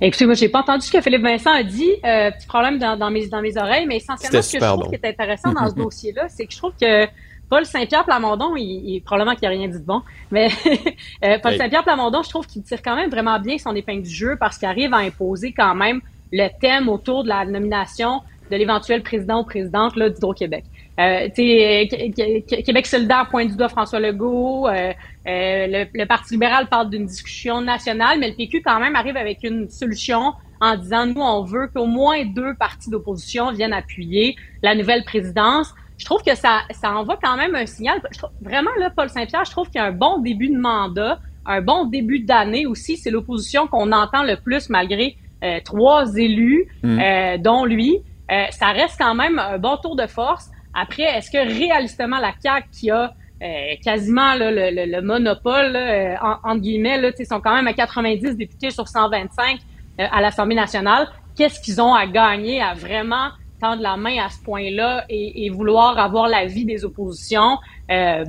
[0.00, 1.90] Écoutez, moi, j'ai pas entendu ce que Philippe Vincent a dit.
[2.04, 4.82] Euh, petit problème dans, dans mes, dans mes oreilles, mais essentiellement, ce que je trouve
[4.84, 4.88] bon.
[4.90, 7.06] qui est intéressant dans ce dossier-là, c'est que je trouve que
[7.48, 10.02] Paul Saint-Pierre Plamondon, il, il- probablement qu'il a rien dit de bon,
[10.32, 10.48] mais
[11.24, 11.58] euh, Paul Hey.
[11.58, 14.58] Saint-Pierre Plamondon, je trouve qu'il tire quand même vraiment bien son épingle du jeu parce
[14.58, 16.00] qu'il arrive à imposer quand même
[16.32, 18.22] le thème autour de la nomination
[18.52, 20.64] de l'éventuel président ou présidente là, d'Hydro-Québec.
[21.00, 24.68] Euh, Qu- Québec solidaire pointe du doigt François Legault.
[24.68, 24.92] euh,
[25.26, 29.16] euh, le, le Parti libéral parle d'une discussion nationale, mais le PQ quand même arrive
[29.16, 34.36] avec une solution en disant nous on veut qu'au moins deux partis d'opposition viennent appuyer
[34.62, 35.74] la nouvelle présidence.
[35.98, 38.00] Je trouve que ça ça envoie quand même un signal.
[38.12, 40.58] Je trouve- vraiment là, Paul Saint-Pierre, je trouve qu'il y a un bon début de
[40.58, 42.96] mandat, un bon début d'année aussi.
[42.96, 47.00] C'est l'opposition qu'on entend le plus malgré euh, trois élus, Mm.
[47.00, 47.98] euh, dont lui.
[48.30, 50.48] Euh, ça reste quand même un bon tour de force.
[50.74, 53.12] Après, est-ce que réalistement la CAQ qui a
[53.42, 57.40] euh, quasiment là, le, le- le monopole, là, euh, en- entre guillemets, là, sais, sont
[57.40, 59.58] quand même à 90 députés sur 125
[60.00, 61.08] euh, à l'Assemblée nationale.
[61.36, 65.50] Qu'est-ce qu'ils ont à gagner à vraiment tendre la main à ce point-là et, et
[65.50, 67.58] vouloir avoir l'avis des oppositions?
[67.90, 68.24] Euh,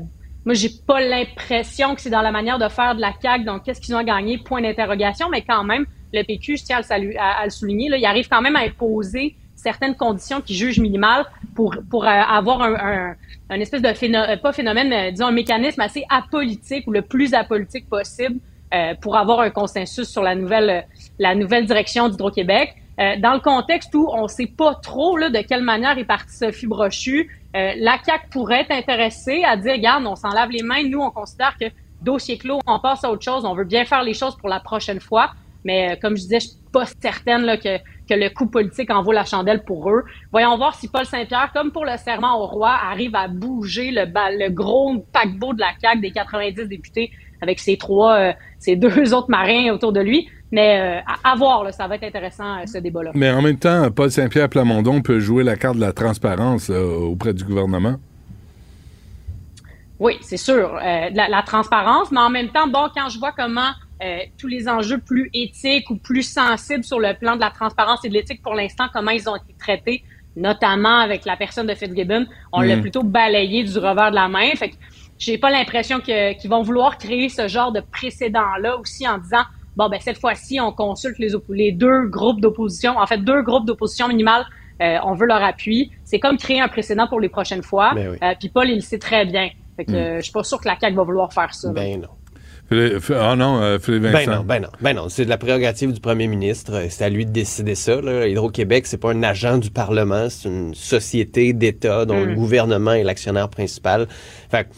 [0.46, 3.44] moi, j'ai pas l'impression que c'est dans la manière de faire de la CAQ.
[3.46, 4.40] Donc, qu'est-ce qu'ils ont à gagner?
[4.40, 5.30] Point d'interrogation.
[5.30, 7.98] Mais quand même, le PQ, je tiens à le, saluer- à- à le souligner, là,
[7.98, 12.62] il arrive quand même à imposer certaines conditions qui jugent minimales pour, pour euh, avoir
[12.62, 13.16] un, un,
[13.50, 17.34] un espèce de phénomène, pas phénomène, mais disons un mécanisme assez apolitique ou le plus
[17.34, 18.40] apolitique possible
[18.74, 20.88] euh, pour avoir un consensus sur la nouvelle,
[21.20, 22.76] la nouvelle direction d'Hydro-Québec.
[23.00, 26.36] Euh, dans le contexte où on sait pas trop là, de quelle manière est partie
[26.36, 30.64] Sophie Brochu, euh, la CAQ pourrait être intéressée à dire, regarde, on s'en lave les
[30.64, 31.66] mains, nous, on considère que
[32.02, 34.60] dossier clos, on passe à autre chose, on veut bien faire les choses pour la
[34.60, 35.32] prochaine fois.
[35.66, 38.90] Mais euh, comme je disais, je suis pas certaine là, que, que le coup politique
[38.92, 40.04] en vaut la chandelle pour eux.
[40.32, 44.06] Voyons voir si Paul Saint-Pierre, comme pour le serment au roi, arrive à bouger le,
[44.06, 47.12] le gros paquebot de la CAQ des 90 députés
[47.42, 50.28] avec ses trois, euh, ses deux autres marins autour de lui.
[50.52, 53.12] Mais euh, à, à voir, là, ça va être intéressant euh, ce débat-là.
[53.16, 57.34] Mais en même temps, Paul Saint-Pierre Plamondon peut jouer la carte de la transparence auprès
[57.34, 57.96] du gouvernement.
[60.00, 63.32] Oui, c'est sûr, euh, la, la transparence, mais en même temps, bon, quand je vois
[63.32, 63.72] comment
[64.02, 68.04] euh, tous les enjeux plus éthiques ou plus sensibles sur le plan de la transparence
[68.06, 70.04] et de l'éthique pour l'instant, comment ils ont été traités,
[70.36, 72.82] notamment avec la personne de Fitzgibbon, on l'a Mm.
[72.82, 74.50] plutôt balayé du revers de la main.
[74.56, 74.76] Fait que
[75.20, 79.44] j'ai pas l'impression que- qu'ils vont vouloir créer ce genre de précédent-là aussi en disant
[79.76, 83.66] bon ben cette fois-ci on consulte les, les deux groupes d'opposition, en fait deux groupes
[83.66, 84.46] d'opposition minimale,
[84.82, 85.92] euh, on veut leur appui.
[86.04, 87.94] C'est comme créer un précédent pour les prochaines fois.
[87.94, 88.18] Ben oui.
[88.24, 89.50] Euh, Puis Paul il le sait très bien.
[89.78, 89.96] Fait que Mm.
[89.96, 91.72] euh, je suis pas sûr que la CAQ va vouloir faire ça.
[91.72, 92.08] Ben non.
[92.72, 94.26] Ah non, euh, Philippe Vincent.
[94.26, 95.10] Ben non, ben non, ben non.
[95.10, 96.74] C'est de la prérogative du premier ministre.
[96.74, 98.02] Euh, C'est à lui de décider ça.
[98.02, 98.28] là.
[98.28, 103.04] Hydro-Québec, c'est pas un agent du Parlement, c'est une société d'État dont le gouvernement est
[103.04, 104.08] l'actionnaire principal.
[104.50, 104.70] Fait que,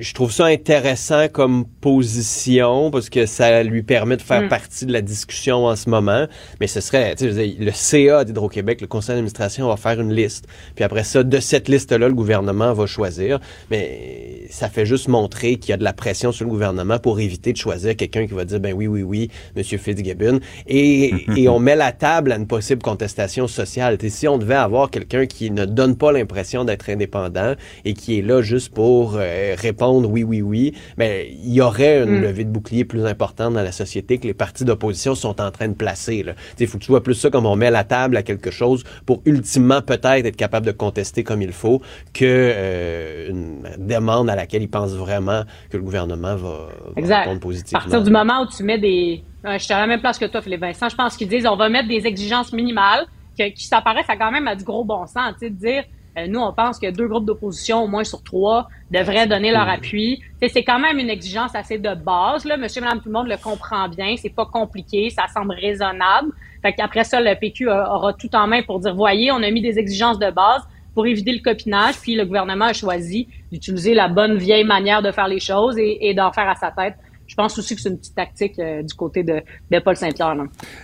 [0.00, 4.48] je trouve ça intéressant comme position parce que ça lui permet de faire Mm.
[4.48, 6.26] partie de la discussion en ce moment.
[6.60, 10.46] Mais ce serait, tu sais, le CA d'Hydro-Québec, le conseil d'administration va faire une liste.
[10.74, 13.40] Puis après ça, de cette liste-là, le gouvernement va choisir.
[13.70, 17.20] Mais ça fait juste montrer qu'il y a de la pression sur le gouvernement pour
[17.20, 20.40] éviter de choisir quelqu'un qui va dire, ben oui, oui, oui, Monsieur Fitzgibbon.
[20.66, 23.98] Et, et on met la table à une possible contestation sociale.
[24.08, 27.54] Si on devait avoir quelqu'un qui ne donne pas l'impression d'être indépendant
[27.84, 32.02] et qui est là juste pour euh, répondre oui, oui, oui, ben, il y aurait
[32.04, 32.22] une Mm.
[32.22, 35.68] levée de bouclier plus importante dans la société que les partis d'opposition sont en train
[35.68, 36.24] de placer.
[36.60, 38.84] Il faut que tu vois plus ça comme on met la table à quelque chose
[39.06, 41.80] pour ultimement peut-être être capable de contester comme il faut
[42.12, 47.36] que euh, une demande à laquelle ils pensent vraiment que le gouvernement va, va répondre
[47.36, 47.80] À positivement.
[47.80, 49.24] partir du moment où tu mets des.
[49.46, 50.88] Euh, je suis à la même place que toi, Philippe Vincent.
[50.88, 53.04] Je pense qu'ils disent on va mettre des exigences minimales
[53.38, 55.32] que- qui s'apparaissent à quand même à du gros bon sens.
[55.40, 55.84] Tu sais, de dire
[56.18, 59.68] euh, nous, on pense que deux groupes d'opposition, au moins sur trois, devraient donner leur
[59.68, 60.22] appui.
[60.46, 62.44] C'est quand même une exigence assez de base.
[62.44, 62.56] Là.
[62.56, 64.14] Monsieur, madame, tout le monde le comprend bien.
[64.16, 65.10] C'est pas compliqué.
[65.10, 66.32] Ça semble raisonnable.
[66.60, 69.62] Fait qu'après ça, le PQ aura tout en main pour dire voyez, on a mis
[69.62, 70.62] des exigences de base
[70.94, 75.10] pour éviter le copinage, puis le gouvernement a choisi d'utiliser la bonne vieille manière de
[75.10, 76.94] faire les choses et, et d'en faire à sa tête.
[77.26, 79.40] Je pense aussi que c'est une petite tactique euh, du côté de,
[79.70, 80.36] de Paul Saint-Pierre.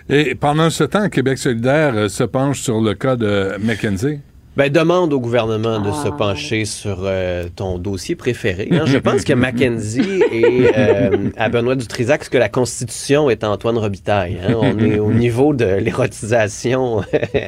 [0.09, 4.21] Et pendant ce temps, Québec solidaire euh, se penche sur le cas de McKenzie.
[4.59, 6.03] Ben, demande au gouvernement de Ah.
[6.05, 8.69] se pencher sur euh, ton dossier préféré.
[8.73, 8.87] hein.
[8.87, 13.79] Je pense que Mackenzie et euh, à Benoît Dutrisac, ce que la Constitution est Antoine
[13.79, 14.37] Robitaille.
[14.45, 14.55] hein.
[14.61, 17.03] On est au niveau de l'érotisation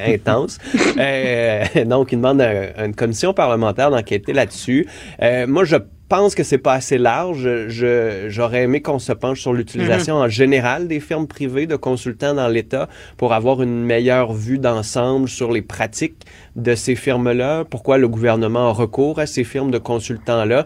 [0.07, 0.57] intense.
[0.97, 4.87] Euh, donc, il demande à, à une commission parlementaire d'enquêter là-dessus.
[5.21, 5.75] Euh, moi, je
[6.11, 7.47] pense que c'est pas assez large.
[7.69, 12.33] Je, j'aurais aimé qu'on se penche sur l'utilisation en général des firmes privées de consultants
[12.33, 16.25] dans l'État pour avoir une meilleure vue d'ensemble sur les pratiques
[16.57, 20.65] de ces firmes-là, pourquoi le gouvernement a recours à ces firmes de consultants-là.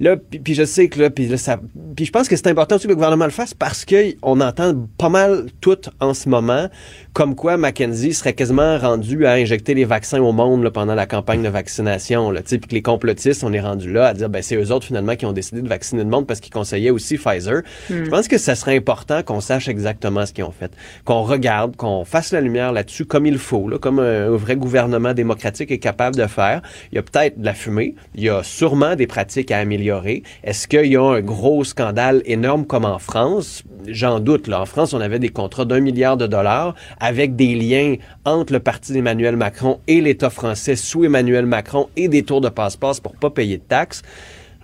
[0.00, 1.58] Là, puis, puis je sais que là, puis là, ça,
[1.96, 4.40] puis je pense que c'est important aussi que le gouvernement le fasse parce que on
[4.40, 6.68] entend pas mal tout en ce moment,
[7.14, 11.06] comme quoi Mackenzie serait quasiment rendu à injecter les vaccins au monde là, pendant la
[11.06, 14.40] campagne de vaccination, là, puis que les complotistes, on est rendu là à dire, ben
[14.40, 17.16] c'est eux autres finalement qui ont décidé de vacciner le monde parce qu'ils conseillaient aussi
[17.16, 17.62] Pfizer.
[17.90, 18.04] Mm.
[18.04, 20.70] Je pense que ça serait important qu'on sache exactement ce qu'ils ont fait,
[21.04, 24.54] qu'on regarde, qu'on fasse la lumière là-dessus comme il faut, là, comme un, un vrai
[24.54, 26.62] gouvernement démocratique est capable de faire.
[26.92, 29.87] Il y a peut-être de la fumée, il y a sûrement des pratiques à améliorer.
[30.44, 33.62] Est-ce qu'il y a un gros scandale énorme comme en France?
[33.86, 34.46] J'en doute.
[34.46, 34.60] Là.
[34.60, 38.60] En France, on avait des contrats d'un milliard de dollars avec des liens entre le
[38.60, 43.16] parti d'Emmanuel Macron et l'État français sous Emmanuel Macron et des tours de passe-passe pour
[43.16, 44.02] pas payer de taxes.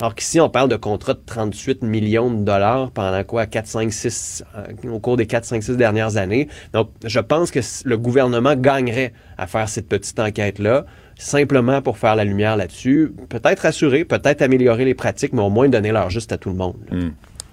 [0.01, 3.47] Alors qu'ici, on parle de contrats de 38 millions de dollars pendant quoi?
[3.47, 6.49] 4, 5, 6, euh, au cours des 4, 5, 6 dernières années.
[6.73, 10.85] Donc, je pense que le gouvernement gagnerait à faire cette petite enquête-là,
[11.16, 13.12] simplement pour faire la lumière là-dessus.
[13.28, 16.57] Peut-être rassurer, peut-être améliorer les pratiques, mais au moins donner leur juste à tout le
[16.57, 16.77] monde.
[16.91, 16.99] là.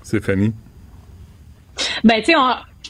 [0.04, 0.54] Stéphanie?
[2.04, 2.36] Ben, tu sais,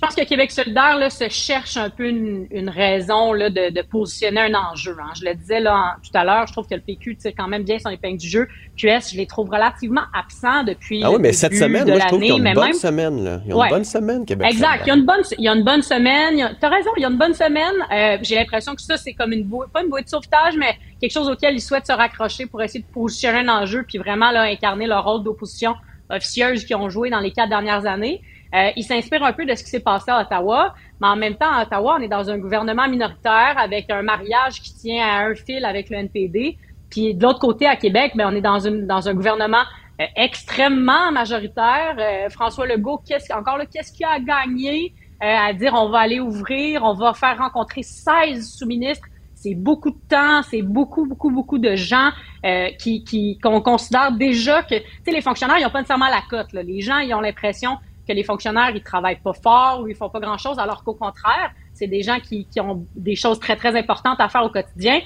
[0.02, 3.82] pense que Québec solidaire là, se cherche un peu une, une raison là, de, de
[3.84, 4.98] positionner un enjeu.
[5.00, 5.12] hein.
[5.20, 7.48] Je le disais là, en- tout à l'heure, je trouve que le PQ tire quand
[7.48, 8.48] même bien son épingle du jeu.
[8.78, 11.02] QS, je les trouve relativement absents depuis.
[11.04, 13.24] Ah oui, mais cette semaine, moi, je trouve qu'ils ont une bonne même- semaine.
[13.24, 13.42] Là.
[13.46, 13.68] Ils ont Ouais.
[13.68, 14.48] une bonne semaine, Québec.
[14.52, 14.82] Exact.
[14.86, 16.34] Il y a une bonne, il y a une bonne semaine.
[16.34, 17.74] Il y a- T'as raison, il y a une bonne semaine.
[17.94, 20.78] Euh, J'ai l'impression que ça, c'est comme une bouée, pas une bouée de sauvetage, mais
[21.00, 24.32] quelque chose auquel ils souhaitent se raccrocher pour essayer de positionner un enjeu puis vraiment
[24.32, 25.76] là, incarner leur rôle d'opposition
[26.10, 28.22] officieuse qu'ils ont joué dans les quatre dernières années.
[28.54, 31.36] Euh, ils s'inspirent un peu de ce qui s'est passé à Ottawa, mais en même
[31.36, 35.26] temps, à Ottawa, on est dans un gouvernement minoritaire avec un mariage qui tient à
[35.26, 36.58] un fil avec le NPD.
[36.90, 39.64] Puis de l'autre côté, à Québec, ben, on est dans, une, dans un gouvernement
[40.02, 41.96] euh, extrêmement majoritaire.
[41.98, 45.90] Euh, François Legault, qu'est-ce, encore là, qu'est-ce qu'il a à gagner euh, à dire on
[45.90, 49.08] va aller ouvrir, on va faire rencontrer 16 sous-ministres?
[49.36, 52.12] C'est beaucoup de temps, c'est beaucoup, beaucoup, beaucoup de gens
[52.46, 56.10] euh, qui, qui, qu'on considère déjà que, tu sais, les fonctionnaires, ils n'ont pas nécessairement
[56.10, 56.54] la cote.
[56.54, 56.62] Là.
[56.62, 60.10] Les gens, ils ont l'impression que les fonctionnaires, ils travaillent pas fort ou ils font
[60.10, 63.78] pas grand-chose, alors qu'au contraire, c'est des gens qui, qui ont des choses très, très
[63.78, 65.00] importantes à faire au quotidien.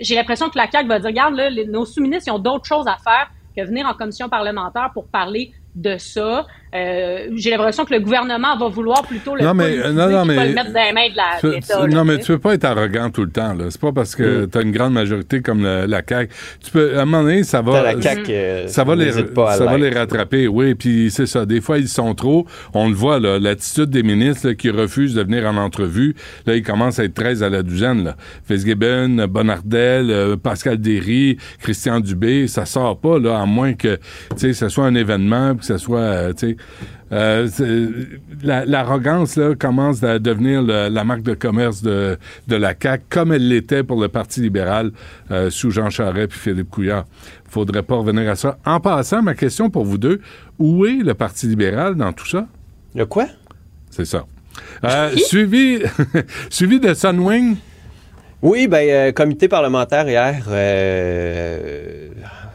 [0.00, 2.66] J'ai l'impression que la CAQ va dire, regarde, là, les- nos sous-ministres, ils ont d'autres
[2.66, 6.46] choses à faire que venir en commission parlementaire pour parler de ça.
[6.74, 10.34] Euh, J'ai l'impression que le gouvernement va vouloir plutôt le Non, mais- non, non, mais-
[10.36, 11.74] pas le mettre dans les mains de la- Tu- de l'État.
[11.82, 13.54] tu- là, non, mais tu peux pas être arrogant tout le temps.
[13.54, 13.66] là.
[13.70, 16.32] C'est pas parce que tu as une grande majorité comme le- la CAQ.
[16.64, 19.22] Tu peux, à un moment donné, ça va, La CAQ, euh, ça va, les, ça
[19.64, 20.48] va les rattraper.
[20.48, 21.46] Oui, puis c'est ça.
[21.46, 22.46] Des fois, ils sont trop.
[22.74, 26.14] On le voit, là, l'attitude des ministres là, qui refusent de venir en entrevue.
[26.46, 28.04] Là, ils commencent à être 13 à la douzaine.
[28.04, 28.16] Là.
[28.48, 33.96] Fitzgibbon, Bonardel, euh, Pascal Derry, Christian Dubé, ça sort pas, là, à moins que,
[34.30, 36.56] tu sais, ce soit un événement, que ce soit, euh, tu sais,
[37.12, 37.48] euh,
[38.42, 42.16] la- l'arrogance commence à devenir le- la marque de commerce de,
[42.48, 44.90] de la CAQ, comme elle l'était pour le Parti libéral
[45.30, 47.04] euh, sous Jean Charest puis Philippe Couillard.
[47.48, 48.58] Faudrait pas revenir à ça.
[48.64, 50.20] En passant, ma question pour vous deux,
[50.58, 52.46] où est le Parti libéral dans tout ça?
[52.94, 53.26] Le quoi?
[53.90, 54.24] C'est ça.
[54.84, 55.80] Euh, suivi,
[56.50, 57.56] suivi de Sunwing.
[58.42, 60.44] Oui, ben, comité parlementaire hier,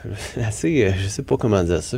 [0.43, 1.97] assez, euh, je sais pas comment dire ça.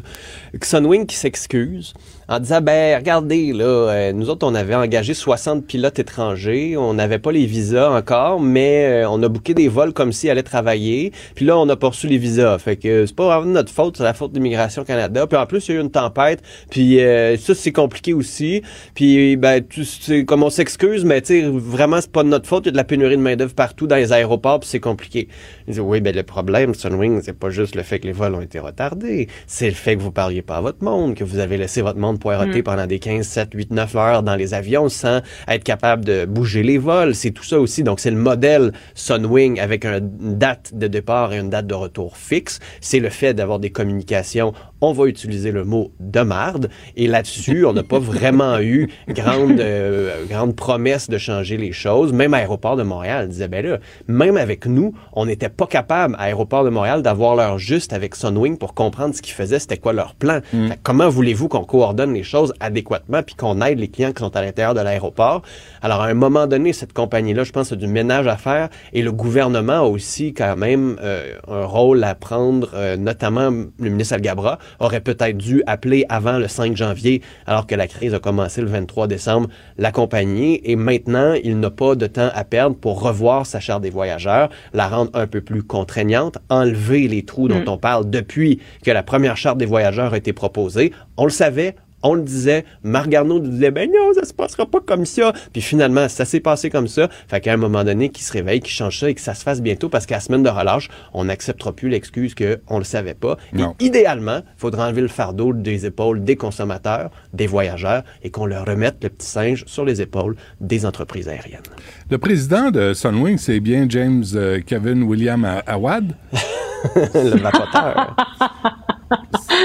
[0.61, 1.93] Sunwing qui s'excuse
[2.31, 6.93] en disant, ben, regardez, là, euh, nous autres, on avait engagé 60 pilotes étrangers, on
[6.93, 10.41] n'avait pas les visas encore, mais euh, on a booké des vols comme s'ils allaient
[10.41, 12.57] travailler, puis là, on a reçu les visas.
[12.57, 15.27] Fait que c'est pas vraiment notre faute, c'est la faute d'Immigration Canada.
[15.27, 18.61] Puis en plus, il y a eu une tempête, puis euh, ça, c'est compliqué aussi.
[18.95, 22.63] Puis, ben, tu comme on s'excuse, mais tu sais, vraiment, c'est pas de notre faute,
[22.63, 25.27] il y a de la pénurie de main-d'œuvre partout dans les aéroports, puis c'est compliqué.
[25.67, 28.35] Ils disent, oui, ben, le problème, Sunwing, c'est pas juste le fait que les vols
[28.35, 31.39] ont été retardés, c'est le fait que vous parliez pas à votre monde, que vous
[31.39, 32.63] avez laissé votre monde poireauter Mm.
[32.63, 35.19] pendant des 15, 7, 8, 9 heures dans les avions sans
[35.49, 37.13] être capable de bouger les vols.
[37.15, 37.83] C'est tout ça aussi.
[37.83, 41.73] Donc, c'est le modèle Sunwing avec un- une date de départ et une date de
[41.73, 42.59] retour fixe.
[42.79, 44.53] C'est le fait d'avoir des communications.
[44.79, 46.69] On va utiliser le mot de marde.
[46.95, 52.13] Et là-dessus, on n'a pas vraiment eu grande, euh, grande promesse de changer les choses.
[52.13, 53.77] Même Aéroport de Montréal disait, ben là,
[54.07, 58.15] même avec nous, on n'était pas capable à Aéroport de Montréal d'avoir l'heure juste avec
[58.15, 60.39] Sunwing pour comprendre ce qu'ils faisaient, c'était quoi leur plan.
[60.51, 64.19] Fait que comment voulez-vous qu'on coordonne les choses adéquatement puis qu'on aide les clients qui
[64.19, 65.41] sont à l'intérieur de l'aéroport?
[65.81, 69.01] Alors, à un moment donné, cette compagnie-là, je pense, a du ménage à faire et
[69.01, 74.15] le gouvernement a aussi quand même euh, un rôle à prendre, euh, notamment le ministre
[74.15, 78.61] Algabra aurait peut-être dû appeler avant le 5 janvier, alors que la crise a commencé
[78.61, 79.47] le 23 décembre,
[79.77, 83.81] la compagnie et maintenant, il n'a pas de temps à perdre pour revoir sa charte
[83.81, 87.69] des voyageurs, la rendre un peu plus contraignante, enlever les trous dont Mm.
[87.69, 90.91] on parle depuis que la première charte des voyageurs a été proposée.
[91.17, 94.65] On le savait, on le disait, Marc Garneau nous disait, ben non, ça se passera
[94.65, 95.33] pas comme ça.
[95.53, 97.09] Puis finalement, ça s'est passé comme ça.
[97.27, 99.43] Fait qu'à un moment donné, qu'il se réveille, qu'il change ça et que ça se
[99.43, 103.13] fasse bientôt parce qu'à la semaine de relâche, on n'acceptera plus l'excuse qu'on le savait
[103.13, 103.37] pas.
[103.53, 103.75] Non.
[103.79, 108.45] Et idéalement, il faudra enlever le fardeau des épaules des consommateurs, des voyageurs et qu'on
[108.45, 111.61] leur remette le petit singe sur les épaules des entreprises aériennes.
[112.09, 116.15] Le président de Sunwing, c'est bien James euh, Kevin William Awad?
[116.95, 118.15] le vapoteur.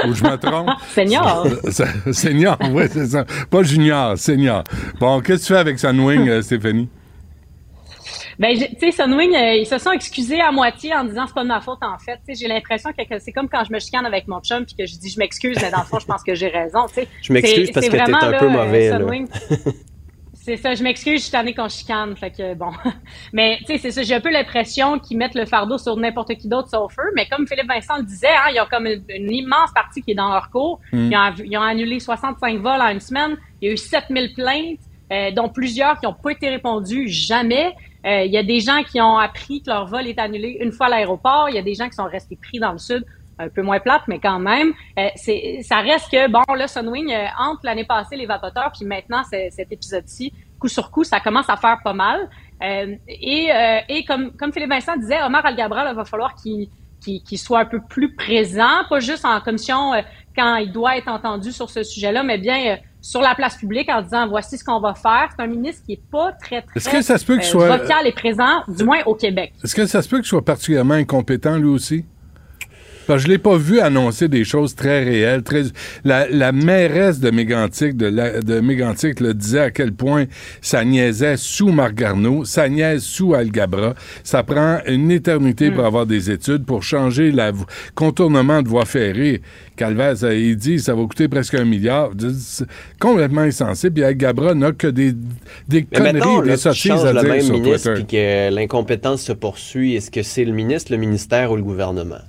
[0.06, 0.70] Ou je me trompe?
[0.88, 1.46] Senior.
[2.12, 3.24] Senior, oui, c'est ça.
[3.50, 4.64] Pas junior, senior.
[5.00, 6.88] Bon, qu'est-ce que tu fais avec Sunwing, euh, Stéphanie?
[8.38, 11.32] Ben, j'ai- tu sais, Sunwing, euh, ils se sont excusés à moitié en disant c'est
[11.34, 12.18] pas de ma faute en fait.
[12.26, 14.66] Tu sais, j'ai l'impression que que c'est comme quand je me chicane avec mon chum
[14.66, 16.86] puis que je dis je m'excuse, mais dans le fond, je pense que j'ai raison.
[16.88, 18.98] Tu sais, Je m'excuse C'est- parce que t'es vraiment, un là, peu euh, mauvais, là.
[20.46, 22.70] C'est ça, je m'excuse, je suis tannée qu'on chicane, fait que bon.
[23.32, 26.36] Mais tu sais, c'est ça, j'ai un peu l'impression qu'ils mettent le fardeau sur n'importe
[26.36, 27.10] qui d'autre sauf eux.
[27.16, 30.12] Mais comme Philippe Vincent le disait, hein, ils ont comme une, une immense partie qui
[30.12, 30.78] est dans leur cours.
[30.92, 31.10] Mm.
[31.10, 33.36] Ils, ont, ils ont annulé 65 vols en une semaine.
[33.60, 34.78] Il y a eu 7000 plaintes,
[35.10, 37.74] euh, dont plusieurs qui n'ont pas été répondues jamais.
[38.06, 40.70] Euh, il y a des gens qui ont appris que leur vol est annulé une
[40.70, 41.48] fois à l'aéroport.
[41.48, 43.04] Il y a des gens qui sont restés pris dans le sud
[43.38, 47.12] un peu moins plate, mais quand même, euh, c'est, ça reste que, bon, là, Sunwing,
[47.12, 51.48] euh, entre l'année passée, les vapoteurs, puis maintenant, cet épisode-ci, coup sur coup, ça commence
[51.50, 52.28] à faire pas mal.
[52.62, 56.68] Euh, et euh, et comme, comme Philippe Vincent disait, Omar Algabra, il va falloir qu'il,
[57.02, 60.00] qu'il, qu'il soit un peu plus présent, pas juste en commission euh,
[60.34, 63.90] quand il doit être entendu sur ce sujet-là, mais bien euh, sur la place publique
[63.90, 65.28] en disant voici ce qu'on va faire.
[65.36, 67.76] C'est un ministre qui est pas très, très Est-ce que ça se peut euh, soit-
[67.76, 69.52] vocal et présent, du moins au Québec.
[69.62, 72.06] Est-ce que ça se peut qu'il soit particulièrement incompétent, lui aussi?
[73.06, 75.62] Parce que je l'ai pas vu annoncer des choses très réelles, très.
[76.04, 80.24] La, la mairesse de Mégantic, de, la, de Mégantic, le disait à quel point
[80.60, 83.94] ça niaisait sous Marc Garneau, ça niaise sous Algabra.
[84.24, 87.52] Ça prend une éternité pour avoir des études, pour changer le
[87.94, 89.40] contournement de voie ferrée.
[89.76, 92.10] Calvez, ça, il dit ça va coûter presque un milliard.
[92.38, 92.66] C'est
[92.98, 93.94] complètement insensible.
[93.94, 95.12] Puis Algabra n'a que des,
[95.68, 98.04] des Mais conneries, des sottises à le dire même sur ministre Twitter.
[98.06, 99.94] puis que l'incompétence se poursuit.
[99.94, 102.20] Est-ce que c'est le ministre, le ministère ou le gouvernement?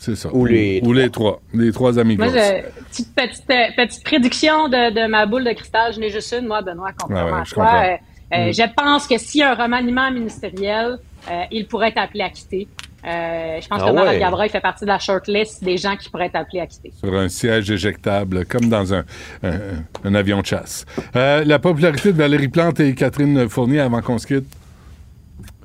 [0.00, 0.30] C'est- ça.
[0.32, 1.40] Ou les Ou les trois.
[1.52, 3.46] Les trois amis Moi, je, petite, petite,
[3.76, 7.26] petite prédiction de, de ma boule de cristal, je n'ai juste une, moi, Benoît, contrairement
[7.30, 7.64] Ouais, ouais, à je toi.
[7.64, 7.82] comprends.
[7.82, 7.96] Euh, euh,
[8.32, 8.52] Mm.
[8.54, 10.98] Je pense que s'il y a un remaniement ministériel,
[11.30, 12.68] euh, il pourrait être appelé à quitter.
[13.04, 14.18] Euh, je pense Ah que Marat ouais.
[14.20, 16.92] Gabreuil fait partie de la shortlist des gens qui pourraient être appelés à quitter.
[16.98, 19.04] Sur un siège éjectable, comme dans un,
[19.42, 19.58] un,
[20.04, 20.84] un avion de chasse.
[21.16, 24.46] Euh, la popularité de Valérie Plante et Catherine Fournier avant qu'on se quitte.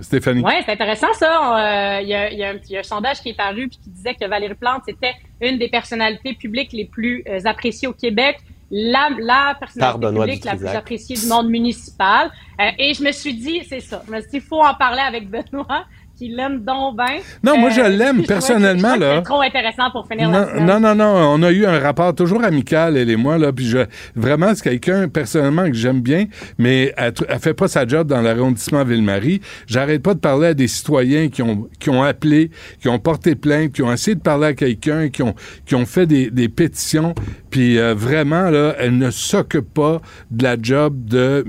[0.02, 0.44] Stéphanie.
[0.46, 1.98] Oui, c'est intéressant ça.
[1.98, 4.26] Euh, Il y, y y a un sondage qui est paru puis qui disait que
[4.28, 8.38] Valérie Plante c'était une des personnalités publiques les plus euh, appréciées au Québec.
[8.72, 12.32] La, la personnalité publique la plus appréciée du monde municipal.
[12.60, 14.02] Euh, et je me suis dit, c'est ça.
[14.08, 15.86] Je me suis dit, il faut en parler avec Benoît,
[16.18, 17.18] qui l'aime donc bien.
[17.44, 19.16] Non, moi, je Euh, l'aime personnellement, que là.
[19.18, 20.66] C'est trop intéressant pour finir la Non, semaine.
[20.66, 23.66] non, non, non, on a eu un rapport toujours amical, elle et moi, là, puis
[23.66, 23.80] je,
[24.16, 26.26] vraiment, c'est quelqu'un, personnellement, que j'aime bien,
[26.58, 29.42] mais elle, elle fait pas sa job dans l'arrondissement Ville-Marie.
[29.68, 33.36] J'arrête pas de parler à des citoyens qui ont, qui ont appelé, qui ont porté
[33.36, 35.36] plainte, qui ont essayé de parler à quelqu'un, qui ont,
[35.66, 37.14] qui ont fait des, des pétitions,
[37.50, 40.02] puis euh, vraiment, là, elle ne s'occupe pas
[40.32, 41.44] de la job de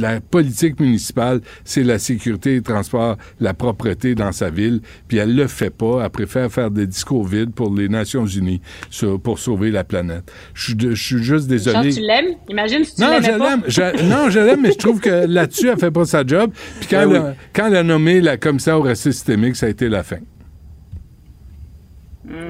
[0.00, 5.34] la politique municipale, c'est la sécurité, les transports, la propreté dans sa ville, puis elle
[5.34, 8.60] le fait pas, elle préfère faire des discours vides pour les Nations Unies
[8.90, 10.30] sur- pour sauver la planète.
[10.54, 11.90] Je suis de- je suis juste désolé.
[11.92, 12.34] tu l'aimes?
[12.48, 13.50] Imagine si tu Non, je l'aimais pas.
[13.50, 13.62] l'aime.
[13.66, 16.50] Je- non, je l'aime, mais je trouve que là-dessus, elle fait pas sa job.
[16.80, 19.68] Puis quand, Ben elle quand elle a nommé la commissaire au racisme systémique, ça a
[19.68, 20.18] été la fin.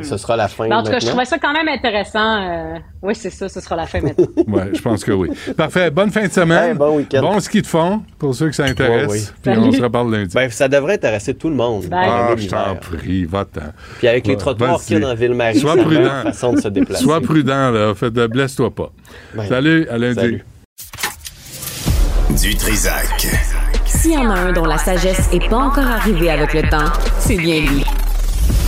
[0.03, 2.43] Ce sera la fin Ben, en tout cas, je trouvais ça quand même intéressant.
[2.43, 4.27] euh, Oui, c'est ça, ce sera la fin maintenant.
[4.47, 5.31] Ouais, je pense que oui.
[5.57, 5.91] Parfait.
[5.91, 6.71] Bonne fin de semaine.
[6.73, 7.41] Hey, bon week-end.
[7.41, 9.07] ski de fond pour ceux que ça intéresse.
[9.09, 9.21] Ouais, oui.
[9.43, 9.67] Puis Salut.
[9.69, 10.35] on se reparle lundi.
[10.35, 11.87] Ben, ça devrait intéresser tout le monde.
[11.87, 12.07] Bye.
[12.07, 13.61] ah, je t'en prie, va-t'en.
[13.99, 16.23] Puis avec les trottoirs qu'il y a dans Ville-Marie, Sois prudent.
[16.25, 17.03] façon de se déplacer.
[17.05, 17.95] Sois prudent, là.
[17.95, 18.91] Fais de blesse-toi pas.
[19.35, 20.15] Ben, Salut, à lundi.
[20.17, 20.45] salut.
[22.43, 23.27] Du Trisac.
[23.87, 26.91] S'il y en a un dont la sagesse est pas encore arrivée avec le temps,
[27.19, 27.85] c'est bien lui.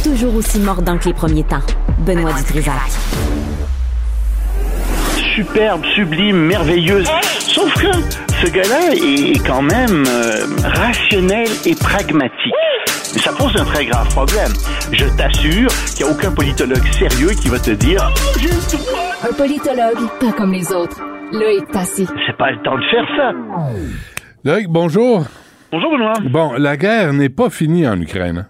[0.04, 1.62] Toujours aussi mordant que les premiers temps.
[2.00, 2.74] Benoît Dutrisac.
[5.34, 7.08] superbe, sublime, merveilleuse.
[7.40, 7.90] Sauf que
[8.44, 12.52] ce gars-là est quand même euh, rationnel et pragmatique.
[13.14, 14.52] Mais ça pose un très grave problème.
[14.92, 19.28] Je t'assure qu'il n'y a aucun politologue sérieux qui va te dire Oh.
[19.28, 21.00] Un politologue, pas comme les autres.
[21.32, 22.06] Là est assez.
[22.26, 23.32] C'est pas le temps de faire ça.
[24.44, 25.24] Loïc, bonjour.
[25.72, 26.12] Bonjour, Benoît.
[26.30, 28.46] Bon, la guerre n'est pas finie en Ukraine.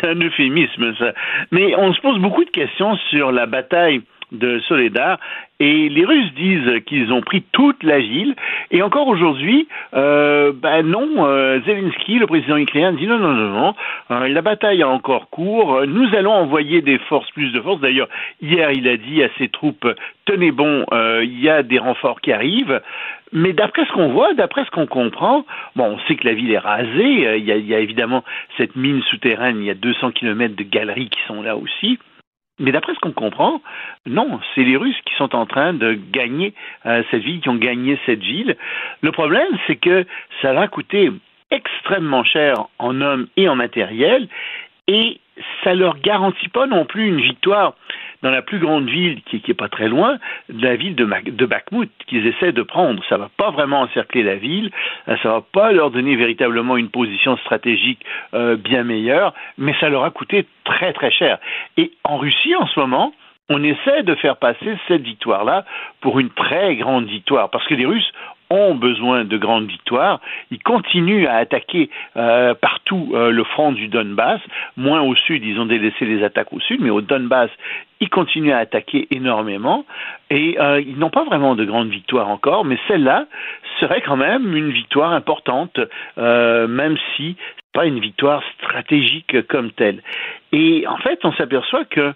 [0.00, 1.12] C'est un euphémisme, ça.
[1.50, 5.18] Mais on se pose beaucoup de questions sur la bataille de Soledar
[5.60, 8.36] et les Russes disent qu'ils ont pris toute la ville
[8.70, 13.48] et encore aujourd'hui, euh, ben non, euh, Zelensky, le président ukrainien, dit non, non, non,
[13.48, 13.74] non,
[14.12, 17.80] euh, la bataille a encore cours, nous allons envoyer des forces, plus de forces.
[17.80, 18.08] D'ailleurs,
[18.40, 19.86] hier, il a dit à ses troupes,
[20.26, 22.80] tenez bon, euh, il y a des renforts qui arrivent.
[23.32, 25.44] Mais d'après ce qu'on voit, d'après ce qu'on comprend,
[25.76, 27.26] bon, on sait que la ville est rasée.
[27.26, 28.24] euh, Il y, a, il y a évidemment
[28.56, 29.58] cette mine souterraine.
[29.58, 31.98] Il y a 200 kilomètres de galeries qui sont là aussi.
[32.58, 33.62] Mais d'après ce qu'on comprend,
[34.06, 36.54] non, c'est les Russes qui sont en train de gagner
[36.86, 38.56] euh, cette ville, qui ont gagné cette ville.
[39.00, 40.04] Le problème, c'est que
[40.42, 41.10] ça va coûter
[41.50, 44.28] extrêmement cher en hommes et en matériel,
[44.86, 45.20] et
[45.62, 47.74] ça leur garantit pas non plus une victoire
[48.22, 50.18] dans la plus grande ville qui, qui est pas très loin,
[50.48, 51.04] la ville de,
[51.46, 53.02] Bakhmut qu'ils essaient de prendre.
[53.08, 54.70] Ça va pas vraiment encercler la ville,
[55.08, 58.04] euh, ça va pas leur donner véritablement une position stratégique
[58.34, 61.38] euh, bien meilleure, mais ça leur a coûté très très cher.
[61.76, 63.12] Et en Russie en ce moment,
[63.50, 65.64] on essaie de faire passer cette victoire-là
[66.00, 68.12] pour une très grande victoire, parce que les Russes
[68.50, 70.20] ont besoin de grandes victoires.
[70.50, 74.40] Ils continuent à attaquer euh, partout euh, le front du Donbass,
[74.76, 77.50] moins au sud, ils ont délaissé les attaques au sud, mais au Donbass,
[78.00, 79.84] ils continuent à attaquer énormément
[80.30, 83.26] et euh, ils n'ont pas vraiment de grandes victoires encore, mais celle-là
[83.80, 85.78] serait quand même une victoire importante,
[86.18, 90.02] euh, même si c'est pas une victoire stratégique comme telle.
[90.52, 92.14] Et en fait, on s'aperçoit que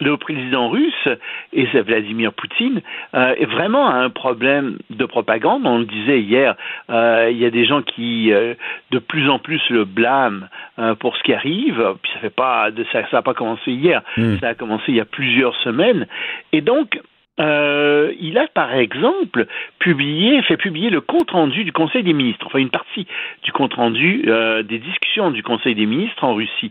[0.00, 1.08] le président russe,
[1.52, 2.80] et c'est Vladimir Poutine,
[3.14, 5.62] euh, est vraiment a un problème de propagande.
[5.64, 6.56] On le disait hier,
[6.90, 8.54] euh, il y a des gens qui euh,
[8.90, 10.46] de plus en plus le blâment
[10.78, 11.94] euh, pour ce qui arrive.
[12.02, 14.38] Puis ça fait pas, de, ça n'a pas commencé hier, Mm.
[14.40, 16.06] ça a commencé il y a plusieurs semaines.
[16.52, 17.00] Et donc,
[17.42, 19.46] euh, il a par exemple
[19.78, 23.06] publié, fait publier le compte rendu du Conseil des ministres, enfin une partie
[23.42, 26.70] du compte rendu euh, des discussions du Conseil des ministres en Russie.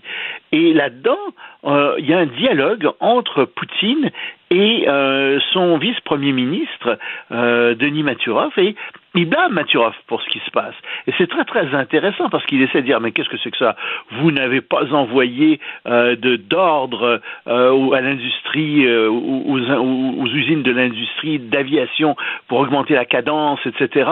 [0.51, 1.19] Et là-dedans,
[1.65, 4.11] euh, il y a un dialogue entre Poutine
[4.51, 6.99] et euh, son vice-premier ministre,
[7.31, 8.75] euh, Denis Maturov, et
[9.15, 10.75] il blâme Maturov pour ce qui se passe.
[11.07, 13.57] Et c'est très très intéressant parce qu'il essaie de dire mais qu'est-ce que c'est que
[13.57, 13.75] ça?
[14.11, 22.15] Vous n'avez pas envoyé euh, d'ordre euh, à l'industrie, euh, aux usines de l'industrie d'aviation
[22.47, 24.09] pour augmenter la cadence, etc.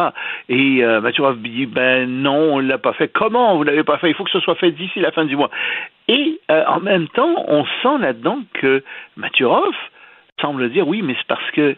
[0.48, 3.10] Et euh, Maturov dit ben non, on l'a pas fait.
[3.10, 4.10] Comment vous l'avez pas fait?
[4.10, 5.50] Il faut que ce soit fait d'ici la fin du mois.
[6.08, 8.84] Et euh, en même temps, on sent là-dedans que
[9.16, 9.74] Maturov
[10.42, 11.76] semble dire oui, mais c'est parce que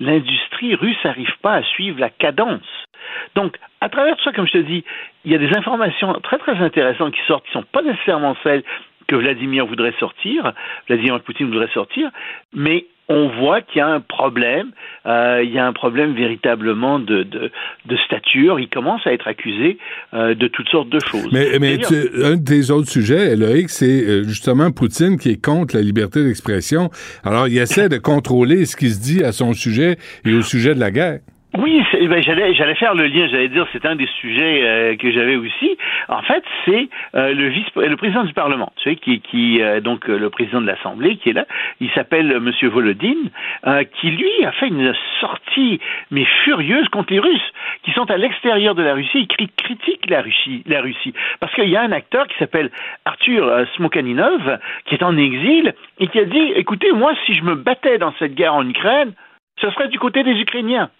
[0.00, 2.86] l'industrie russe n'arrive pas à suivre la cadence.
[3.34, 4.84] Donc, à travers tout ça, comme je te dis,
[5.24, 8.36] il y a des informations très très intéressantes qui sortent, qui ne sont pas nécessairement
[8.42, 8.64] celles
[9.06, 10.52] que Vladimir voudrait sortir,
[10.88, 12.10] Vladimir Poutine voudrait sortir,
[12.54, 14.70] mais on voit qu'il y a un problème,
[15.06, 17.50] euh, il y a un problème véritablement de, de,
[17.84, 18.58] de stature.
[18.58, 19.78] Il commence à être accusé
[20.14, 21.28] euh, de toutes sortes de choses.
[21.32, 25.76] Mais, mais tu- un des autres sujets, Loïc, c'est euh, justement Poutine qui est contre
[25.76, 26.90] la liberté d'expression.
[27.24, 30.74] Alors, il essaie de contrôler ce qui se dit à son sujet et au sujet
[30.74, 31.18] de la guerre.
[31.56, 34.96] Oui, c'est- ben, j'allais j'allais faire le lien, j'allais dire c'est un des sujets euh,
[34.96, 35.78] que j'avais aussi.
[36.08, 40.08] En fait, c'est euh, le vice le président du Parlement, sais qui qui euh, donc
[40.10, 41.46] euh, le président de l'Assemblée qui est là,
[41.80, 43.30] il s'appelle euh, monsieur Volodine
[43.68, 45.78] euh, qui lui a fait une sortie
[46.10, 47.52] mais furieuse contre les Russes
[47.84, 51.54] qui sont à l'extérieur de la Russie, il cri- critique la Russie la Russie parce
[51.54, 52.70] qu'il y a un acteur qui s'appelle
[53.04, 57.54] Arthur Smokaninov qui est en exil et qui a dit écoutez, moi si je me
[57.54, 59.12] battais dans cette guerre en Ukraine,
[59.60, 60.90] ce serait du côté des Ukrainiens.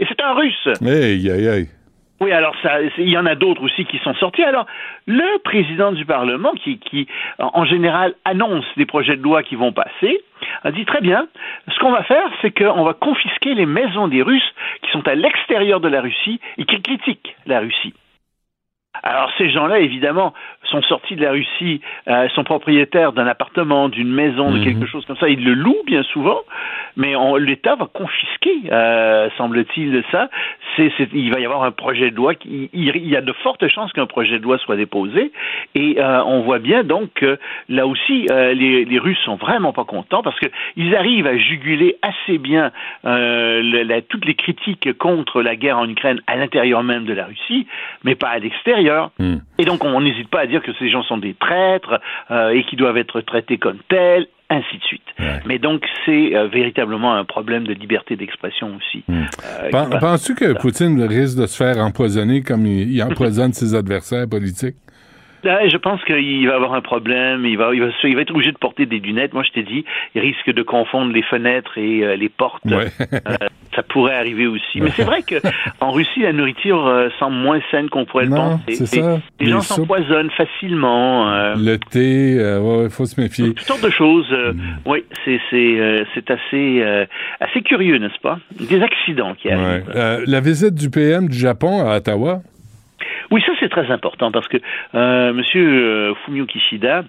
[0.00, 0.68] Et c'est un russe.
[0.82, 1.68] Aïe, aïe, aïe.
[2.20, 4.42] Oui, alors ça, il y en a d'autres aussi qui sont sortis.
[4.42, 4.66] Alors,
[5.06, 7.06] le président du Parlement, qui, qui
[7.38, 10.20] en général annonce des projets de loi qui vont passer,
[10.62, 11.28] a dit très bien,
[11.68, 15.14] ce qu'on va faire, c'est qu'on va confisquer les maisons des Russes qui sont à
[15.14, 17.94] l'extérieur de la Russie et qui critiquent la Russie.
[19.02, 20.34] Alors ces gens-là, évidemment,
[20.64, 25.06] sont sortis de la Russie, euh, sont propriétaires d'un appartement, d'une maison, de quelque chose
[25.06, 25.28] comme ça.
[25.28, 26.40] Ils le louent bien souvent,
[26.96, 30.28] mais l'État va confisquer, euh, semble-t-il, ça.
[30.78, 32.34] Il va y avoir un projet de loi.
[32.34, 35.30] Qui, il, il y a de fortes chances qu'un projet de loi soit déposé,
[35.76, 37.38] et euh, on voit bien donc que
[37.68, 40.46] là aussi, les, les Russes sont vraiment pas contents parce que
[40.76, 42.72] ils arrivent à juguler assez bien
[43.04, 47.66] la- toutes les critiques contre la guerre en Ukraine à l'intérieur même de la Russie,
[48.04, 48.79] mais pas à l'extérieur.
[49.58, 52.00] Et donc, on n'hésite pas à dire que ces gens sont des traîtres
[52.30, 55.02] euh, et qu'ils doivent être traités comme tels, ainsi de suite.
[55.46, 59.04] Mais donc, c'est euh, véritablement un problème de liberté d'expression aussi.
[59.08, 59.24] Euh,
[59.66, 63.52] qui Pen- va- Penses-tu que Poutine risque de se faire empoisonner comme il, il empoisonne
[63.52, 64.76] ses adversaires politiques?
[65.44, 67.44] Là, je pense qu'il va avoir un problème.
[67.46, 69.32] Il va, il, va, il va être obligé de porter des lunettes.
[69.32, 69.84] Moi, je t'ai dit,
[70.14, 72.62] il risque de confondre les fenêtres et euh, les portes.
[72.66, 72.84] Euh,
[73.74, 74.80] ça pourrait arriver aussi.
[74.80, 75.36] Mais c'est vrai que
[75.80, 78.84] en Russie, la nourriture euh, semble moins saine qu'on pourrait le Non, penser.
[78.84, 79.18] c'est Et ça.
[79.38, 81.30] Les, Les gens s'empoisonnent facilement.
[81.56, 82.32] Le thé,
[82.84, 83.48] il faut se méfier.
[83.54, 84.30] toutes sortes de choses.
[84.30, 84.60] Mm.
[84.86, 86.82] Oui, c'est c'est assez
[87.40, 88.38] assez curieux, n'est-ce pas?
[88.58, 89.86] Des accidents qui arrivent.
[89.88, 90.24] Ouais.
[90.26, 92.40] La visite du PM du Japon à Ottawa,
[93.30, 94.56] Oui, ça c'est très important parce que
[94.94, 97.04] euh, Monsieur euh, Fumio Kishida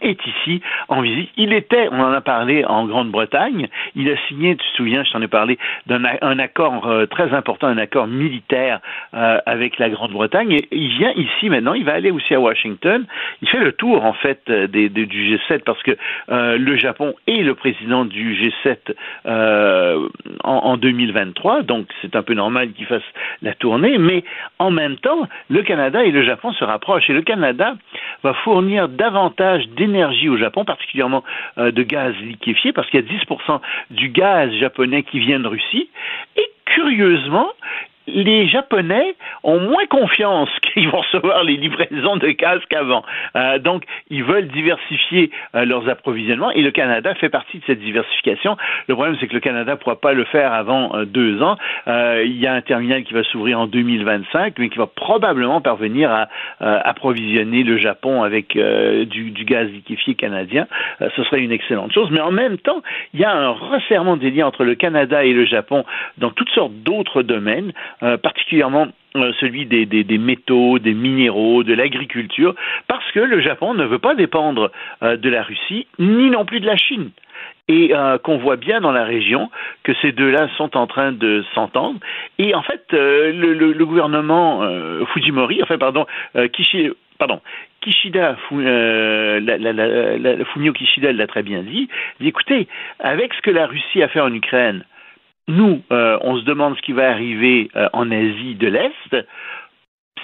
[0.00, 1.30] est ici en visite.
[1.36, 5.12] Il était, on en a parlé en Grande-Bretagne, il a signé, tu te souviens, je
[5.12, 6.04] t'en ai parlé, d'un
[6.38, 8.80] accord euh, très important, un accord militaire
[9.14, 10.52] euh, avec la Grande-Bretagne.
[10.52, 13.04] Et il vient ici maintenant, il va aller aussi à Washington.
[13.42, 15.96] Il fait le tour en fait euh, des, du G7 parce que
[16.28, 18.76] le Japon est le président du G7
[19.26, 20.08] euh,
[20.44, 23.02] en, en 2023, donc c'est un peu normal qu'il fasse
[23.42, 23.98] la tournée.
[23.98, 24.24] Mais
[24.58, 27.74] en même temps, le Canada et le Japon se rapprochent et le Canada
[28.22, 31.24] va fournir davantage d'énergie au Japon, particulièrement
[31.58, 33.60] euh, de gaz liquéfié, parce qu'il y a 10%
[33.90, 35.88] du gaz japonais qui vient de Russie.
[36.36, 37.48] Et curieusement,
[38.06, 43.04] les Japonais ont moins confiance qu'ils vont recevoir les livraisons de gaz qu'avant.
[43.36, 47.80] Euh, donc, ils veulent diversifier euh, leurs approvisionnements et le Canada fait partie de cette
[47.80, 48.56] diversification.
[48.88, 51.56] Le problème, c'est que le Canada ne pourra pas le faire avant euh, deux ans.
[51.88, 55.60] Euh, il y a un terminal qui va s'ouvrir en 2025, mais qui va probablement
[55.60, 56.28] parvenir à
[56.62, 60.66] euh, approvisionner le Japon avec du, du gaz liquéfié canadien.
[61.00, 62.08] Ce serait une excellente chose.
[62.10, 65.32] Mais en même temps, il y a un resserrement des liens entre le Canada et
[65.32, 65.84] le Japon
[66.18, 67.72] dans toutes sortes d'autres domaines,
[68.02, 72.54] euh, particulièrement euh, celui des, métaux, des minéraux, de l'agriculture,
[72.88, 74.70] parce que le Japon ne veut pas dépendre
[75.02, 77.10] euh, de la Russie, ni non plus de la Chine
[77.68, 77.92] et
[78.22, 79.50] qu'on voit bien dans la région
[79.82, 81.98] que ces deux-là sont en train de s'entendre.
[82.38, 84.62] Et en fait, le, gouvernement
[85.12, 86.06] Fujimori, enfin pardon,
[86.52, 87.40] Kishi, pardon,
[87.80, 91.88] Kishida, la- la- Fumio Kishida l'a très bien dit,
[92.20, 92.68] dit écoutez,
[93.00, 94.84] avec ce que la Russie a fait en Ukraine,
[95.48, 99.16] nous, euh, on se demande ce qui va arriver euh, en Asie de l'Est.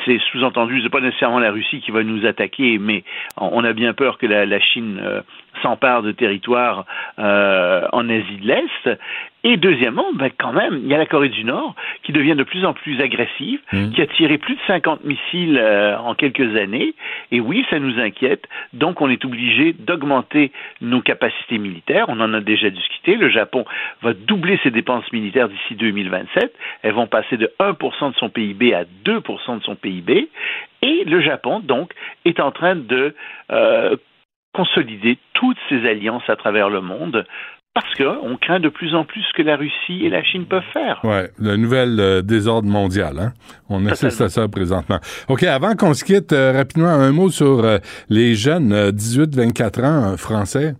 [0.05, 3.05] C'est sous-entendu, c'est pas nécessairement la Russie qui va nous attaquer, mais
[3.37, 5.21] on a bien peur que la, la Chine euh,
[5.63, 6.87] s'empare de territoires
[7.19, 8.99] euh, en Asie de l'Est.
[9.45, 11.75] Et deuxièmement, ben quand même, il y a la Corée du Nord
[12.05, 13.59] qui devient de plus en plus agressive,
[13.93, 16.95] qui a tiré plus de 50 missiles euh, en quelques années.
[17.33, 18.47] Et oui, ça nous inquiète.
[18.73, 22.05] Donc, on est obligé d'augmenter nos capacités militaires.
[22.07, 23.17] On en a déjà discuté.
[23.17, 23.65] Le Japon
[24.03, 26.55] va doubler ses dépenses militaires d'ici 2027.
[26.83, 30.29] Elles vont passer de 1% de son PIB à 2% de son PIB.
[30.83, 31.93] Et le Japon, donc,
[32.25, 33.15] est en train de
[33.51, 33.97] euh,
[34.53, 37.25] consolider toutes ses alliances à travers le monde
[37.75, 40.63] parce qu'on craint de plus en plus ce que la Russie et la Chine peuvent
[40.75, 41.01] faire.
[41.05, 43.19] Ouais, le nouvel euh, désordre mondial.
[43.19, 43.33] Hein?
[43.71, 44.99] On assiste à ça présentement.
[45.29, 47.79] OK, avant qu'on se quitte, euh, rapidement, un mot sur euh,
[48.11, 50.75] les jeunes 18-24 ans français.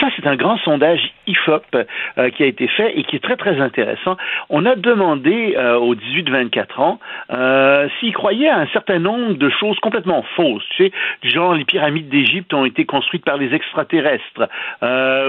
[0.00, 1.76] Ça, c'est un grand sondage IFOP
[2.18, 4.16] euh, qui a été fait et qui est très, très intéressant.
[4.48, 7.00] On a demandé euh, aux 18-24 ans
[7.32, 10.64] euh, s'ils croyaient à un certain nombre de choses complètement fausses.
[10.76, 10.92] Tu sais,
[11.22, 14.48] du genre les pyramides d'Égypte ont été construites par les extraterrestres.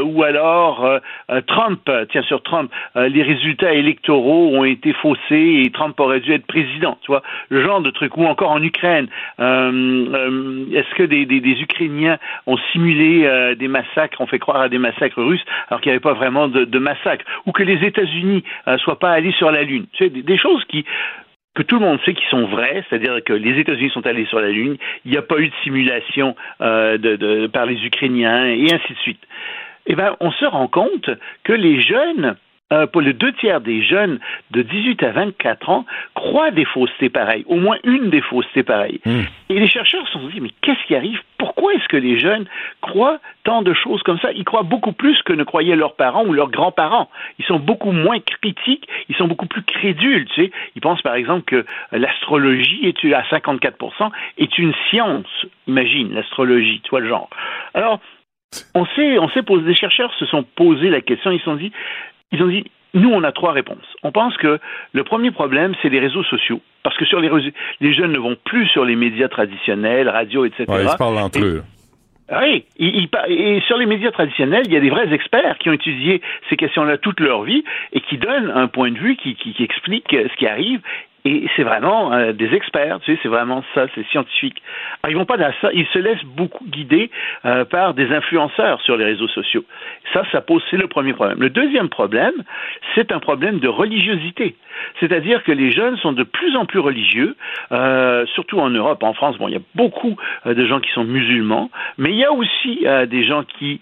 [0.04, 1.00] Ou alors
[1.48, 6.46] Trump, tiens sur Trump, les résultats électoraux ont été faussés et Trump aurait dû être
[6.46, 6.98] président.
[7.02, 8.18] Tu vois, le genre de truc.
[8.18, 9.08] Ou encore en Ukraine,
[9.40, 15.82] est-ce que des, Ukrainiens ont simulé des massacres, fait croire à des massacres russes alors
[15.82, 19.12] qu'il n'y avait pas vraiment de, de, massacre, ou que les États-Unis ne soient pas
[19.12, 19.86] allés sur la Lune.
[19.98, 20.86] Sais, des, des choses qui
[21.54, 24.40] que tout le monde sait qui sont vraies, c'est-à-dire que les États-Unis sont allés sur
[24.40, 28.74] la Lune, il n'y a pas eu de simulation euh, de, par les Ukrainiens et
[28.74, 29.22] ainsi de suite.
[29.86, 31.10] Eh bien, on se rend compte
[31.44, 32.36] que les jeunes
[32.72, 34.20] euh, pour les deux tiers des jeunes
[34.52, 35.86] de 18 à 24 ans
[36.16, 39.02] croient des faussetés pareilles, au moins une des faussetés pareilles.
[39.06, 39.22] Mmh.
[39.50, 41.20] Et les chercheurs se sont dit, mais qu'est-ce qui arrive?
[41.38, 42.46] Pourquoi est-ce que les jeunes
[42.82, 44.32] croient tant de choses comme ça?
[44.34, 47.10] Ils croient beaucoup plus que ne croyaient leurs parents ou leurs grands-parents.
[47.40, 50.26] Ils sont beaucoup moins critiques, ils sont beaucoup plus crédules.
[50.30, 50.52] Tu sais.
[50.76, 55.28] Ils pensent par exemple que l'astrologie est à 54% est une science.
[55.68, 57.30] Imagine l'astrologie, tu vois le genre.
[57.74, 58.00] Alors,
[58.76, 61.56] on s'est, on s'est posé, des chercheurs se sont posé la question, ils se sont
[61.56, 61.72] dit,
[62.32, 62.64] ils ont dit,
[62.94, 63.86] nous, on a trois réponses.
[64.04, 64.60] On pense que
[64.92, 66.62] le premier problème, c'est les réseaux sociaux.
[66.84, 67.50] Parce que sur les réseaux,
[67.80, 70.66] les jeunes ne vont plus sur les médias traditionnels, radio, etc.
[70.68, 71.64] Ouais, ils se parlent entre et, eux.
[72.32, 76.22] Oui, et sur les médias traditionnels, il y a des vrais experts qui ont étudié
[76.50, 79.64] ces questions-là toute leur vie et qui donnent un point de vue qui, qui, qui
[79.64, 80.82] explique ce qui arrive
[81.24, 84.62] et c'est vraiment euh, des experts, tu sais, c'est vraiment ça, c'est scientifique.
[85.04, 87.12] Alors, ils vont pas dans ça, ils se laissent beaucoup guider
[87.46, 89.64] euh, par des influenceurs sur les réseaux sociaux.
[90.14, 91.40] Ça, ça pose, c'est le premier problème.
[91.40, 92.34] Le deuxième problème,
[92.96, 94.56] c'est un problème de religiosité.
[95.00, 97.36] C'est-à-dire que les jeunes sont de plus en plus religieux,
[97.72, 99.38] euh, surtout en Europe, en France.
[99.38, 102.32] Bon, il y a beaucoup euh, de gens qui sont musulmans, mais il y a
[102.32, 103.80] aussi euh, des gens qui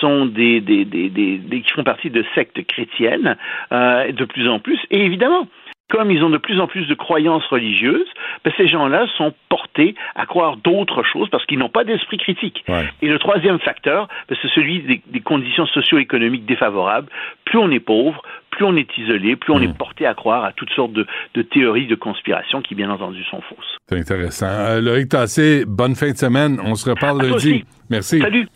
[0.00, 3.36] sont des, des, des, des, qui font partie de sectes chrétiennes
[3.70, 4.78] de plus en plus.
[4.90, 5.46] Et évidemment,
[5.90, 8.06] comme ils ont de plus en plus de croyances religieuses,
[8.44, 12.64] ben ces gens-là sont portés à croire d'autres choses parce qu'ils n'ont pas d'esprit critique.
[12.68, 12.86] Ouais.
[13.02, 17.08] Et le troisième facteur, ben c'est celui des, des conditions socio-économiques défavorables.
[17.44, 19.64] Plus on est pauvre, plus on est isolé, plus on Mm.
[19.64, 23.22] est porté à croire à toutes sortes de, de théories de conspiration qui, bien entendu,
[23.24, 23.76] sont fausses.
[23.88, 24.46] C'est intéressant.
[24.48, 26.58] Euh, Loïc Tassé, bonne fin de semaine.
[26.64, 27.64] On se reparle À lundi.
[27.90, 28.20] Merci.
[28.20, 28.46] Salut.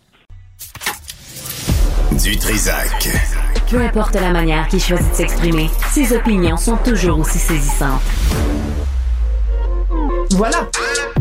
[2.23, 3.44] Du Trisac.
[3.69, 8.01] Peu importe la manière qu'il choisit de s'exprimer, ses opinions sont toujours aussi saisissantes.
[10.31, 10.69] Voilà.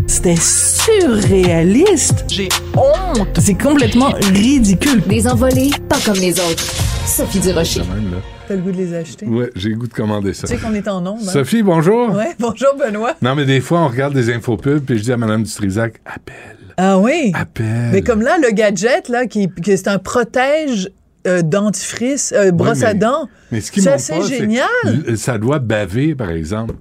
[0.07, 2.25] C'était surréaliste.
[2.29, 3.39] J'ai honte.
[3.41, 5.01] C'est complètement ridicule.
[5.07, 6.63] Des envolées, pas comme les autres.
[7.07, 7.81] Sophie Durocher.
[7.81, 8.21] Même.
[8.47, 9.25] T'as le goût de les acheter?
[9.27, 10.47] Ouais, j'ai le goût de commander ça.
[10.47, 11.23] Tu sais qu'on est en nombre.
[11.27, 11.31] hein?
[11.33, 12.11] Sophie, bonjour.
[12.15, 13.15] Ouais, bonjour Benoît.
[13.23, 16.59] Non, mais des fois, on regarde des infopubs, puis je dis à Mme Dutrisac, appelle,
[16.77, 17.33] Ah oui?
[17.35, 17.91] appelle.
[17.93, 20.91] Mais comme là, le gadget, là, qui, qui c'est un protège
[21.27, 23.29] euh, dentifrice, euh, brosse à dents.
[23.51, 25.17] Mais ce qui C'est assez pas, génial.
[25.17, 26.75] Ça doit baver, par exemple.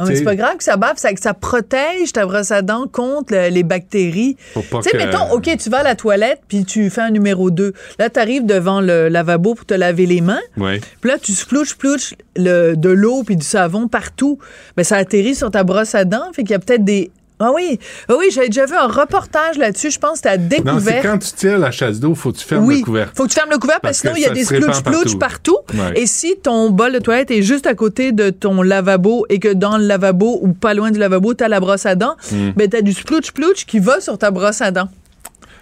[0.00, 2.86] Ah, c'est pas grave que ça bave, c'est que ça protège ta brosse à dents
[2.86, 4.36] contre le- les bactéries.
[4.54, 7.50] Tu sais, que- mettons, OK, tu vas à la toilette, puis tu fais un numéro
[7.50, 7.72] 2.
[7.98, 10.38] Là, tu arrives devant le lavabo pour te laver les mains.
[10.56, 10.80] Ouais.
[11.00, 14.38] Puis là, tu splouches, splouches le, de l'eau puis du savon partout.
[14.76, 16.30] Mais ça atterrit sur ta brosse à dents.
[16.32, 17.10] Fait qu'il y a peut-être des.
[17.40, 17.78] Ah oui,
[18.08, 19.90] ah oui, j'avais déjà vu un reportage là-dessus.
[19.90, 21.02] Je pense que c'était à Non, c'est découvert.
[21.02, 23.12] quand tu tires la chasse d'eau, faut que tu fermes oui, le couvercle.
[23.14, 25.18] faut que tu fermes le couvercle parce, que sinon il y a des splouches partout.
[25.18, 25.58] partout.
[25.74, 26.00] Ouais.
[26.00, 29.52] Et si ton bol de toilette est juste à côté de ton lavabo et que
[29.52, 32.50] dans le lavabo ou pas loin du lavabo, tu as la brosse à dents, Mm.
[32.56, 34.88] ben tu as du splouch splouch qui va sur ta brosse à dents.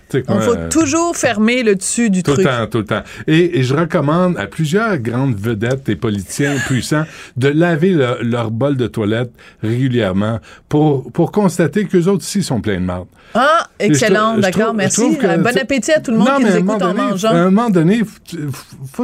[0.09, 2.45] Tu quand, faut euh, toujours fermer le dessus du Tout truc.
[2.47, 3.03] le temps, tout le temps.
[3.27, 7.05] Et, et je recommande à plusieurs grandes vedettes et politiciens puissants
[7.37, 10.39] de laver le- leur bol de toilette régulièrement
[10.69, 13.07] pour, pour constater qu'eux autres aussi sont pleins de marde.
[13.35, 15.19] Ah, excellent, d'accord, merci.
[15.19, 17.01] que, Euh, bon tu- appétit à tout le monde Non, qui nous écoute en donné,
[17.11, 17.29] mangeant.
[17.31, 18.37] À un moment donné, faut, tu-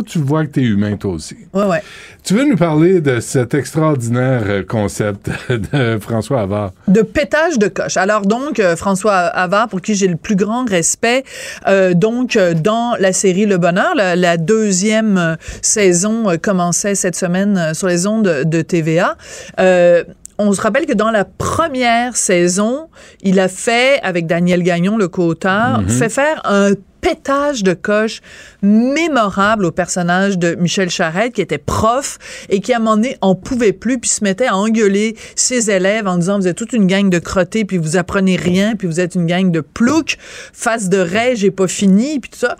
[0.05, 1.37] que tu vois que t'es humain toi aussi.
[1.53, 1.83] Ouais, ouais.
[2.25, 6.71] Tu veux nous parler de cet extraordinaire euh, concept de François Havard?
[6.87, 7.97] de pétage de coche.
[7.97, 10.92] Alors donc François Havard pour qui j'ai le plus grand respect
[11.67, 17.57] euh, donc dans la série Le Bonheur la, la deuxième saison euh, commençait cette semaine
[17.57, 19.17] euh, sur les ondes de, TVA.
[19.61, 20.05] Euh,
[20.39, 22.89] on se rappelle que dans la première saison,
[23.23, 25.89] il a fait avec Daniel Gagnon le co-auteur Mhm.
[25.89, 28.23] fait faire un pétage de coche
[28.63, 32.19] mémorable au personnage de Michel Charette, qui était prof
[32.49, 35.71] et qui, à un moment donné, en pouvait plus, puis se mettait à engueuler ses
[35.71, 38.87] élèves en disant, vous êtes toute une gang de crottés, puis vous apprenez rien, puis
[38.87, 40.17] vous êtes une gang de ploucs,
[40.55, 42.57] face de raie, j'ai pas fini, puis tout ça.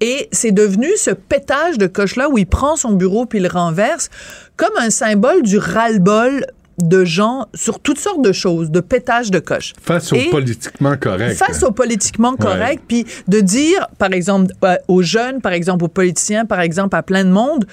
[0.00, 3.48] Et c'est devenu ce pétage de coche-là où il prend son bureau puis il le
[3.48, 4.10] renverse
[4.56, 6.46] comme un symbole du ras-le-bol
[6.78, 9.72] de gens sur toutes sortes de choses, de pétage de coche.
[9.82, 11.36] Face au politiquement correct.
[11.36, 15.88] Face au politiquement correct, puis de dire, par exemple, euh, aux jeunes, par exemple, aux
[15.88, 17.66] politiciens, par exemple, à plein de monde,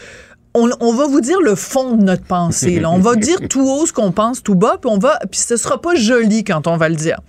[0.56, 2.80] on, on va vous dire le fond de notre pensée.
[2.80, 2.90] là.
[2.90, 5.57] On va dire tout haut ce qu'on pense tout bas, puis on va, puis ce
[5.57, 7.19] sera pas joli quand on va le dire.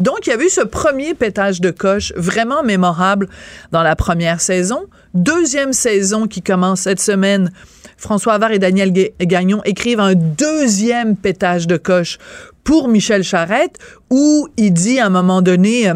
[0.00, 3.28] Donc, il y avait eu ce premier pétage de coche vraiment mémorable
[3.72, 4.84] dans la première saison.
[5.14, 7.50] Deuxième saison qui commence cette semaine.
[7.96, 12.18] François Havard et Daniel Ga- Gagnon écrivent un deuxième pétage de coche
[12.64, 13.78] pour Michel Charette,
[14.10, 15.94] où il dit à un moment donné, euh,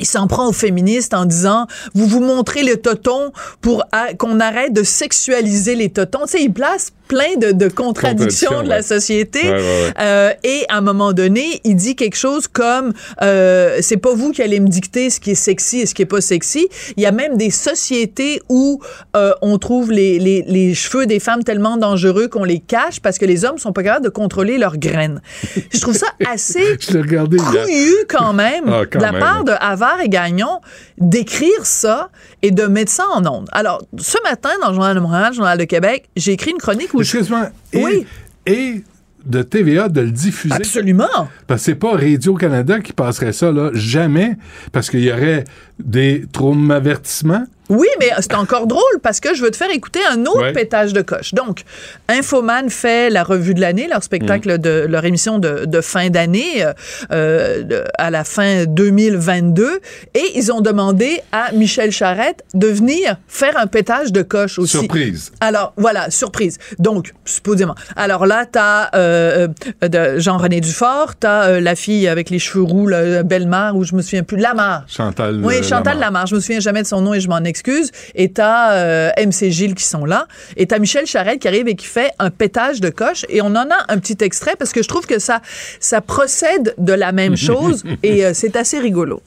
[0.00, 3.84] il s'en prend aux féministes en disant vous vous montrez le toton pour
[4.18, 6.20] qu'on arrête de sexualiser les totons.
[6.26, 9.42] Tu sais, il place plein de, de contradictions de la société.
[9.42, 9.92] Ouais, ouais, ouais.
[9.98, 14.32] Euh, et à un moment donné, il dit quelque chose comme euh, c'est pas vous
[14.32, 16.68] qui allez me dicter ce qui est sexy et ce qui est pas sexy.
[16.96, 18.80] Il y a même des sociétés où
[19.16, 23.18] euh, on trouve les, les, les cheveux des femmes tellement dangereux qu'on les cache parce
[23.18, 25.20] que les hommes sont pas capables de contrôler leurs graines.
[25.72, 26.76] Je trouve ça assez
[27.38, 30.60] couillu quand même Ah, quand de la même, part de Havard et Gagnon
[30.98, 32.10] d'écrire ça
[32.42, 33.48] et de mettre ça en ondes.
[33.52, 36.58] Alors, ce matin, dans le Journal de Montréal, le Journal de Québec, j'ai écrit une
[36.58, 36.97] chronique où...
[37.00, 37.50] Excuse-moi.
[37.72, 38.06] Et, Oui.
[38.46, 38.82] Et
[39.24, 40.54] de TVA de le diffuser.
[40.54, 41.28] Absolument.
[41.46, 43.70] Parce que c'est pas Radio-Canada qui passerait ça, là.
[43.74, 44.36] Jamais.
[44.72, 45.44] Parce qu'il y aurait
[45.78, 47.44] des traumavertissements.
[47.68, 50.52] Oui, mais c'est encore drôle parce que je veux te faire écouter un autre Ouais.
[50.52, 51.34] pétage de coche.
[51.34, 51.64] Donc,
[52.08, 54.58] Infoman fait la revue de l'année, leur spectacle Mm.
[54.58, 56.72] de leur émission de, de fin d'année euh,
[57.12, 59.80] euh, de- à la fin 2022,
[60.14, 64.78] et ils ont demandé à Michel Charette de venir faire un pétage de coche aussi.
[64.78, 65.32] Surprise.
[65.40, 66.58] Alors, voilà, surprise.
[66.78, 67.74] Donc, supposément.
[67.96, 69.48] Alors là, t'as euh,
[69.84, 72.88] euh, Jean-René Dufort, t'as euh, la fille avec les cheveux roux,
[73.24, 74.84] Bellemare, ou je me souviens plus, Lamar.
[74.88, 75.40] Chantal.
[75.44, 76.00] Oui, Chantal Lamarre.
[76.00, 76.26] Lamarre.
[76.28, 77.57] Je me souviens jamais de son nom et je m'en excuse.
[78.14, 80.26] Et t'as euh, MC Gilles qui sont là.
[80.56, 83.24] Et t'as Michel Charette qui arrive et qui fait un pétage de coche.
[83.28, 85.40] Et on en a un petit extrait parce que je trouve que ça,
[85.80, 89.22] ça procède de la même chose et euh, c'est assez rigolo.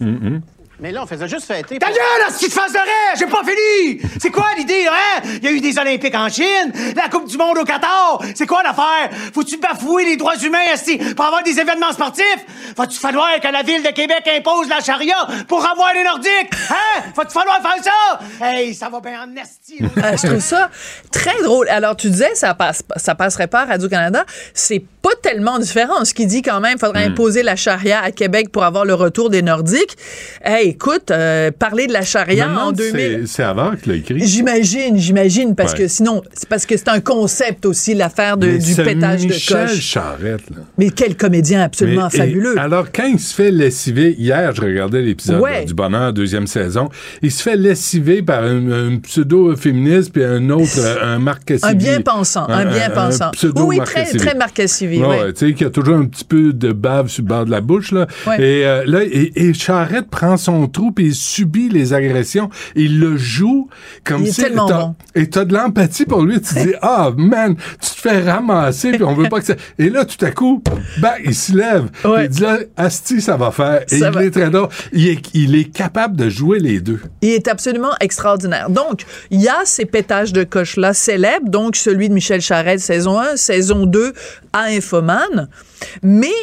[0.82, 1.78] Mais là, on faisait juste fêter.
[1.78, 1.98] Ta gueule,
[2.28, 3.16] la petite face de raie!
[3.20, 4.02] J'ai pas fini!
[4.20, 5.22] C'est quoi l'idée, hein?
[5.36, 8.20] Il y a eu des Olympiques en Chine, la Coupe du Monde au Qatar.
[8.34, 9.12] C'est quoi l'affaire?
[9.32, 12.74] Faut-tu bafouer les droits humains, esti, pour avoir des événements sportifs?
[12.76, 15.16] Va-tu falloir que la ville de Québec impose la charia
[15.48, 16.52] pour avoir les Nordiques?
[16.72, 17.04] Hein?
[17.16, 18.20] Va-tu falloir faire ça?
[18.44, 19.78] Hey, ça va bien en esti.
[19.84, 19.90] là.
[19.98, 20.72] Euh, je trouve ça
[21.12, 21.70] très drôle.
[21.70, 24.26] Alors, tu disais, ça passe, ça passerait pas à Radio-Canada.
[24.56, 26.06] C'est pas tellement différent.
[26.06, 27.12] Ce qui dit quand même, faudrait Hmm.
[27.14, 29.96] imposer la charia à Québec pour avoir le retour des Nordiques.
[30.44, 33.24] Hey, écoute, euh, parler de la charia en demande si 2000.
[33.28, 34.20] c'est- avant qu'il l'a écrit.
[34.26, 35.80] J'imagine, j'imagine, parce Ouais.
[35.80, 39.80] que sinon, c'est parce que c'est un concept aussi, l'affaire du pétage Michel de coche.
[39.82, 40.58] Charette, là.
[40.78, 42.60] Mais quel comédien absolument Mais- et fabuleux.
[42.60, 45.60] alors, quand il se fait lessiver, hier, je regardais l'épisode Ouais.
[45.62, 46.90] là, du Bonheur, deuxième saison,
[47.22, 51.52] il se fait lessiver par un, un pseudo-féministe puis un autre, euh, un Marc.
[51.64, 53.32] Un bien-pensant, un bien-pensant.
[53.56, 54.60] Oui, très- très Marc
[55.00, 55.34] Cassivi, Ouais, ouais.
[55.34, 57.62] Tu sais, qui a toujours un petit peu de bave sur le bord de la
[57.62, 58.08] bouche, là.
[58.28, 58.42] Ouais.
[58.42, 62.50] Et euh, là, et, et Charette prend son trou puis il subit les agressions.
[62.76, 63.70] Il le joue
[64.04, 64.42] comme Il est si...
[64.44, 64.96] tellement bon.
[65.16, 66.42] Et t'as de l'empathie pour lui.
[66.42, 69.56] Tu dis, ah, man, tu te fais ramasser puis on veut pas que ça...
[69.78, 70.62] Et là, tout à coup,
[71.00, 71.90] bah, il se lève.
[72.06, 72.26] Ouais.
[72.26, 73.82] Il dit là, Asti, ça va faire.
[73.92, 74.24] Et Ça il va.
[74.26, 74.70] est très drôle.
[74.94, 77.00] Il est, il est capable de jouer les deux.
[77.22, 78.70] Il est absolument extraordinaire.
[78.70, 83.20] Donc, il y a ces pétages de coche-là célèbres, donc celui de Michel Charette, saison
[83.20, 84.14] 1, saison 2,
[84.54, 84.72] à
[86.04, 86.34] Mais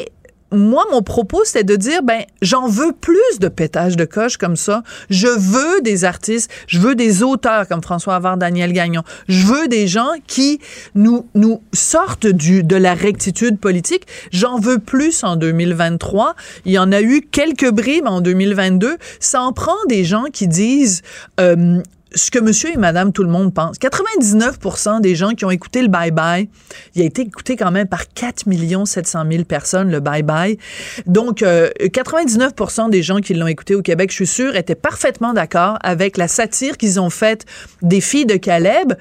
[0.51, 4.57] moi, mon propos, c'était de dire, ben, j'en veux plus de pétages de coche comme
[4.57, 4.83] ça.
[5.11, 9.03] Je veux des artistes, je veux des auteurs comme François Havard, Daniel Gagnon.
[9.29, 10.59] Je veux des gens qui
[10.95, 14.07] nous, nous sortent du, de la rectitude politique.
[14.33, 16.35] J'en veux plus en 2023.
[16.65, 18.97] Il y en a eu quelques bribes en 2022.
[19.21, 21.03] Ça en prend des gens qui disent,
[21.41, 21.83] euh,
[22.15, 23.77] ce que monsieur et madame tout le monde pense.
[23.79, 26.49] 99% des gens qui ont écouté le bye-bye,
[26.95, 28.45] il a été écouté quand même par 4
[28.87, 30.59] 700 000 personnes, le bye-bye.
[31.07, 35.33] Donc, euh, 99% des gens qui l'ont écouté au Québec, je suis sûre, étaient parfaitement
[35.33, 37.45] d'accord avec la satire qu'ils ont faite
[37.83, 38.95] des filles de Caleb,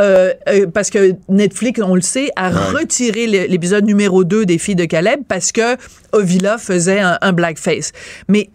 [0.00, 2.80] euh, euh, parce que Netflix, on le sait, a Ouais.
[2.80, 5.76] retiré l'épisode numéro 2 des filles de Caleb parce que
[6.12, 7.92] Ovila faisait un, un blackface.
[8.28, 8.50] Mais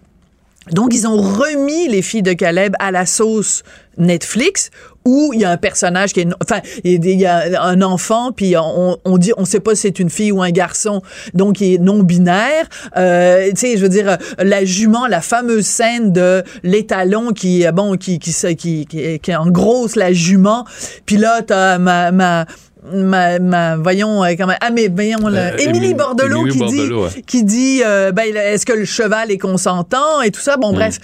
[0.71, 3.63] Donc, ils ont remis les filles de Caleb à la sauce
[3.97, 4.71] Netflix
[5.05, 8.55] où il y a un personnage qui est, enfin, il y a un enfant, puis
[8.57, 11.01] on, on dit, on sait pas si c'est une fille ou un garçon,
[11.35, 12.67] donc il est non binaire.
[12.97, 17.97] Euh, tu sais, je veux dire, la jument, la fameuse scène de l'étalon qui, bon,
[17.97, 20.65] qui, qui, qui, qui, qui en grosse la jument,
[21.05, 22.45] puis là t'as ma, ma
[22.93, 26.59] Ma, ma, voyons euh, comment ah mais voyons là, Euh, Émilie Émilie- Bordelot Émilie qui
[26.59, 27.21] Bordelot, dit ouais.
[27.23, 30.57] qui dit euh, ben est-ce que le cheval est consentant et tout ça?
[30.57, 30.99] Bon bref.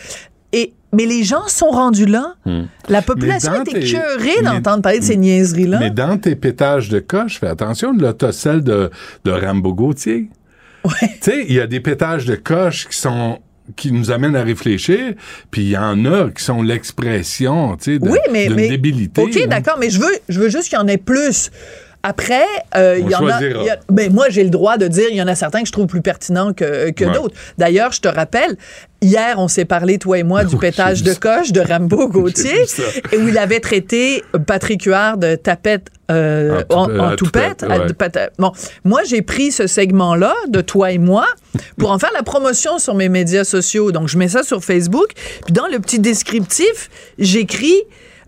[0.53, 2.35] Et mais les gens sont rendus là.
[2.89, 6.99] La population est écœurée d'entendre parler de ces niaiseries là Mais dans tes pétages de
[6.99, 8.89] coche, fais attention, là, t'as celle de,
[9.23, 10.29] de Rambo Gauthier.
[10.83, 13.39] Tu sais, il y a des pétages de coche qui sont
[13.75, 15.13] qui nous amènent à réfléchir,
[15.51, 18.67] puis il y en a qui sont l'expression, tu sais, de- oui, mais, d'une mais
[18.69, 19.21] débilité.
[19.21, 19.47] OK, là.
[19.47, 21.51] d'accord, mais je veux, je veux juste qu'il y en ait plus.
[22.03, 22.45] Après,
[22.75, 23.41] euh, il y en a.
[23.43, 25.67] y a- ben, moi, j'ai le droit de dire, il y en a certains que
[25.67, 27.11] je trouve plus pertinents que, que Ouais.
[27.13, 27.35] d'autres.
[27.59, 28.57] D'ailleurs, je te rappelle,
[29.01, 32.65] hier, on s'est parlé, toi et moi, du pétage de coche de Rambo Gauthier,
[33.11, 35.89] et où il avait traité Patrick Huard de tapette.
[36.09, 37.63] euh, En en, tout- en toupette.
[37.69, 38.29] ouais.
[38.39, 38.51] Bon,
[38.83, 41.25] moi, j'ai pris ce segment-là de toi et moi
[41.77, 43.91] pour en faire la promotion sur mes médias sociaux.
[43.91, 45.11] Donc, je mets ça sur Facebook.
[45.45, 47.77] Puis, dans le petit descriptif, j'écris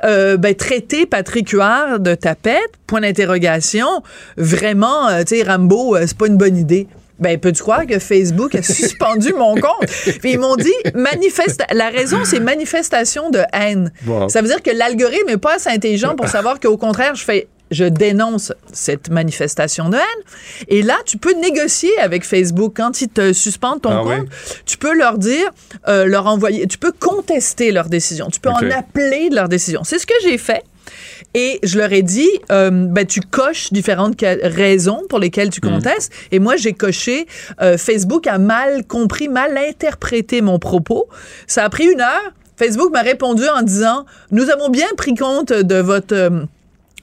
[0.04, 3.88] euh, ben, traiter Patrick Huard de tapette, point d'interrogation.
[4.38, 6.88] Vraiment, euh, tu sais, Rambo, euh, c'est pas une bonne idée.
[7.20, 9.88] Ben, peux-tu croire que Facebook a suspendu mon compte?
[10.22, 13.92] Puis ils m'ont dit, manifeste, la raison, c'est manifestation de haine.
[14.06, 14.30] Wow.
[14.30, 17.48] Ça veut dire que l'algorithme n'est pas assez intelligent pour savoir qu'au contraire, je fais,
[17.74, 20.24] je dénonce cette manifestation de haine.
[20.68, 24.16] Et là, tu peux négocier avec Facebook quand ils te suspendent ton Ah oui?
[24.18, 24.28] compte.
[24.66, 25.50] Tu peux leur dire,
[25.88, 28.30] euh, leur envoyer, tu peux contester leur décision.
[28.32, 29.84] Tu peux en appeler de leur décision.
[29.84, 30.64] C'est ce que j'ai fait.
[31.34, 36.12] Et je leur ai dit, euh, ben, tu coches différentes raisons pour lesquelles tu contestes.
[36.32, 37.26] Et moi, j'ai coché,
[37.62, 41.08] euh, Facebook a mal compris, mal interprété mon propos.
[41.48, 42.32] Ça a pris une heure.
[42.56, 46.14] Facebook m'a répondu en disant, nous avons bien pris compte de votre...
[46.14, 46.42] euh,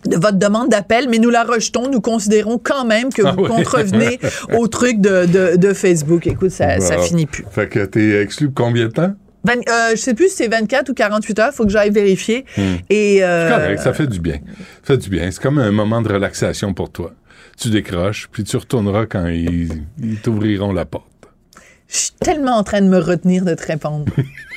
[0.07, 1.91] de votre demande d'appel, mais nous la rejetons.
[1.91, 3.49] Nous considérons quand même que Ah vous oui.
[3.49, 4.19] contrevenez
[4.59, 6.27] au truc de, de, de Facebook.
[6.27, 7.45] Écoute, ça, ça finit plus.
[7.51, 9.15] Fait que t'es exclu combien de temps?
[9.45, 11.53] Vingt- euh, je sais plus si c'est 24 ou 48 heures.
[11.55, 12.45] Faut que j'aille vérifier.
[12.57, 12.75] Hmm.
[12.91, 14.35] Et euh, C'est correct, ça fait du bien.
[14.83, 15.31] Ça fait du bien.
[15.31, 17.13] C'est comme un moment de relaxation pour toi.
[17.59, 21.07] Tu décroches, puis tu retourneras quand ils, ils t'ouvriront la porte.
[21.89, 24.07] je suis tellement en train de me retenir de te répondre.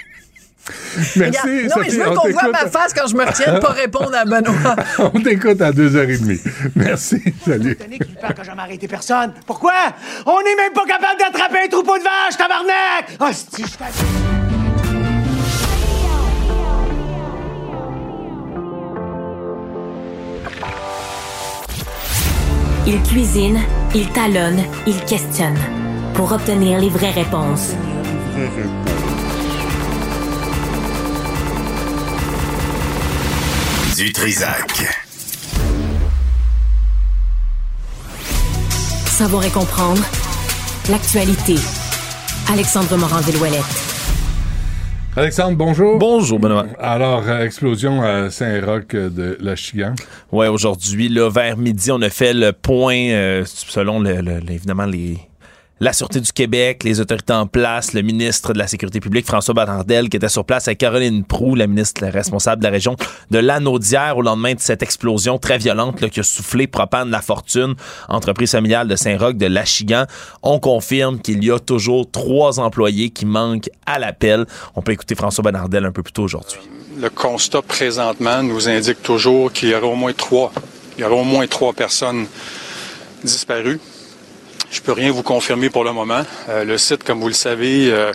[1.18, 3.56] Merci, non, mais Sophie, je veux on qu'on voit ma face quand je me retiens
[3.56, 4.76] de pas répondre à Benoît.
[5.14, 6.40] On t'écoute à 2h30.
[6.76, 7.78] Merci, salut.
[7.78, 9.34] Tu parles que jamais arrêté personne.
[9.46, 9.74] Pourquoi?
[10.26, 13.18] On n'est même pas capable d'attraper un troupeau de vaches, tabarnak!
[13.20, 13.84] Hostie, je
[22.86, 23.60] Il cuisine,
[23.96, 25.58] il talonne, il questionne
[26.14, 27.76] pour obtenir les vraies réponses.
[34.04, 34.84] Du Trisac.
[39.06, 40.02] Savoir et comprendre
[40.90, 41.56] l'actualité.
[42.52, 43.64] Alexandre Morand-Villouellette.
[45.16, 45.98] Alexandre, bonjour.
[46.00, 46.66] Bonjour, Benoît.
[46.82, 49.96] Alors, euh, explosion à Saint-Roch euh, de la Chigan.
[50.34, 55.18] Ouais, aujourd'hui, là, vers midi, on a fait le point, euh, selon le- évidemment les.
[55.84, 59.54] La Sûreté du Québec, les autorités en place, le ministre de la Sécurité publique, François
[59.54, 62.96] Bernardel, qui était sur place avec Caroline Proux, la ministre responsable de la région
[63.32, 67.22] de l'Anaudière, au lendemain de cette explosion très violente là, qui a soufflé Propane La
[67.22, 67.76] Fortune,
[68.08, 70.06] entreprise familiale de Saint-Roch, de Lachigan.
[70.42, 74.46] On confirme qu'il y a toujours trois employés qui manquent à l'appel.
[74.76, 76.62] On peut écouter François Bernardel un peu plus tôt aujourd'hui.
[76.98, 80.54] Le constat présentement nous indique toujours qu'il y aura au moins trois.
[80.98, 82.26] Il y aura au moins trois personnes
[83.22, 83.82] disparues.
[84.74, 86.24] Je peux rien vous confirmer pour le moment.
[86.50, 88.12] Euh, le site, comme vous le savez, euh,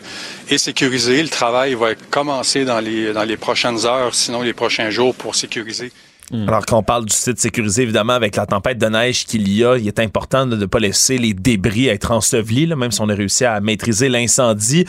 [0.49, 1.23] est sécurisé.
[1.23, 5.37] Le travail va commencer dans les, dans les prochaines heures, sinon les prochains jours, pour
[5.37, 5.93] sécuriser.
[6.33, 9.65] Alors, quand on parle du site sécurisé, évidemment, avec la tempête de neige qu'il y
[9.65, 13.01] a, il est important de ne pas laisser les débris être ensevelis, là, même si
[13.01, 14.85] on a réussi à maîtriser l'incendie.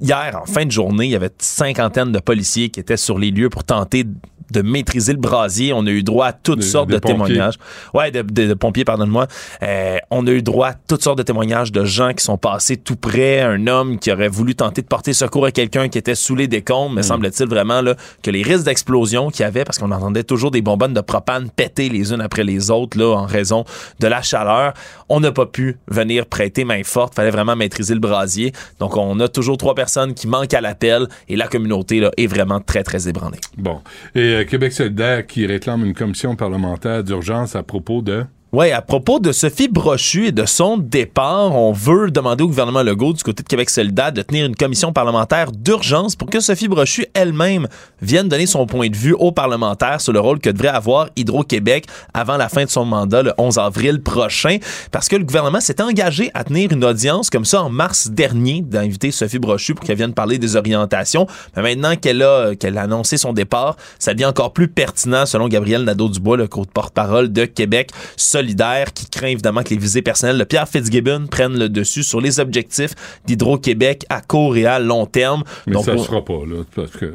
[0.00, 3.18] Hier, en fin de journée, il y avait une cinquantaine de policiers qui étaient sur
[3.18, 4.04] les lieux pour tenter
[4.52, 5.72] de maîtriser le brasier.
[5.72, 7.54] On a eu droit à toutes De- sortes de témoignages.
[7.94, 9.26] Ouais, de, de- de pompiers, pardonne-moi.
[9.62, 12.76] Euh, on a eu droit à toutes sortes de témoignages de gens qui sont passés
[12.76, 16.14] tout près, un homme qui aurait voulu tenter de porter secours à quelqu'un qui était
[16.14, 19.78] sous les décombres, mais semble-t-il vraiment là, que les risques d'explosion qu'il y avait, parce
[19.78, 23.26] qu'on entendait toujours des bonbonnes de propane péter les unes après les autres là, en
[23.26, 23.64] raison
[24.00, 24.72] de la chaleur,
[25.08, 27.14] on n'a pas pu venir prêter main forte.
[27.14, 28.52] fallait vraiment maîtriser le brasier.
[28.78, 32.26] Donc, on a toujours trois personnes qui manquent à l'appel et la communauté là, est
[32.26, 33.38] vraiment très, très ébranlée.
[33.56, 33.80] Bon.
[34.14, 38.24] Et Québec solidaire qui réclame une commission parlementaire d'urgence à propos de...
[38.50, 42.82] Oui, à propos de Sophie Brochu et de son départ, on veut demander au gouvernement
[42.82, 46.66] Legault du côté de Québec solidaire de tenir une commission parlementaire d'urgence pour que Sophie
[46.66, 47.68] Brochu elle-même
[48.00, 51.88] vienne donner son point de vue aux parlementaires sur le rôle que devrait avoir Hydro-Québec
[52.14, 54.56] avant la fin de son mandat le 11 avril prochain
[54.92, 58.62] parce que le gouvernement s'est engagé à tenir une audience comme ça en mars dernier
[58.62, 61.26] d'inviter Sophie Brochu pour qu'elle vienne parler des orientations.
[61.54, 65.48] Mais maintenant qu'elle a qu'elle a annoncé son départ, ça devient encore plus pertinent selon
[65.48, 67.90] Gabriel Nadeau-Dubois, le porte-parole de Québec
[68.38, 72.20] solidaire qui craint évidemment que les visées personnelles de Pierre Fitzgibbon prennent le dessus sur
[72.20, 72.92] les objectifs
[73.26, 75.42] d'Hydro-Québec à court et à long terme.
[75.66, 77.12] Mais Donc, ça ne on- sera pas, là, parce que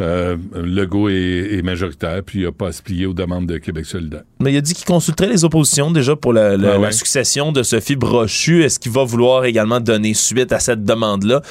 [0.00, 3.58] euh, Legault est, est majoritaire, puis il n'a pas à se plier aux demandes de
[3.58, 4.22] Québec solidaire.
[4.40, 6.86] Mais il a dit qu'il consulterait les oppositions déjà pour la, la- Ah ouais?
[6.86, 8.62] la succession de Sophie Brochu.
[8.64, 11.42] Est-ce qu'il va vouloir également donner suite à cette demande-là?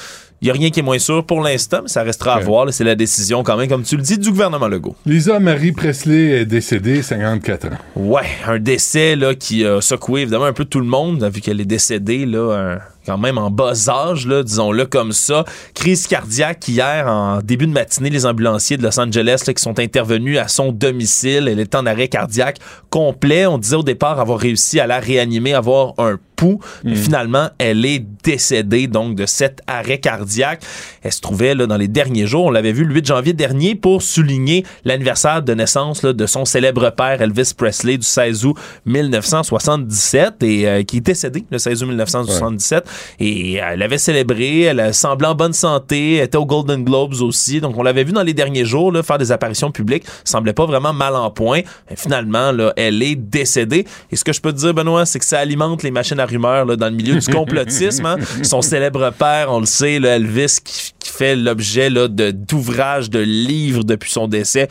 [0.42, 2.72] Il n'y a rien qui est moins sûr pour l'instant, mais ça restera à voir.
[2.72, 4.96] C'est la décision quand même, comme tu le dis, du gouvernement Legault.
[5.04, 7.78] Lisa Marie Presley est décédée, 54 ans.
[7.94, 11.60] Ouais, un décès là, qui a secoué évidemment un peu tout le monde, vu qu'elle
[11.60, 15.44] est décédée là, un- quand même en bas âge, là, disons-le comme ça.
[15.74, 19.78] Crise cardiaque hier, en début de matinée, les ambulanciers de Los Angeles là, qui sont
[19.78, 21.48] intervenus à son domicile.
[21.48, 22.58] Elle est en arrêt cardiaque
[22.90, 23.46] complet.
[23.46, 26.60] On disait au départ avoir réussi à la réanimer, avoir un pouls.
[26.84, 30.62] Mais finalement, elle est décédée donc de cet arrêt cardiaque.
[31.02, 33.74] Elle se trouvait là, dans les derniers jours, on l'avait vu le 8 janvier dernier,
[33.74, 38.56] pour souligner l'anniversaire de naissance là, de son célèbre père Elvis Presley du 16 août
[38.86, 42.88] 1977 et euh, qui est décédé le 16 août 1977.
[43.18, 47.20] Et elle avait célébré, elle a semblé en bonne santé, elle était aux Golden Globes
[47.20, 47.60] aussi.
[47.60, 50.66] Donc on l'avait vu dans les derniers jours là, faire des apparitions publiques, semblait pas
[50.66, 51.60] vraiment mal en point.
[51.88, 53.86] Mais finalement, là, elle est décédée.
[54.10, 56.26] Et ce que je peux te dire, Benoît, c'est que ça alimente les machines à
[56.26, 58.06] rumeurs là, dans le milieu du complotisme.
[58.06, 58.16] hein.
[58.42, 63.84] Son célèbre père, on le sait, là, Elvis, qui, qui fait l'objet d'ouvrages, de livres
[63.84, 64.68] depuis son décès.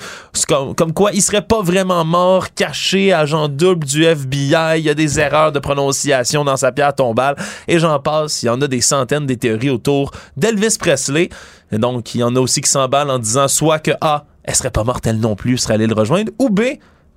[0.48, 4.78] Comme, quoi, il serait pas vraiment mort, caché, agent double du FBI.
[4.80, 7.36] Il y a des erreurs de prononciation dans sa pierre tombale.
[7.68, 8.44] Et j'en passe.
[8.44, 11.30] Il y en a des centaines des théories autour d'Elvis Presley.
[11.72, 14.56] Et donc, il y en a aussi qui s'emballent en disant soit que A, elle
[14.56, 16.62] serait pas morte elle non plus, serait allée le rejoindre, ou B,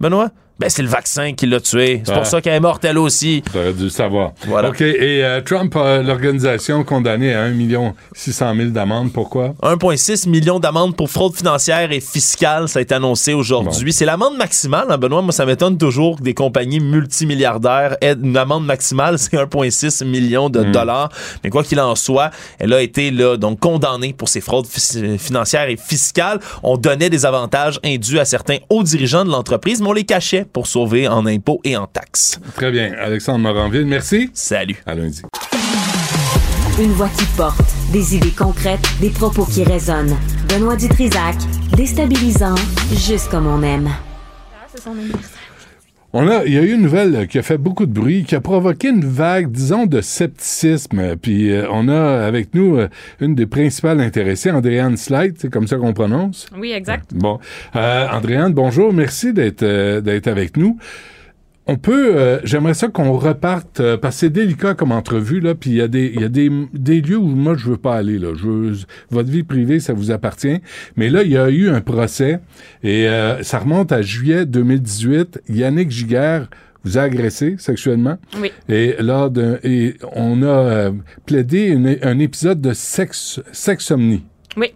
[0.00, 2.02] Benoît, ben c'est le vaccin qui l'a tué.
[2.04, 2.16] C'est Ah.
[2.18, 3.42] pour ça qu'elle est morte elle aussi.
[3.52, 4.32] T'aurais dû savoir.
[4.46, 4.68] Voilà.
[4.68, 4.80] OK.
[4.80, 7.52] Et euh, Trump a l'organisation condamnée à 1
[8.14, 9.12] 600 000 d'amende.
[9.12, 9.54] Pourquoi?
[9.62, 13.92] 1,6 million d'amendes pour fraude financière et fiscale, ça a été annoncé aujourd'hui.
[13.92, 15.22] C'est l'amende maximale, hein, Benoît?
[15.22, 20.48] Moi, ça m'étonne toujours que des compagnies multimilliardaires aient une amende maximale, c'est 1,6 million
[20.50, 21.08] de dollars.
[21.44, 25.18] Mais quoi qu'il en soit, elle a été là, donc condamnée pour ses fraudes fi-
[25.18, 26.40] financières et fiscales.
[26.62, 30.41] On donnait des avantages indus à certains hauts dirigeants de l'entreprise, mais on les cachait
[30.44, 32.40] pour sauver en impôts et en taxes.
[32.54, 32.92] Très bien.
[32.98, 34.30] Alexandre Moranville, merci.
[34.34, 34.82] Salut.
[34.86, 35.22] À lundi.
[36.80, 37.60] Une voix qui porte,
[37.92, 40.16] des idées concrètes, des propos qui résonnent.
[40.48, 41.36] Benoît Dutrisac,
[41.76, 42.54] déstabilisant,
[42.94, 43.90] juste comme on aime.
[44.74, 45.41] C'est son anniversaire.
[46.14, 48.34] On a, il y a eu une nouvelle qui a fait beaucoup de bruit, qui
[48.34, 51.16] a provoqué une vague, disons, de scepticisme.
[51.16, 52.88] Puis euh, on a avec nous euh,
[53.20, 56.48] une des principales intéressées, Andréane Slide, c'est comme ça qu'on prononce?
[56.54, 57.14] Oui, exact.
[57.14, 57.38] Bon,
[57.76, 60.76] euh, Andréane, bonjour, merci d'être euh, d'être avec nous.
[61.68, 65.54] On peut, euh, j'aimerais ça qu'on reparte, euh, parce que c'est délicat comme entrevue, là,
[65.54, 67.94] puis il y a, des, y a des, des lieux où moi je veux pas
[67.94, 68.32] aller, là.
[68.34, 68.72] Je veux-
[69.10, 70.58] votre vie privée, ça vous appartient.
[70.96, 72.40] Mais là, il y a eu un procès,
[72.82, 75.40] et euh, ça remonte à juillet 2018.
[75.48, 76.48] Yannick Giguère
[76.84, 78.18] vous a agressé sexuellement.
[78.40, 78.50] Oui.
[78.68, 80.90] Et lors d'un, et on a euh,
[81.26, 84.24] plaidé une- un épisode de sexe, sexomnie.
[84.56, 84.74] Oui.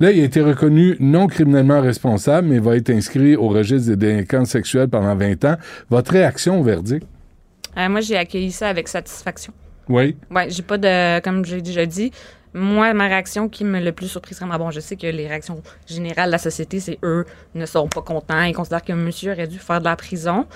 [0.00, 3.96] Là, il a été reconnu non criminellement responsable, mais va être inscrit au registre des
[3.96, 5.56] délinquants sexuels pendant 20 ans.
[5.90, 7.06] Votre réaction au verdict?
[7.76, 9.52] Euh, moi, j'ai accueilli ça avec satisfaction.
[9.88, 10.16] Oui.
[10.30, 11.20] Ouais, j'ai pas de.
[11.20, 12.12] Comme j'ai déjà dit,
[12.52, 15.62] moi, ma réaction qui me le plus surprise, vraiment, bon, je sais que les réactions
[15.86, 18.42] générales de la société, c'est eux ne sont pas contents.
[18.42, 20.46] Ils considèrent que monsieur aurait dû faire de la prison.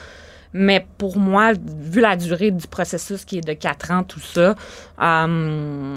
[0.52, 4.54] Mais pour moi, vu la durée du processus qui est de 4 ans, tout ça,
[5.02, 5.94] euh,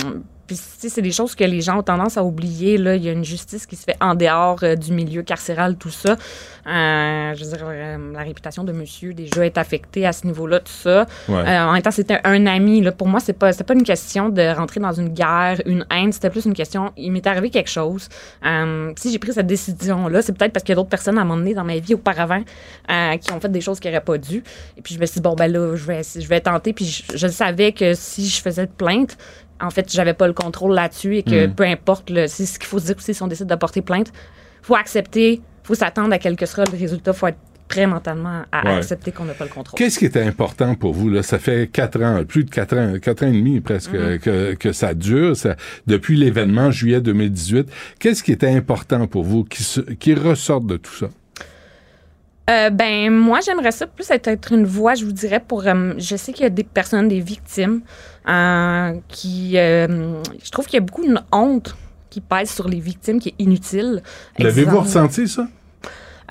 [0.51, 2.77] puis, c'est des choses que les gens ont tendance à oublier.
[2.77, 2.95] Là.
[2.95, 5.89] Il y a une justice qui se fait en dehors euh, du milieu carcéral, tout
[5.89, 6.17] ça.
[6.67, 10.59] Euh, je veux dire, euh, la réputation de monsieur déjà est affectée à ce niveau-là,
[10.59, 11.05] tout ça.
[11.29, 11.57] Ouais.
[11.57, 12.81] En même temps, c'était un ami.
[12.81, 12.91] Là.
[12.91, 16.11] Pour moi, c'est pas, pas une question de rentrer dans une guerre, une haine.
[16.11, 18.09] C'était plus une question, il m'est arrivé quelque chose.
[18.97, 21.53] Si j'ai pris cette décision-là, c'est peut-être parce qu'il y a d'autres personnes à donné
[21.53, 22.43] dans ma vie auparavant
[23.21, 24.43] qui ont fait des choses qui n'auraient pas dû.
[24.77, 26.73] Et puis je me suis dit, bon, ben là, je vais, je vais tenter.
[26.73, 29.17] Puis je, je savais que si je faisais de plainte,
[29.61, 31.53] en fait, j'avais pas le contrôle là-dessus et que Mm.
[31.53, 33.81] peu importe, là, c'est ce qu'il faut se dire aussi si on décide de porter
[33.81, 34.11] plainte,
[34.61, 38.65] faut accepter, faut s'attendre à quel que sera le résultat, faut être prêt mentalement à
[38.65, 38.73] Ouais.
[38.79, 39.77] accepter qu'on n'a pas le contrôle.
[39.77, 41.09] Qu'est-ce qui était important pour vous?
[41.09, 41.23] Là?
[41.23, 44.19] Ça fait quatre ans, plus de quatre ans, quatre ans et demi presque Mhm.
[44.19, 45.55] que, que ça dure, ça,
[45.87, 47.69] depuis l'événement juillet 2018.
[47.97, 49.63] Qu'est-ce qui était important pour vous qui,
[49.99, 51.07] qui ressorte de tout ça?
[52.51, 55.65] Euh, ben moi j'aimerais ça plus être, être une voix, je vous dirais pour.
[55.65, 57.81] euh, je sais qu'il y a des personnes, des victimes,
[58.27, 61.75] euh, qui, je trouve qu'il y a beaucoup de honte
[62.09, 64.03] qui pèse sur les victimes, qui est inutile.
[64.37, 65.47] L'avez-vous ressenti, ça?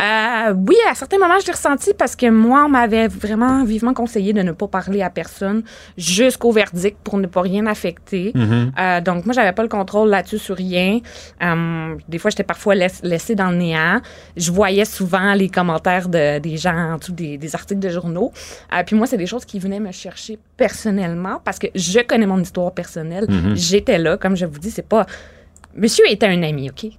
[0.00, 3.92] Euh, oui, à certains moments, je l'ai ressenti parce que moi, on m'avait vraiment vivement
[3.92, 5.62] conseillé de ne pas parler à personne
[5.98, 8.32] jusqu'au verdict pour ne pas rien affecter.
[8.34, 8.72] Mhm.
[8.78, 11.00] Euh, donc, moi, j'avais pas le contrôle là-dessus sur rien.
[11.42, 14.00] Euh, des fois, j'étais parfois laiss- laissée dans le néant.
[14.36, 18.32] Je voyais souvent les commentaires de, des gens en dessous des, des articles de journaux.
[18.86, 22.40] Puis moi, c'est des choses qui venaient me chercher personnellement parce que je connais mon
[22.40, 23.26] histoire personnelle.
[23.28, 23.54] Mhm.
[23.54, 25.04] J'étais là, comme je vous dis, c'est pas...
[25.74, 26.90] Monsieur était un ami, OK?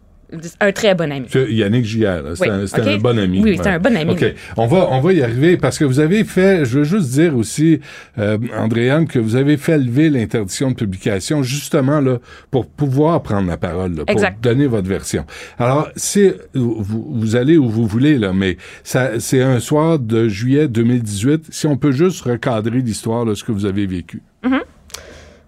[0.59, 1.27] Un très bon ami.
[1.49, 2.87] Yannick là, c'est Oui, un, c'est ok?
[2.87, 3.41] un bon ami.
[3.43, 4.19] Oui, c'est un bon ami, OK.
[4.21, 4.33] oui.
[4.57, 7.35] On va, on va y arriver parce que vous avez fait, je veux juste dire
[7.35, 7.79] aussi,
[8.17, 13.47] euh, Andréane, que vous avez fait lever l'interdiction de publication justement là, pour pouvoir prendre
[13.47, 14.41] la parole, là, pour Exact.
[14.41, 15.25] donner votre version.
[15.59, 20.27] Alors, c'est, vous, vous allez où vous voulez, là, mais ça, c'est un soir de
[20.29, 21.47] juillet 2018.
[21.49, 24.21] Si on peut juste recadrer l'histoire de ce que vous avez vécu.
[24.43, 24.61] Mhm.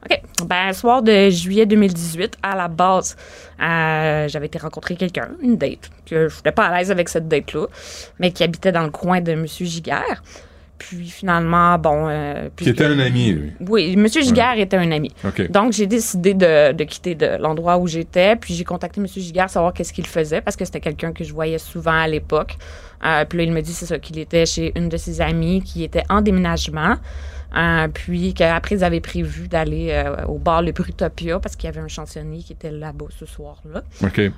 [0.05, 0.21] OK.
[0.47, 3.15] Ben, soir de juillet 2018, à la base,
[3.61, 7.27] euh, j'avais été rencontrer quelqu'un, une date, que je n'étais pas à l'aise avec cette
[7.27, 7.67] date-là,
[8.19, 9.45] mais qui habitait dans le coin de M.
[9.47, 10.21] Giguère.
[10.77, 12.07] Puis finalement, bon.
[12.09, 13.53] euh, Qui était un ami, lui.
[13.61, 14.05] Oui, M.
[14.09, 15.13] Giguère était un ami.
[15.23, 15.49] OK.
[15.49, 18.35] Donc, j'ai décidé de, de quitter de l'endroit où j'étais.
[18.35, 19.07] Puis, j'ai contacté M.
[19.07, 22.57] Giguère savoir qu'est-ce qu'il faisait parce que c'était quelqu'un que je voyais souvent à l'époque.
[23.05, 25.61] Euh, puis là, il me dit, c'est ça, qu'il était chez une de ses amies
[25.61, 26.95] qui était en déménagement.
[27.55, 31.73] Euh, puis qu'après, ils avaient prévu d'aller euh, au bar Le Brutopia parce qu'il y
[31.73, 33.84] avait un chansonnier qui était là-bas ce soir-là.
[34.03, 34.19] OK.
[34.19, 34.31] Euh,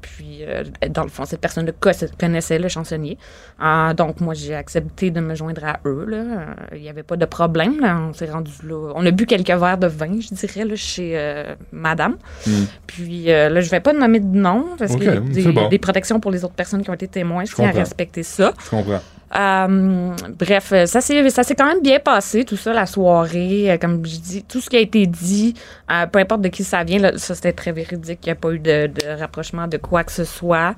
[0.00, 3.18] puis, euh, dans le fond, cette personne-là co- connaissait le chansonnier.
[3.62, 6.06] Euh, donc, moi, j'ai accepté de me joindre à eux.
[6.08, 6.16] là.
[6.16, 7.80] Euh, Il n'y avait pas de problème.
[7.80, 7.98] là.
[8.08, 8.92] On s'est rendu là.
[8.94, 12.16] On a bu quelques verres de vin, je dirais, là, chez Madame.
[12.46, 12.50] Mm.
[12.86, 15.42] Puis euh, là, je vais pas nommer de nom parce Ok, qu'il y a des,
[15.42, 15.68] c'est bon.
[15.68, 17.44] des protections pour les autres personnes qui ont été témoins.
[17.44, 18.52] Je tiens à respecter ça.
[18.64, 19.00] Je comprends.
[19.36, 23.70] Euh, bref, euh, ça s'est ça s'est quand même bien passé, tout ça, la soirée.
[23.70, 25.54] Euh, comme je dis, tout ce qui a été dit,
[25.90, 28.20] euh, peu importe de qui ça vient, là, ça c'était très véridique.
[28.22, 30.74] Il n'y a pas eu de, de rapprochement de quoi que ce soit.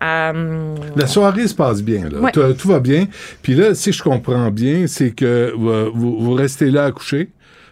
[0.00, 2.18] La soirée se passe bien, là.
[2.18, 2.30] Ouais.
[2.30, 3.06] Tout, tout va bien.
[3.40, 7.30] Puis là, si je comprends bien, c'est que vous, vous restez là à coucher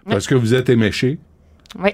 [0.09, 1.19] parce que vous êtes éméché.
[1.83, 1.91] Oui.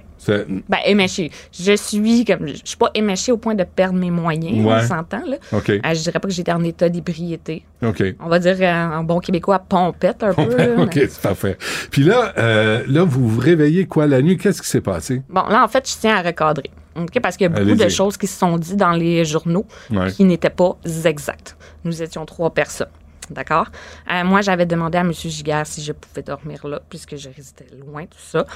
[0.69, 1.31] Ben, éméché.
[1.53, 2.49] Je suis comme.
[2.49, 4.75] Je suis pas éméché au point de perdre mes moyens, Ouais.
[4.83, 5.37] on s'entend, là.
[5.53, 5.71] OK.
[5.71, 7.65] Euh, je dirais pas que j'étais en état d'ébriété.
[7.85, 8.03] OK.
[8.21, 10.57] On va dire euh, en bon québécois, pompette un peu.
[10.57, 10.83] là.
[10.83, 11.57] OK, c'est parfait.
[11.91, 14.37] Puis là, euh, là, vous vous réveillez quoi la nuit?
[14.37, 15.23] Qu'est-ce qui s'est passé?
[15.29, 16.71] Bon, là, en fait, je tiens à recadrer.
[16.97, 17.21] OK?
[17.21, 20.11] Parce qu'il y a beaucoup de choses qui se sont dites dans les journaux Ouais.
[20.11, 21.57] qui n'étaient pas exactes.
[21.85, 22.89] Nous étions trois personnes.
[23.31, 23.67] D'accord?
[24.11, 25.13] Euh, moi, j'avais demandé à M.
[25.13, 28.47] Giguère si je pouvais dormir là, puisque je résidais loin, tout ça.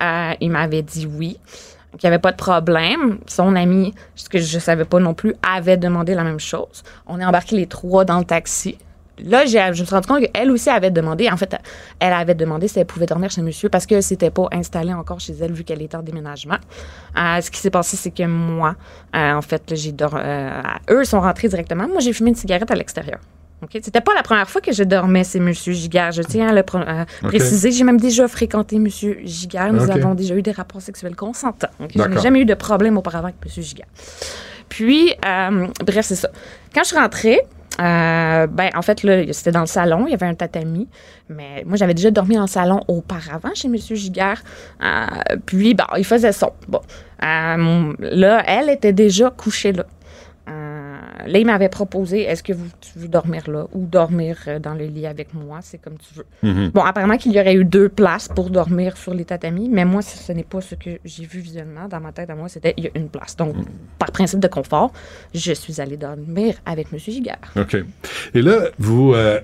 [0.00, 1.38] Euh, il m'avait dit oui,
[1.98, 3.18] qu'il n'y avait pas de problème.
[3.26, 6.82] Son ami, ce que je ne savais pas non plus, avait demandé la même chose.
[7.06, 8.78] On est embarqués les trois dans le taxi.
[9.18, 11.54] Là, je me suis rendu compte qu'elle aussi avait demandé, en fait,
[12.00, 15.20] elle avait demandé si elle pouvait dormir chez monsieur parce que c'était pas installé encore
[15.20, 16.56] chez elle vu qu'elle était en déménagement.
[17.16, 18.74] Euh, ce qui s'est passé, c'est que moi,
[19.12, 19.72] en fait,
[20.90, 21.86] eux sont rentrés directement.
[21.86, 23.18] Moi, j'ai fumé une cigarette à l'extérieur.
[23.62, 23.70] OK?
[23.82, 26.10] C'était pas la première fois que je dormais, c'est Monsieur Giguère.
[26.12, 26.62] Je tiens à le
[27.22, 27.70] préciser.
[27.72, 29.72] J'ai même déjà fréquenté Monsieur Giguère.
[29.72, 31.68] Nous avons déjà eu des rapports sexuels consentants.
[31.94, 33.86] Je n'ai jamais eu de problème auparavant avec Monsieur Giguère.
[34.68, 36.30] Puis, euh, bref, c'est ça.
[36.74, 37.40] Quand je suis rentrée,
[37.80, 40.88] euh, ben, en fait, là, c'était dans le salon, il y avait un tatami,
[41.28, 43.76] mais moi, j'avais déjà dormi dans le salon auparavant chez M.
[43.76, 44.42] Giguère.
[44.82, 46.52] Euh, puis, bon, il faisait son.
[46.68, 46.80] Bon,
[47.24, 49.84] Euh, là, elle était déjà couchée là.
[51.26, 54.74] Là, il m'avait proposé est-ce que vous, tu veux dormir là ou dormir euh, dans
[54.74, 55.60] le lit avec moi?
[55.62, 56.26] C'est comme tu veux.
[56.42, 56.70] Mhm.
[56.70, 60.02] Bon, apparemment qu'il y aurait eu deux places pour dormir sur les tatamis, mais moi,
[60.02, 61.88] ce, ce n'est pas ce que j'ai vu visuellement.
[61.88, 63.36] Dans ma tête, à moi, c'était il y a une place.
[63.36, 63.54] Donc,
[63.98, 64.92] par principe de confort,
[65.34, 66.98] je suis allée dormir avec M.
[66.98, 67.38] Giguère.
[67.56, 67.76] OK.
[68.34, 69.40] Et là, vous, euh,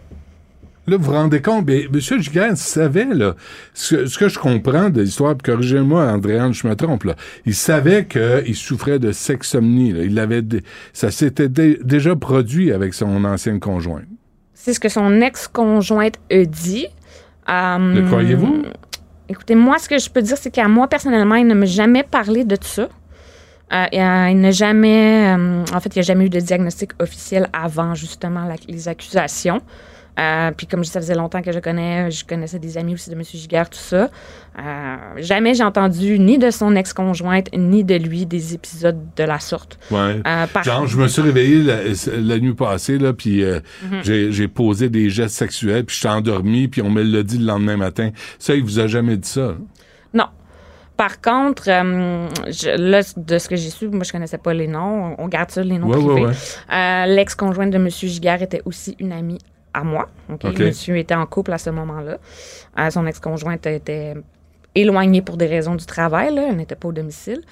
[0.88, 1.98] là, vous vous rendez compte, mais M.
[2.00, 3.34] Giguère savait, là,
[3.74, 7.14] ce, que- ce que je comprends de l'histoire, puis corrigez-moi, Andréane, je me trompe, là,
[7.46, 9.92] il savait qu'il souffrait de sexomnie.
[9.92, 10.02] Là.
[10.02, 10.62] Il l'avait, dé-
[10.92, 14.04] ça s'était dé- déjà produit avec son ancienne conjointe.
[14.54, 16.86] C'est ce que son ex-conjointe a dit.
[17.48, 18.62] Euh, Le croyez-vous?
[19.28, 22.02] Écoutez, moi, ce que je peux dire, c'est qu'à moi, personnellement, il ne m'a jamais
[22.02, 22.88] parlé de ça.
[23.70, 25.36] Euh, euh, il n'a jamais.
[25.36, 28.88] euh, en fait, il n'y a jamais eu de diagnostic officiel avant, justement, la- les
[28.88, 29.60] accusations.
[30.18, 33.14] Euh, puis comme ça faisait longtemps que je connais, je connaissais des amis aussi de
[33.14, 33.22] M.
[33.22, 34.08] Giguère, tout ça.
[34.58, 39.38] Euh, jamais j'ai entendu ni de son ex-conjointe, ni de lui des épisodes de la
[39.38, 39.78] sorte.
[39.90, 40.20] Ouais.
[40.26, 41.76] Euh, par- Genre, je me suis réveillé la,
[42.16, 44.02] la nuit passée, là, puis Mhm.
[44.02, 47.44] j'ai, posé des gestes sexuels, puis je suis endormi, puis on me l'a dit le
[47.46, 48.10] lendemain matin.
[48.38, 49.54] Ça, il vous a jamais dit ça?
[50.14, 50.24] Non.
[50.96, 54.66] Par contre, euh, je- là, de ce que j'ai su, moi, je connaissais pas les
[54.66, 55.14] noms.
[55.18, 56.12] On garde ça, les noms Ouais, privés.
[56.22, 56.34] ouais, ouais.
[56.72, 57.88] Euh, L'ex-conjointe de M.
[57.88, 59.38] Giguère était aussi une amie
[59.74, 60.08] à moi.
[60.32, 60.44] OK?
[60.44, 60.58] OK.
[60.58, 62.18] Monsieur était en couple à ce moment-là.
[62.78, 64.14] Euh, son ex-conjointe était
[64.74, 66.34] éloignée pour des raisons du travail.
[66.34, 66.46] Là.
[66.50, 67.42] Elle n'était pas au domicile.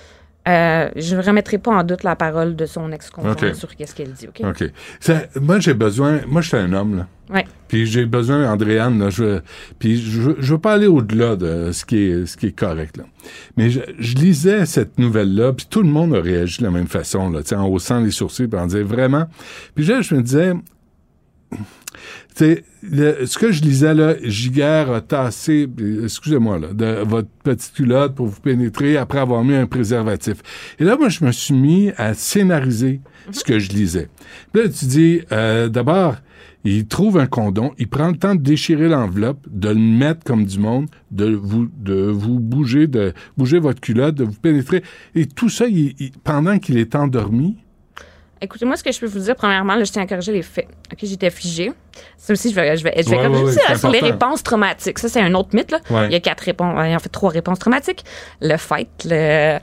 [0.49, 3.55] Euh, je ne remettrai pas en doute la parole de son ex-conjointe OK.
[3.57, 4.29] sur qu'est-ce qu'elle dit.
[4.29, 4.43] OK?
[4.45, 4.71] OK.
[5.01, 6.21] Ça- moi, j'ai besoin.
[6.29, 7.07] Moi, je suis un homme, là.
[7.29, 7.45] Ouais.
[7.67, 9.41] Puis j'ai besoin, Andréane, là, je,
[9.81, 12.97] puis je, je veux pas aller au-delà de ce qui est, ce qui est correct,
[12.97, 13.03] là.
[13.57, 16.87] Mais je, je lisais cette nouvelle-là, puis tout le monde a réagi de la même
[16.87, 19.27] façon, là, en haussant les sourcils, puis en disant vraiment.
[19.75, 20.53] Puis là, je me disais,
[22.41, 25.69] le- ce que je lisais là, Giguère a tassé,
[26.05, 30.37] excusez-moi là, de votre petite culotte pour vous pénétrer après avoir mis un préservatif.
[30.79, 33.01] Et là, moi, je me suis mis à scénariser
[33.33, 34.09] ce que je lisais.
[34.53, 36.17] Puis là, tu dis, euh, d'abord,
[36.65, 40.45] il trouve un condom, il prend le temps de déchirer l'enveloppe, de le mettre comme
[40.45, 44.83] du monde, de vous, de vous bouger, de bouger votre culotte, de vous pénétrer.
[45.15, 47.57] Et tout ça, il- il- pendant qu'il est endormi.
[48.41, 50.43] Écoutez, moi, ce que je peux vous dire, premièrement, là, je tiens à corriger les
[50.43, 50.69] faits.
[50.93, 51.73] OK, j'étais figée.
[52.19, 54.43] Ça aussi, je vais, je vais, je vais Ouais, aussi, ouais, hein, sur les réponses
[54.43, 54.99] traumatiques.
[54.99, 55.79] Ça, c'est un autre mythe, là.
[55.89, 56.07] Ouais.
[56.07, 58.05] Il y a quatre réponses, en fait, trois réponses traumatiques.
[58.43, 59.59] Le fight, le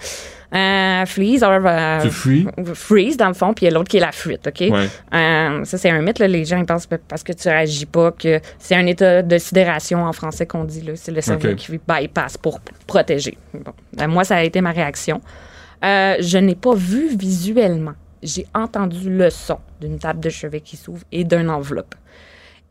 [0.56, 2.48] euh, freeze, or, euh, Tu fuis?
[2.74, 4.62] freeze, dans le fond, puis il y a l'autre qui est la fuite, OK?
[4.62, 6.28] Euh, ça, c'est un mythe, là.
[6.28, 9.38] Les gens, ils pensent que parce que tu réagis pas que c'est un état de
[9.38, 10.94] sidération en français qu'on dit, là.
[10.96, 11.56] C'est le cerveau OK.
[11.58, 13.38] qui bypass pour protéger.
[13.54, 13.72] Bon.
[13.94, 15.22] Ben, moi, ça a été ma réaction.
[15.86, 17.94] Euh, je n'ai pas vu visuellement.
[18.24, 21.96] J'ai entendu le son d'une table de chevet qui s'ouvre et d'une enveloppe.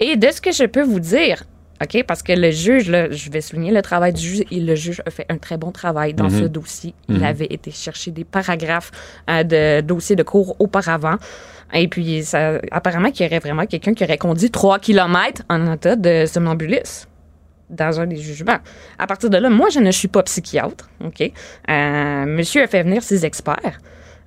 [0.00, 1.44] Et de ce que je peux vous dire,
[1.82, 4.74] OK, parce que le juge, là, je vais souligner le travail du juge, et le
[4.74, 6.40] juge a fait un très bon travail dans Mhm.
[6.40, 6.94] ce dossier.
[7.08, 7.22] Il Mhm.
[7.24, 8.90] avait été chercher des paragraphes
[9.28, 11.16] euh, de dossiers de cours auparavant.
[11.74, 15.72] Et puis, ça, apparemment, qu'il y aurait vraiment quelqu'un qui aurait conduit 3 km en
[15.72, 17.08] état de somnambulisme
[17.70, 18.58] dans un des jugements.
[18.98, 21.20] À partir de là, moi, je ne suis pas psychiatre, OK?
[21.70, 23.78] Euh, monsieur a fait venir ses experts.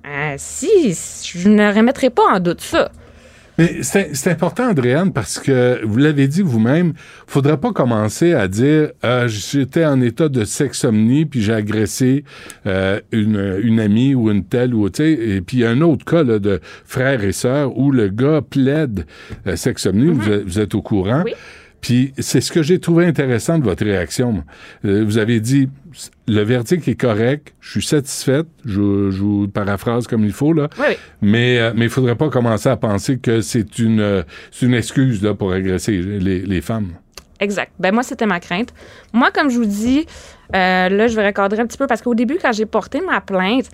[0.06, 2.90] Euh, si, je ne remettrai pas en doute ça.
[3.58, 6.92] Mais c'est important, Andréane, parce que vous l'avez dit vous-même,
[7.26, 12.24] faudrait pas commencer à dire Ah, j'étais en état de sexomnie puis j'ai agressé
[12.66, 15.10] euh, une, une amie ou une telle ou tu sais.
[15.12, 18.08] Et puis il y a un autre cas là, de frère et sœur où le
[18.08, 19.06] gars plaide
[19.46, 20.08] euh, sexomnie.
[20.12, 21.24] vous, êtes- vous êtes au courant.
[21.80, 24.44] Puis c'est ce que j'ai trouvé intéressant de votre réaction.
[24.84, 25.68] Euh, vous avez dit
[26.26, 30.68] le verdict est correct, je suis satisfaite, je, je vous paraphrase comme il faut là.
[30.78, 30.96] Oui, oui.
[31.22, 34.74] Mais euh, mais il faudrait pas commencer à penser que c'est une euh, c'est une
[34.74, 36.92] excuse là pour agresser les, les femmes.
[37.40, 37.72] Exact.
[37.78, 38.72] Ben moi, c'était ma crainte.
[39.12, 40.06] Moi, comme je vous dis,
[40.54, 43.20] euh, là, je vais recadrer un petit peu parce qu'au début, quand j'ai porté ma
[43.20, 43.68] plainte,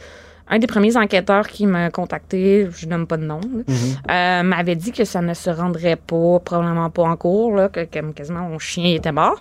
[0.48, 3.62] un des premiers enquêteurs qui m'a contacté, je nomme pas de nom, là,
[4.10, 7.80] euh, m'avait dit que ça ne se rendrait pas, probablement pas en cours, là, que,
[7.84, 9.40] que quasiment mon chien était mort.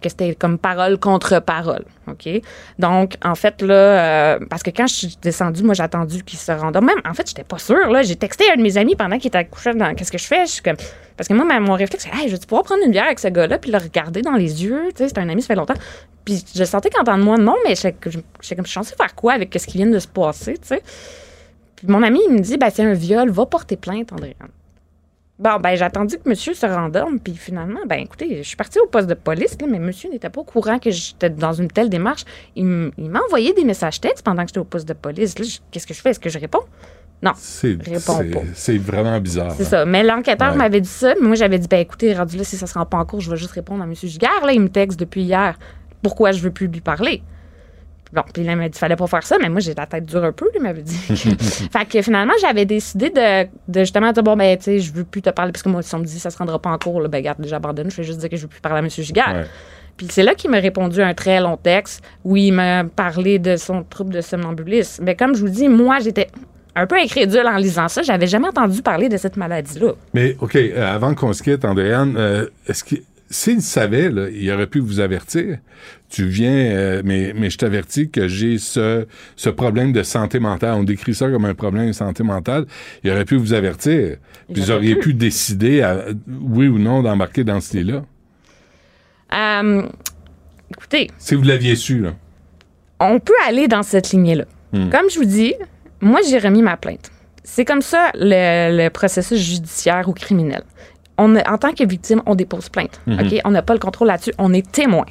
[0.00, 2.28] Que c'était comme parole contre parole, OK?
[2.78, 6.38] Donc, en fait, là, euh, parce que quand je suis descendue, moi, j'ai attendu qu'il
[6.38, 6.74] se rende.
[6.76, 8.02] Même, en fait, j'étais pas sûre, là.
[8.02, 10.26] J'ai texté à un de mes amis pendant qu'il était couché dans Qu'est-ce que je
[10.26, 10.46] fais?
[10.46, 10.76] Je suis comme...
[11.16, 13.28] Parce que moi, mon réflexe, c'est, hey, je vais pouvoir prendre une bière avec ce
[13.28, 14.88] gars-là, puis le regarder dans les yeux?
[14.96, 15.74] Tu sais, c'est un ami, ça fait longtemps.
[16.24, 19.34] Puis je sentais qu'en temps de moi, non, mais j'étais comme, je suis faire quoi
[19.34, 20.82] avec ce qui vient de se passer, tu sais?
[21.76, 24.48] Puis mon ami, il me dit, ben, c'est un viol, va porter plainte, Andréane.
[25.40, 28.78] Bon, ben, j'ai attendu que monsieur se rendorme, puis finalement, ben, écoutez, je suis partie
[28.78, 31.68] au poste de police, là, mais monsieur n'était pas au courant que j'étais dans une
[31.68, 32.24] telle démarche.
[32.56, 32.66] Il,
[32.98, 35.34] m'a envoyé des messages textes pendant que j'étais au poste de police.
[35.70, 36.10] Qu'est-ce que je fais?
[36.10, 36.60] Est-ce que je réponds?
[37.22, 37.32] Non.
[37.36, 38.40] C'est Réponds c'est- pas.
[38.54, 39.52] c'est vraiment bizarre.
[39.56, 39.70] C'est hein.
[39.70, 39.84] ça.
[39.86, 40.56] Mais l'enquêteur Ouais.
[40.58, 41.14] m'avait dit ça.
[41.20, 43.20] Mais moi, j'avais dit, ben écoutez, rendu là, si ça se rend pas en cours,
[43.20, 43.94] je vais juste répondre à M.
[43.94, 44.44] Giguère.
[44.44, 45.58] Là, il me texte depuis hier.
[46.02, 47.22] Pourquoi je veux plus lui parler?
[48.12, 50.04] Bon, puis là, il m'a dit, fallait pas faire ça, mais moi, j'ai la tête
[50.04, 50.96] dure un peu, lui, il m'avait dit.
[51.72, 55.04] fait que finalement, j'avais décidé de, de justement dire, bon, ben, tu sais, je veux
[55.04, 56.78] plus te parler, parce que moi, si on me dit, ça se rendra pas en
[56.78, 58.80] cours, là, ben, garde, j'abandonne, je vais juste dire que je veux plus parler à
[58.80, 58.88] M.
[59.36, 59.44] Ouais.
[59.96, 63.56] Puis c'est là qu'il m'a répondu un très long texte où il m'a parlé de
[63.56, 65.04] son trouble de somnambulisme.
[65.04, 66.28] Mais comme je vous dis, moi, j'étais
[66.74, 68.02] un peu incrédule en lisant ça.
[68.02, 69.92] J'avais jamais entendu parler de cette maladie-là.
[70.14, 72.96] Mais OK, euh, avant qu'on se quitte, Andréane, euh, est-ce que
[73.32, 75.58] s'il savait, là, il aurait pu vous avertir.
[76.08, 80.74] Tu viens, euh, mais, mais je t'avertis que j'ai ce, ce problème de santé mentale.
[80.74, 82.66] On décrit ça comme un problème de santé mentale.
[83.04, 84.16] Il aurait pu vous avertir.
[84.52, 85.00] Puis vous auriez pu.
[85.10, 88.02] pu décider, à- oui ou non, d'embarquer dans ce lit-là.
[89.32, 89.82] Euh,
[90.76, 92.14] écoutez, Si vous l'aviez su, là.
[92.98, 94.44] on peut aller dans cette lignée-là.
[94.72, 94.90] Hmm.
[94.90, 95.54] Comme je vous dis,
[96.00, 97.10] moi, j'ai remis ma plainte.
[97.44, 100.62] C'est comme ça le, le processus judiciaire ou criminel.
[101.22, 102.98] On en tant que victime, on dépose plainte.
[103.06, 103.20] Mhm.
[103.20, 103.40] OK?
[103.44, 104.32] On n'a pas le contrôle là-dessus.
[104.38, 105.04] On est témoin.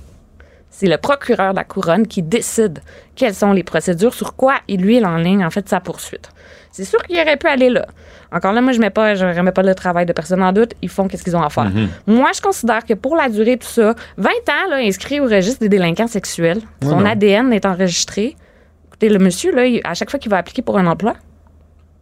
[0.72, 2.80] C'est le procureur de la couronne qui décide
[3.16, 6.30] quelles sont les procédures, sur quoi il lui il enligne en fait sa poursuite.
[6.72, 7.86] C'est sûr qu'il aurait pu aller là.
[8.32, 10.74] Encore là, moi, je mets pas, je remets pas le travail de personne en doute.
[10.84, 11.66] Ils font qu'est-ce qu'ils ont à faire.
[11.72, 11.90] Mhm.
[12.08, 15.24] Moi, je considère que pour la durée de tout ça, 20 ans, là, inscrit au
[15.26, 17.06] registre des délinquants sexuels, son non.
[17.06, 18.36] ADN est enregistré.
[18.88, 21.16] Écoutez, le monsieur, là, il- à chaque fois qu'il va appliquer pour un emploi,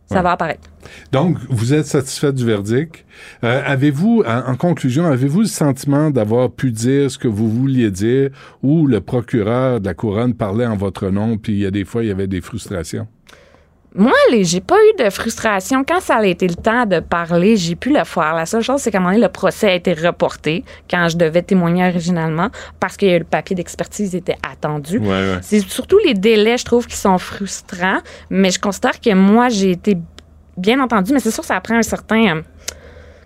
[0.08, 0.70] ça va apparaître.
[1.12, 3.06] Donc, vous êtes satisfait du verdict.
[3.44, 7.92] Euh, avez-vous, en, en conclusion, avez-vous le sentiment d'avoir pu dire ce que vous vouliez
[7.92, 8.30] dire
[8.64, 11.86] ou le procureur de la couronne parlait en votre nom, puis il y a des
[11.86, 13.08] fois, il y avait des frustrations?
[13.96, 15.84] Moi, j'ai pas eu de frustration.
[15.84, 18.36] Quand ça a été le temps de parler, j'ai pu le faire.
[18.36, 21.18] La seule chose, c'est qu'à un moment donné, le procès a été reporté quand je
[21.18, 22.50] devais témoigner originalement
[22.80, 25.00] parce que le papier d'expertise était attendu.
[25.00, 25.40] Ouais, ouais.
[25.42, 28.00] C'est surtout les délais, je trouve, qui sont frustrants.
[28.30, 29.98] Mais je considère que moi, j'ai été
[30.58, 31.14] bien entendu.
[31.14, 32.42] Mais c'est sûr, ça prend un certain...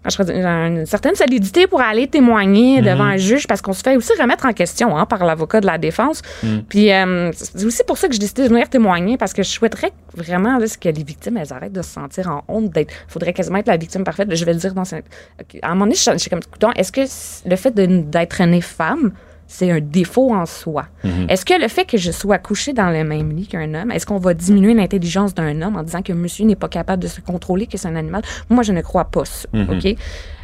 [0.03, 2.85] une certaine solidité pour aller témoigner Mhm.
[2.87, 5.67] devant un juge parce qu'on se fait aussi remettre en question hein, par l'avocat de
[5.67, 6.21] la défense.
[6.43, 6.57] Mm.
[6.67, 9.49] Puis euh, c'est aussi pour ça que j'ai décidé de venir témoigner parce que je
[9.49, 12.93] souhaiterais vraiment là, que les victimes elles arrêtent de se sentir en honte d'être.
[13.07, 14.33] faudrait quasiment être la victime parfaite.
[14.33, 14.85] Je vais le dire dans.
[14.85, 16.39] ce- À un moment donné, je suis comme
[16.75, 17.01] est-ce que
[17.49, 19.11] le fait d'être née femme,
[19.53, 20.87] c'est un défaut en soi.
[21.03, 21.25] Mhm.
[21.27, 24.05] Est-ce que le fait que je sois couchée dans le même lit qu'un homme, est-ce
[24.05, 27.19] qu'on va diminuer l'intelligence d'un homme en disant que monsieur n'est pas capable de se
[27.19, 28.21] contrôler, que c'est un animal?
[28.49, 29.49] Moi, je ne crois pas ça.
[29.51, 29.69] Mhm.
[29.69, 29.85] OK?
[29.85, 29.95] Euh,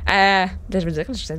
[0.09, 1.33] là, je veux dire, je-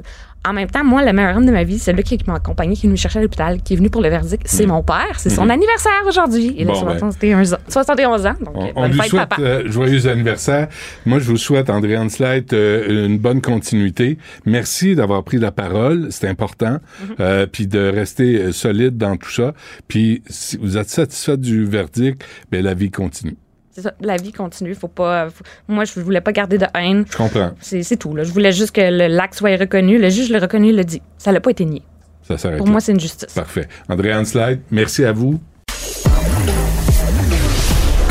[0.46, 2.74] en même temps, moi, le meilleur homme de ma vie, c'est celui qui m'a accompagné,
[2.74, 4.42] qui est venu me chercher à l'hôpital, qui est venu pour le verdict.
[4.46, 4.72] C'est Mhm.
[4.72, 5.14] mon père.
[5.18, 5.50] C'est son Mhm.
[5.50, 6.54] anniversaire aujourd'hui.
[6.56, 6.98] Il a Bon, ben.
[6.98, 7.58] 71 ans.
[7.68, 8.34] 71 ans.
[8.44, 9.42] Donc, On, on lui fête, souhaite papa.
[9.42, 10.68] euh, joyeux anniversaire.
[11.06, 14.18] Moi, je vous souhaite, André Slate, euh, une bonne continuité.
[14.46, 17.14] Merci d'avoir pris la parole, c'est important, Mhm.
[17.20, 19.52] euh, puis de rester euh, solide dans tout ça.
[19.88, 23.36] Puis, si vous êtes satisfait du verdict, ben la vie continue.
[23.78, 24.74] C'est ça, la vie continue.
[24.74, 25.30] Faut pas.
[25.30, 27.04] faut- moi, je voulais pas garder de haine.
[27.08, 27.52] Je comprends.
[27.60, 28.12] C'est c'est tout.
[28.12, 28.24] Là.
[28.24, 29.98] Je voulais juste que le l'acte soit reconnu.
[29.98, 31.00] Le juge l'a reconnu, il l'a dit.
[31.16, 31.82] Ça l'a pas été nié.
[32.26, 32.72] Ça s'arrête Pour là.
[32.72, 33.32] moi, c'est une justice.
[33.32, 33.68] Parfait.
[33.88, 35.38] André Slate, merci à vous.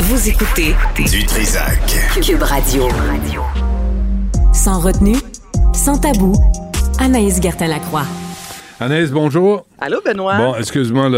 [0.00, 1.78] Vous écoutez Du Trisac.
[2.22, 2.88] Cube Radio.
[4.54, 5.16] Sans retenue,
[5.74, 6.32] sans tabou,
[6.98, 8.06] Anaïs Gertin-Lacroix.
[8.80, 9.66] Anaïs, bonjour.
[9.80, 10.36] Allô, Benoît?
[10.36, 11.08] Bon, excuse-moi,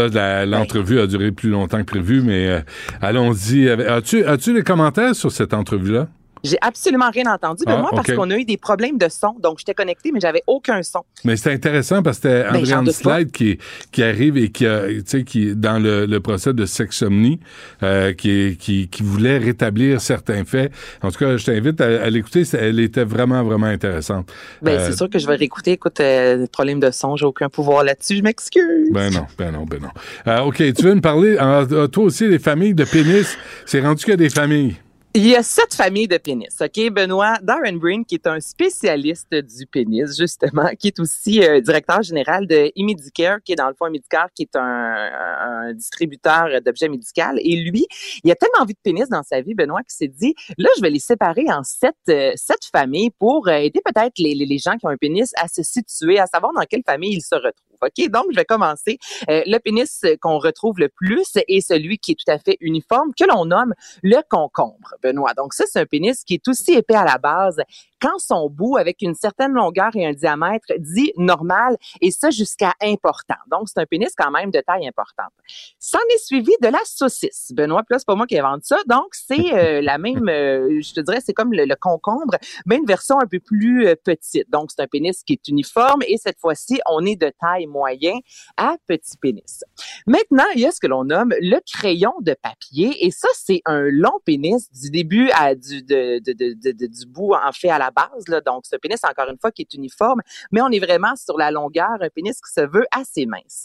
[0.45, 2.59] l'entrevue a duré plus longtemps que prévu, mais euh,
[3.01, 3.69] allons-y.
[3.69, 6.07] As-tu as des commentaires sur cette entrevue-là?
[6.43, 9.35] J'ai absolument rien entendu, Ah, Benoît, parce qu'on a eu des problèmes de son.
[9.41, 11.01] Donc, j'étais connecté, mais j'avais aucun son.
[11.23, 13.15] Mais c'est intéressant parce que c'était Ben, André pas.
[13.17, 13.57] Slide qui,
[13.91, 17.39] qui arrive et qui, a, tu sais, qui dans le, le procès de sexomnie,
[17.83, 20.71] euh, qui, qui, qui voulait rétablir certains faits.
[21.01, 22.43] En tout cas, je t'invite à, à l'écouter.
[22.53, 24.31] Elle était vraiment, vraiment intéressante.
[24.61, 25.73] Ben, Euh, c'est sûr que je vais réécouter.
[25.73, 28.17] Écoute, euh, problème de son, j'ai aucun pouvoir là-dessus.
[28.17, 28.89] Je m'excuse.
[28.91, 29.89] Ben non, ben non, ben non.
[30.27, 33.37] Euh, OK, tu veux me parler, euh, toi aussi, les familles de pénis.
[33.65, 34.75] C'est rendu a des familles.
[35.13, 37.37] Il y a sept familles de pénis, OK, Benoît?
[37.41, 42.47] Darren Breen, qui est un spécialiste du pénis, justement, qui est aussi euh, directeur général
[42.47, 47.35] de Immedicare, qui est dans le fond Immedicare, qui est un, distributeur d'objets médicaux.
[47.39, 47.85] Et lui,
[48.23, 50.81] il a tellement envie de pénis dans sa vie, Benoît, qu'il s'est dit, là, je
[50.81, 54.77] vais les séparer en sept, euh, sept familles pour euh, aider peut-être les, les gens
[54.77, 57.70] qui ont un pénis à se situer, à savoir dans quelle famille ils se retrouvent.
[57.81, 58.99] OK, donc je vais commencer.
[59.29, 63.11] Euh, le pénis qu'on retrouve le plus est celui qui est tout à fait uniforme,
[63.17, 65.33] que l'on nomme le concombre, Benoît.
[65.33, 67.61] Donc ça, c'est un pénis qui est aussi épais à la base
[68.01, 72.73] quand son bout, avec une certaine longueur et un diamètre, dit normal, et ça jusqu'à
[72.81, 73.35] important.
[73.51, 75.31] Donc, c'est un pénis quand même de taille importante.
[75.79, 77.51] S'en est suivi de la saucisse.
[77.53, 78.77] Benoît, c'est pas moi qui invente ça.
[78.87, 82.77] Donc, c'est euh, la même, euh, je te dirais, c'est comme le, le concombre, mais
[82.77, 84.49] une version un peu plus euh, petite.
[84.49, 88.13] Donc, c'est un pénis qui est uniforme, et cette fois-ci, on est de taille moyen
[88.57, 89.63] à petit pénis.
[90.07, 93.61] Maintenant, il y a ce que l'on nomme le crayon de papier, et ça, c'est
[93.65, 97.51] un long pénis du début à du, de, de, de, de- de- du bout, en
[97.51, 98.27] fait, à la base.
[98.27, 98.41] Là.
[98.41, 101.51] Donc, ce pénis, encore une fois, qui est uniforme, mais on est vraiment sur la
[101.51, 103.63] longueur, un pénis qui se veut assez mince.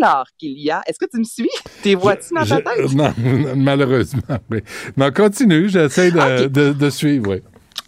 [0.00, 1.50] Alors qu'il y a, est-ce que tu me suis?
[1.82, 2.92] T'es vois-tu dans ta Je- tête?
[2.94, 3.12] non,
[3.56, 4.60] malheureusement, oui.
[4.96, 7.42] Non, continue, j'essaie de, de, de suivre, oui.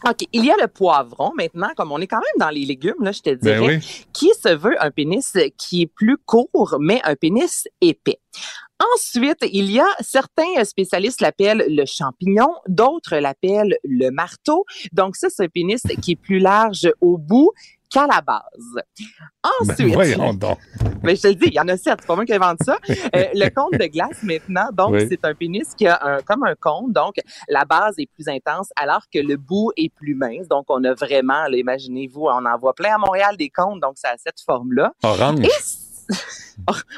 [0.09, 0.27] OK.
[0.33, 3.11] Il y a le poivron maintenant, comme on est quand même dans les légumes, là,
[3.11, 4.07] je te dirais, Ben oui.
[4.13, 8.21] qui se veut un pénis qui est plus court, mais un pénis épais.
[8.95, 14.65] Ensuite, il y a certains spécialistes l'appellent le champignon, d'autres l'appellent le marteau.
[14.93, 17.51] Donc ça, c'est un pénis qui est plus large au bout
[17.91, 18.43] qu'à la base.
[18.75, 20.59] Ben, Ensuite, voyons donc.
[21.03, 22.59] ben, je te le dis, il y en a sept, c'est pas moi qui invente
[22.63, 22.77] ça.
[22.89, 25.07] Euh, le cône de glace, maintenant, donc, Oui.
[25.09, 27.15] c'est un pénis qui a un, comme un cône, donc
[27.49, 30.47] la base est plus intense, alors que le bout est plus mince.
[30.49, 34.11] Donc, on a vraiment, imaginez-vous, on en voit plein à Montréal des cônes, donc ça
[34.11, 34.93] a cette forme-là.
[35.03, 35.41] Orange.
[35.47, 35.51] Et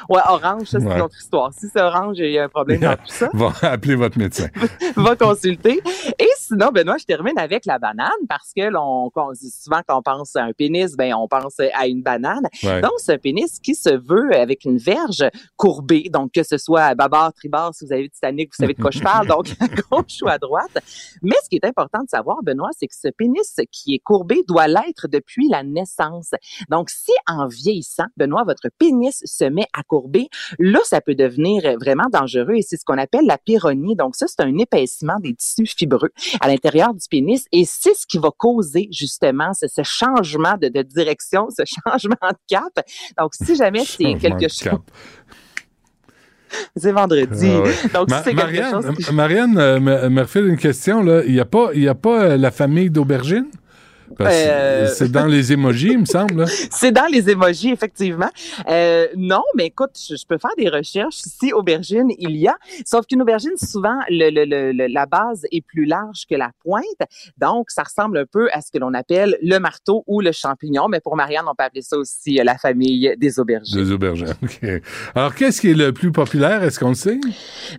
[0.09, 0.95] ouais, orange, ça, c'est Ouais.
[0.95, 1.53] une autre histoire.
[1.53, 3.29] Si c'est orange, il y a un problème dans tout ça.
[3.33, 4.47] Va appeler votre médecin.
[4.95, 5.81] va consulter.
[6.19, 10.01] Et sinon, Benoît, je termine avec la banane parce que l'on, qu'on- souvent quand on
[10.01, 12.47] pense à un pénis, ben on pense à une banane.
[12.63, 12.81] Ouais.
[12.81, 15.23] Donc, c'est un pénis qui se veut avec une verge
[15.57, 16.09] courbée.
[16.11, 18.91] Donc, que ce soit à bâbord, tribord, si vous avez Titanic, vous savez de quoi
[18.91, 19.27] je parle.
[19.27, 20.77] Donc, à gauche ou à droite.
[21.21, 24.43] Mais ce qui est important de savoir, Benoît, c'est que ce pénis qui est courbé
[24.47, 26.31] doit l'être depuis la naissance.
[26.69, 30.27] Donc, si en vieillissant, Benoît, votre pénis se met à courber,
[30.59, 33.95] là, ça peut devenir vraiment dangereux et c'est ce qu'on appelle la pyronie.
[33.95, 36.09] Donc, ça, c'est un épaissement des tissus fibreux
[36.39, 40.67] à l'intérieur du pénis et c'est ce qui va causer justement ce, ce changement de,
[40.67, 42.85] de direction, ce changement de cap.
[43.17, 44.79] Donc, si jamais c'est quelque chose...
[46.75, 47.47] C'est vendredi.
[47.49, 47.73] Ah ouais.
[47.93, 51.01] Donc, Ma- si c'est quelque Marianne, chose qui- Marianne euh, me, me refait une question.
[51.01, 51.23] là.
[51.25, 53.47] Il n'y a pas, il y a pas euh, la famille d'aubergines?
[54.19, 54.87] Euh.
[54.93, 56.45] C'est dans les émojis, il me semble.
[56.71, 58.29] C'est dans les émojis, effectivement.
[58.69, 61.15] Euh, non, mais écoute, je, je peux faire des recherches.
[61.15, 62.55] Si aubergine, il y a.
[62.85, 66.51] Sauf qu'une aubergine, souvent, le, le- le- le- la base est plus large que la
[66.63, 66.83] pointe.
[67.37, 70.87] Donc, ça ressemble un peu à ce que l'on appelle le marteau ou le champignon.
[70.89, 73.83] Mais pour Marianne, on peut appeler ça aussi euh, la famille des aubergines.
[73.83, 74.33] Des aubergines.
[74.43, 74.69] OK.
[75.15, 76.63] Alors, qu'est-ce qui est le plus populaire?
[76.63, 77.19] Est-ce qu'on le sait?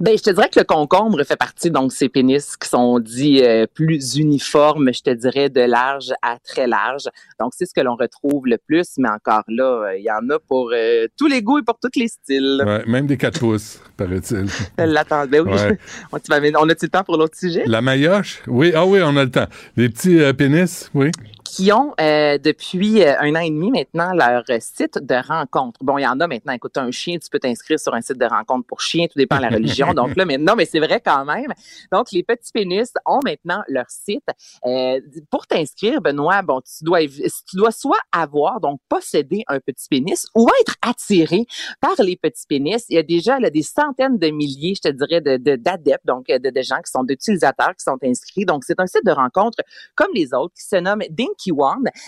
[0.01, 3.43] Ben, je te dirais que le concombre fait partie donc ces pénis qui sont dits
[3.43, 7.05] euh, plus uniformes, je te dirais de large à très large.
[7.39, 10.29] Donc c'est ce que l'on retrouve le plus, mais encore là, euh, il y en
[10.31, 12.63] a pour euh, tous les goûts et pour tous les styles.
[12.65, 14.47] Ouais, même des 4 pouces, paraît-il.
[14.77, 15.53] Elle l'attendait, oui.
[15.53, 15.79] Ouais.
[16.13, 17.65] on, on a-tu le temps pour l'autre sujet?
[17.67, 18.43] La maillotche?
[18.47, 19.47] Oui, ah oui, on a le temps.
[19.77, 21.11] Les petits euh, pénis, oui.
[21.53, 25.85] Qui ont euh, depuis euh, un an et demi maintenant leur site de rencontre.
[25.85, 26.55] Bon, il y en a maintenant.
[26.55, 29.37] Écoute, un chien, tu peux t'inscrire sur un site de rencontre pour chien, tout dépend
[29.37, 29.93] de la religion.
[29.93, 31.53] Donc là, mais non, mais c'est vrai quand même.
[31.93, 34.25] Donc les petits pénis ont maintenant leur site.
[34.65, 34.99] Euh,
[35.31, 40.27] pour t'inscrire, Benoît, bon, tu dois tu dois soit avoir donc posséder un petit pénis
[40.35, 41.45] ou être attiré
[41.83, 42.87] par les petits pénis.
[42.89, 46.07] Il y a déjà là, des centaines de milliers, je te dirais, de de- d'adeptes,
[46.07, 48.47] donc de, de gens qui sont d'utilisateurs qui sont inscrits.
[48.47, 49.59] Donc c'est un site de rencontre
[49.97, 51.42] comme les autres qui se nomme Dinky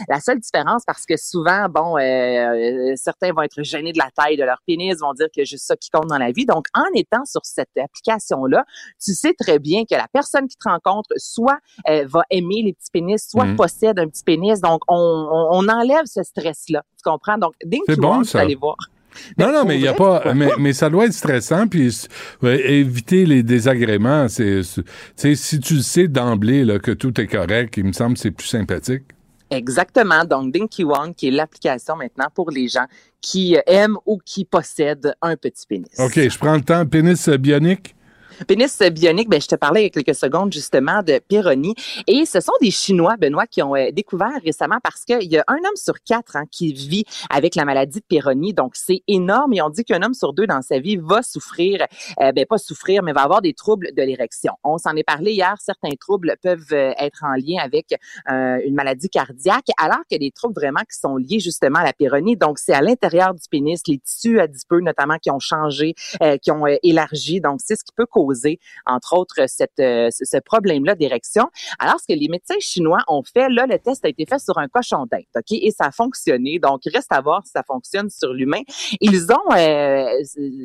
[0.08, 4.10] La seule différence, parce que souvent, bon, euh, euh, certains vont être gênés de la
[4.16, 6.46] taille de leur pénis, vont dire que c'est juste ça qui compte dans la vie.
[6.46, 8.64] Donc, en étant sur cette application-là,
[9.04, 11.58] tu sais très bien que la personne qui te rencontre soit
[11.88, 13.56] euh, va aimer les petits pénis, soit Mhm.
[13.56, 14.60] possède un petit pénis.
[14.60, 16.82] Donc, on, on, on enlève ce stress-là.
[16.96, 17.38] Tu comprends?
[17.38, 17.78] Donc, bon,
[18.18, 18.38] One, ça.
[18.38, 18.76] vous allez voir.
[19.38, 20.34] Non, non, pour mais il y a pas.
[20.34, 21.88] Mais, ça doit être stressant, puis
[22.42, 24.26] euh, éviter les désagréments.
[24.28, 24.60] C'est,
[25.16, 28.20] tu si tu le sais d'emblée là, que tout est correct, il me semble que
[28.20, 29.04] c'est plus sympathique.
[29.54, 30.24] Exactement.
[30.24, 32.86] Donc, Dinky One, qui est l'application maintenant pour les gens
[33.20, 35.98] qui aiment ou qui possèdent un petit pénis.
[35.98, 36.84] OK, je prends le temps.
[36.84, 37.94] Pénis bionique?
[38.46, 41.74] Pénis bionique, ben, je te parlais il y a quelques secondes justement de Péroni.
[42.06, 45.44] Et ce sont des Chinois, Benoît, qui ont euh, découvert récemment parce qu'il y a
[45.46, 48.52] un homme sur quatre hein, qui vit avec la maladie de Péroni.
[48.54, 49.52] Donc, c'est énorme.
[49.54, 51.86] Et on dit qu'un homme sur deux dans sa vie va souffrir,
[52.20, 54.54] euh, ben pas souffrir, mais va avoir des troubles de l'érection.
[54.64, 55.54] On s'en est parlé hier.
[55.60, 57.94] Certains troubles peuvent euh, être en lien avec
[58.26, 61.84] une maladie cardiaque, alors qu'il y a des troubles vraiment qui sont liés justement à
[61.84, 62.36] la Péroni.
[62.36, 65.94] Donc, c'est à l'intérieur du pénis, les tissus adipeux notamment qui ont changé,
[66.42, 67.40] qui ont élargi.
[67.40, 68.23] Donc, c'est ce qui peut causer,
[68.86, 71.50] entre autres, euh, ce problème-là d'érection.
[71.78, 74.58] Alors, ce que les médecins chinois ont fait, là, le test a été fait sur
[74.58, 75.52] un cochon d'Inde, OK?
[75.52, 76.58] Et ça a fonctionné.
[76.58, 78.62] Donc, il reste à voir si ça fonctionne sur l'humain.
[79.00, 80.06] Ils ont, euh,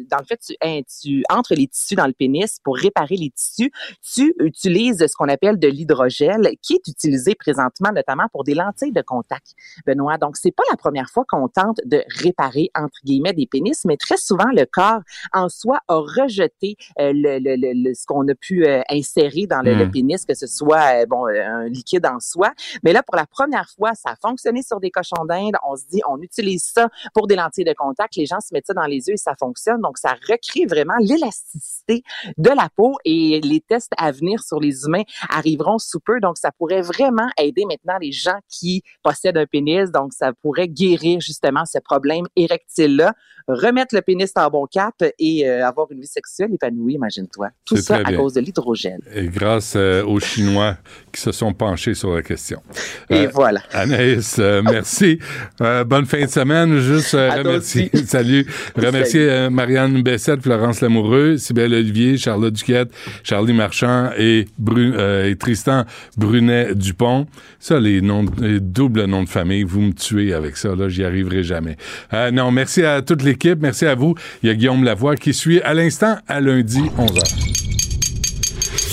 [0.10, 3.32] dans le fait, tu, hein, tu entres les tissus dans le pénis pour réparer les
[3.32, 3.72] tissus.
[4.14, 8.92] Tu utilises ce qu'on appelle de l'hydrogel, qui est utilisé présentement, notamment pour des lentilles
[8.92, 9.54] de contact,
[9.86, 10.18] Benoît.
[10.18, 13.98] Donc, c'est pas la première fois qu'on tente de réparer, entre guillemets, des pénis, mais
[13.98, 15.02] très souvent, le corps
[15.34, 19.46] en soi a rejeté euh, le, le- le- le- ce qu'on a pu euh, insérer
[19.48, 19.92] dans le, le Mm.
[19.92, 22.52] pénis, que ce soit euh, bon euh, un liquide en soi.
[22.84, 25.54] Mais là, pour la première fois, ça a fonctionné sur des cochons d'Inde.
[25.68, 28.16] On se dit, on utilise ça pour des lentilles de contact.
[28.16, 29.82] Les gens se mettent ça dans les yeux et ça fonctionne.
[29.82, 32.04] Donc, ça recrée vraiment l'élasticité
[32.38, 36.20] de la peau et les tests à venir sur les humains arriveront sous peu.
[36.20, 39.92] Donc, ça pourrait vraiment aider maintenant les gens qui possèdent un pénis.
[39.92, 43.14] Donc, ça pourrait guérir justement ce problème érectile-là,
[43.48, 47.39] remettre le pénis en bon cap et euh, avoir une vie sexuelle épanouie, imagine-toi.
[47.66, 48.18] Tout ça à bien.
[48.18, 49.00] cause de l'hydrogène.
[49.16, 50.76] Et grâce euh, aux Chinois
[51.12, 52.62] qui se sont penchés sur la question.
[53.10, 53.62] Et voilà.
[53.74, 55.20] Anaïs, euh, merci.
[55.62, 56.78] Euh, bonne fin de semaine.
[56.80, 58.46] Juste euh, remercier, salut,
[58.76, 62.92] remercier euh, Marianne Bessette, Florence Lamoureux, Sybelle Olivier, Charlotte Duquette,
[63.24, 65.86] Charlie Marchand et, Bru- euh, et Tristan
[66.18, 67.28] Brunet-Dupont.
[67.60, 70.76] Ça, les noms, les doubles noms de famille, vous me tuez avec ça.
[70.76, 71.78] Là, j'y arriverai jamais.
[72.14, 73.60] Euh, non, merci à toute l'équipe.
[73.62, 74.16] Merci à vous.
[74.44, 77.29] Il y a Guillaume Lavoie qui suit à l'instant à lundi 11h.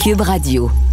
[0.01, 0.86] Cube Radio.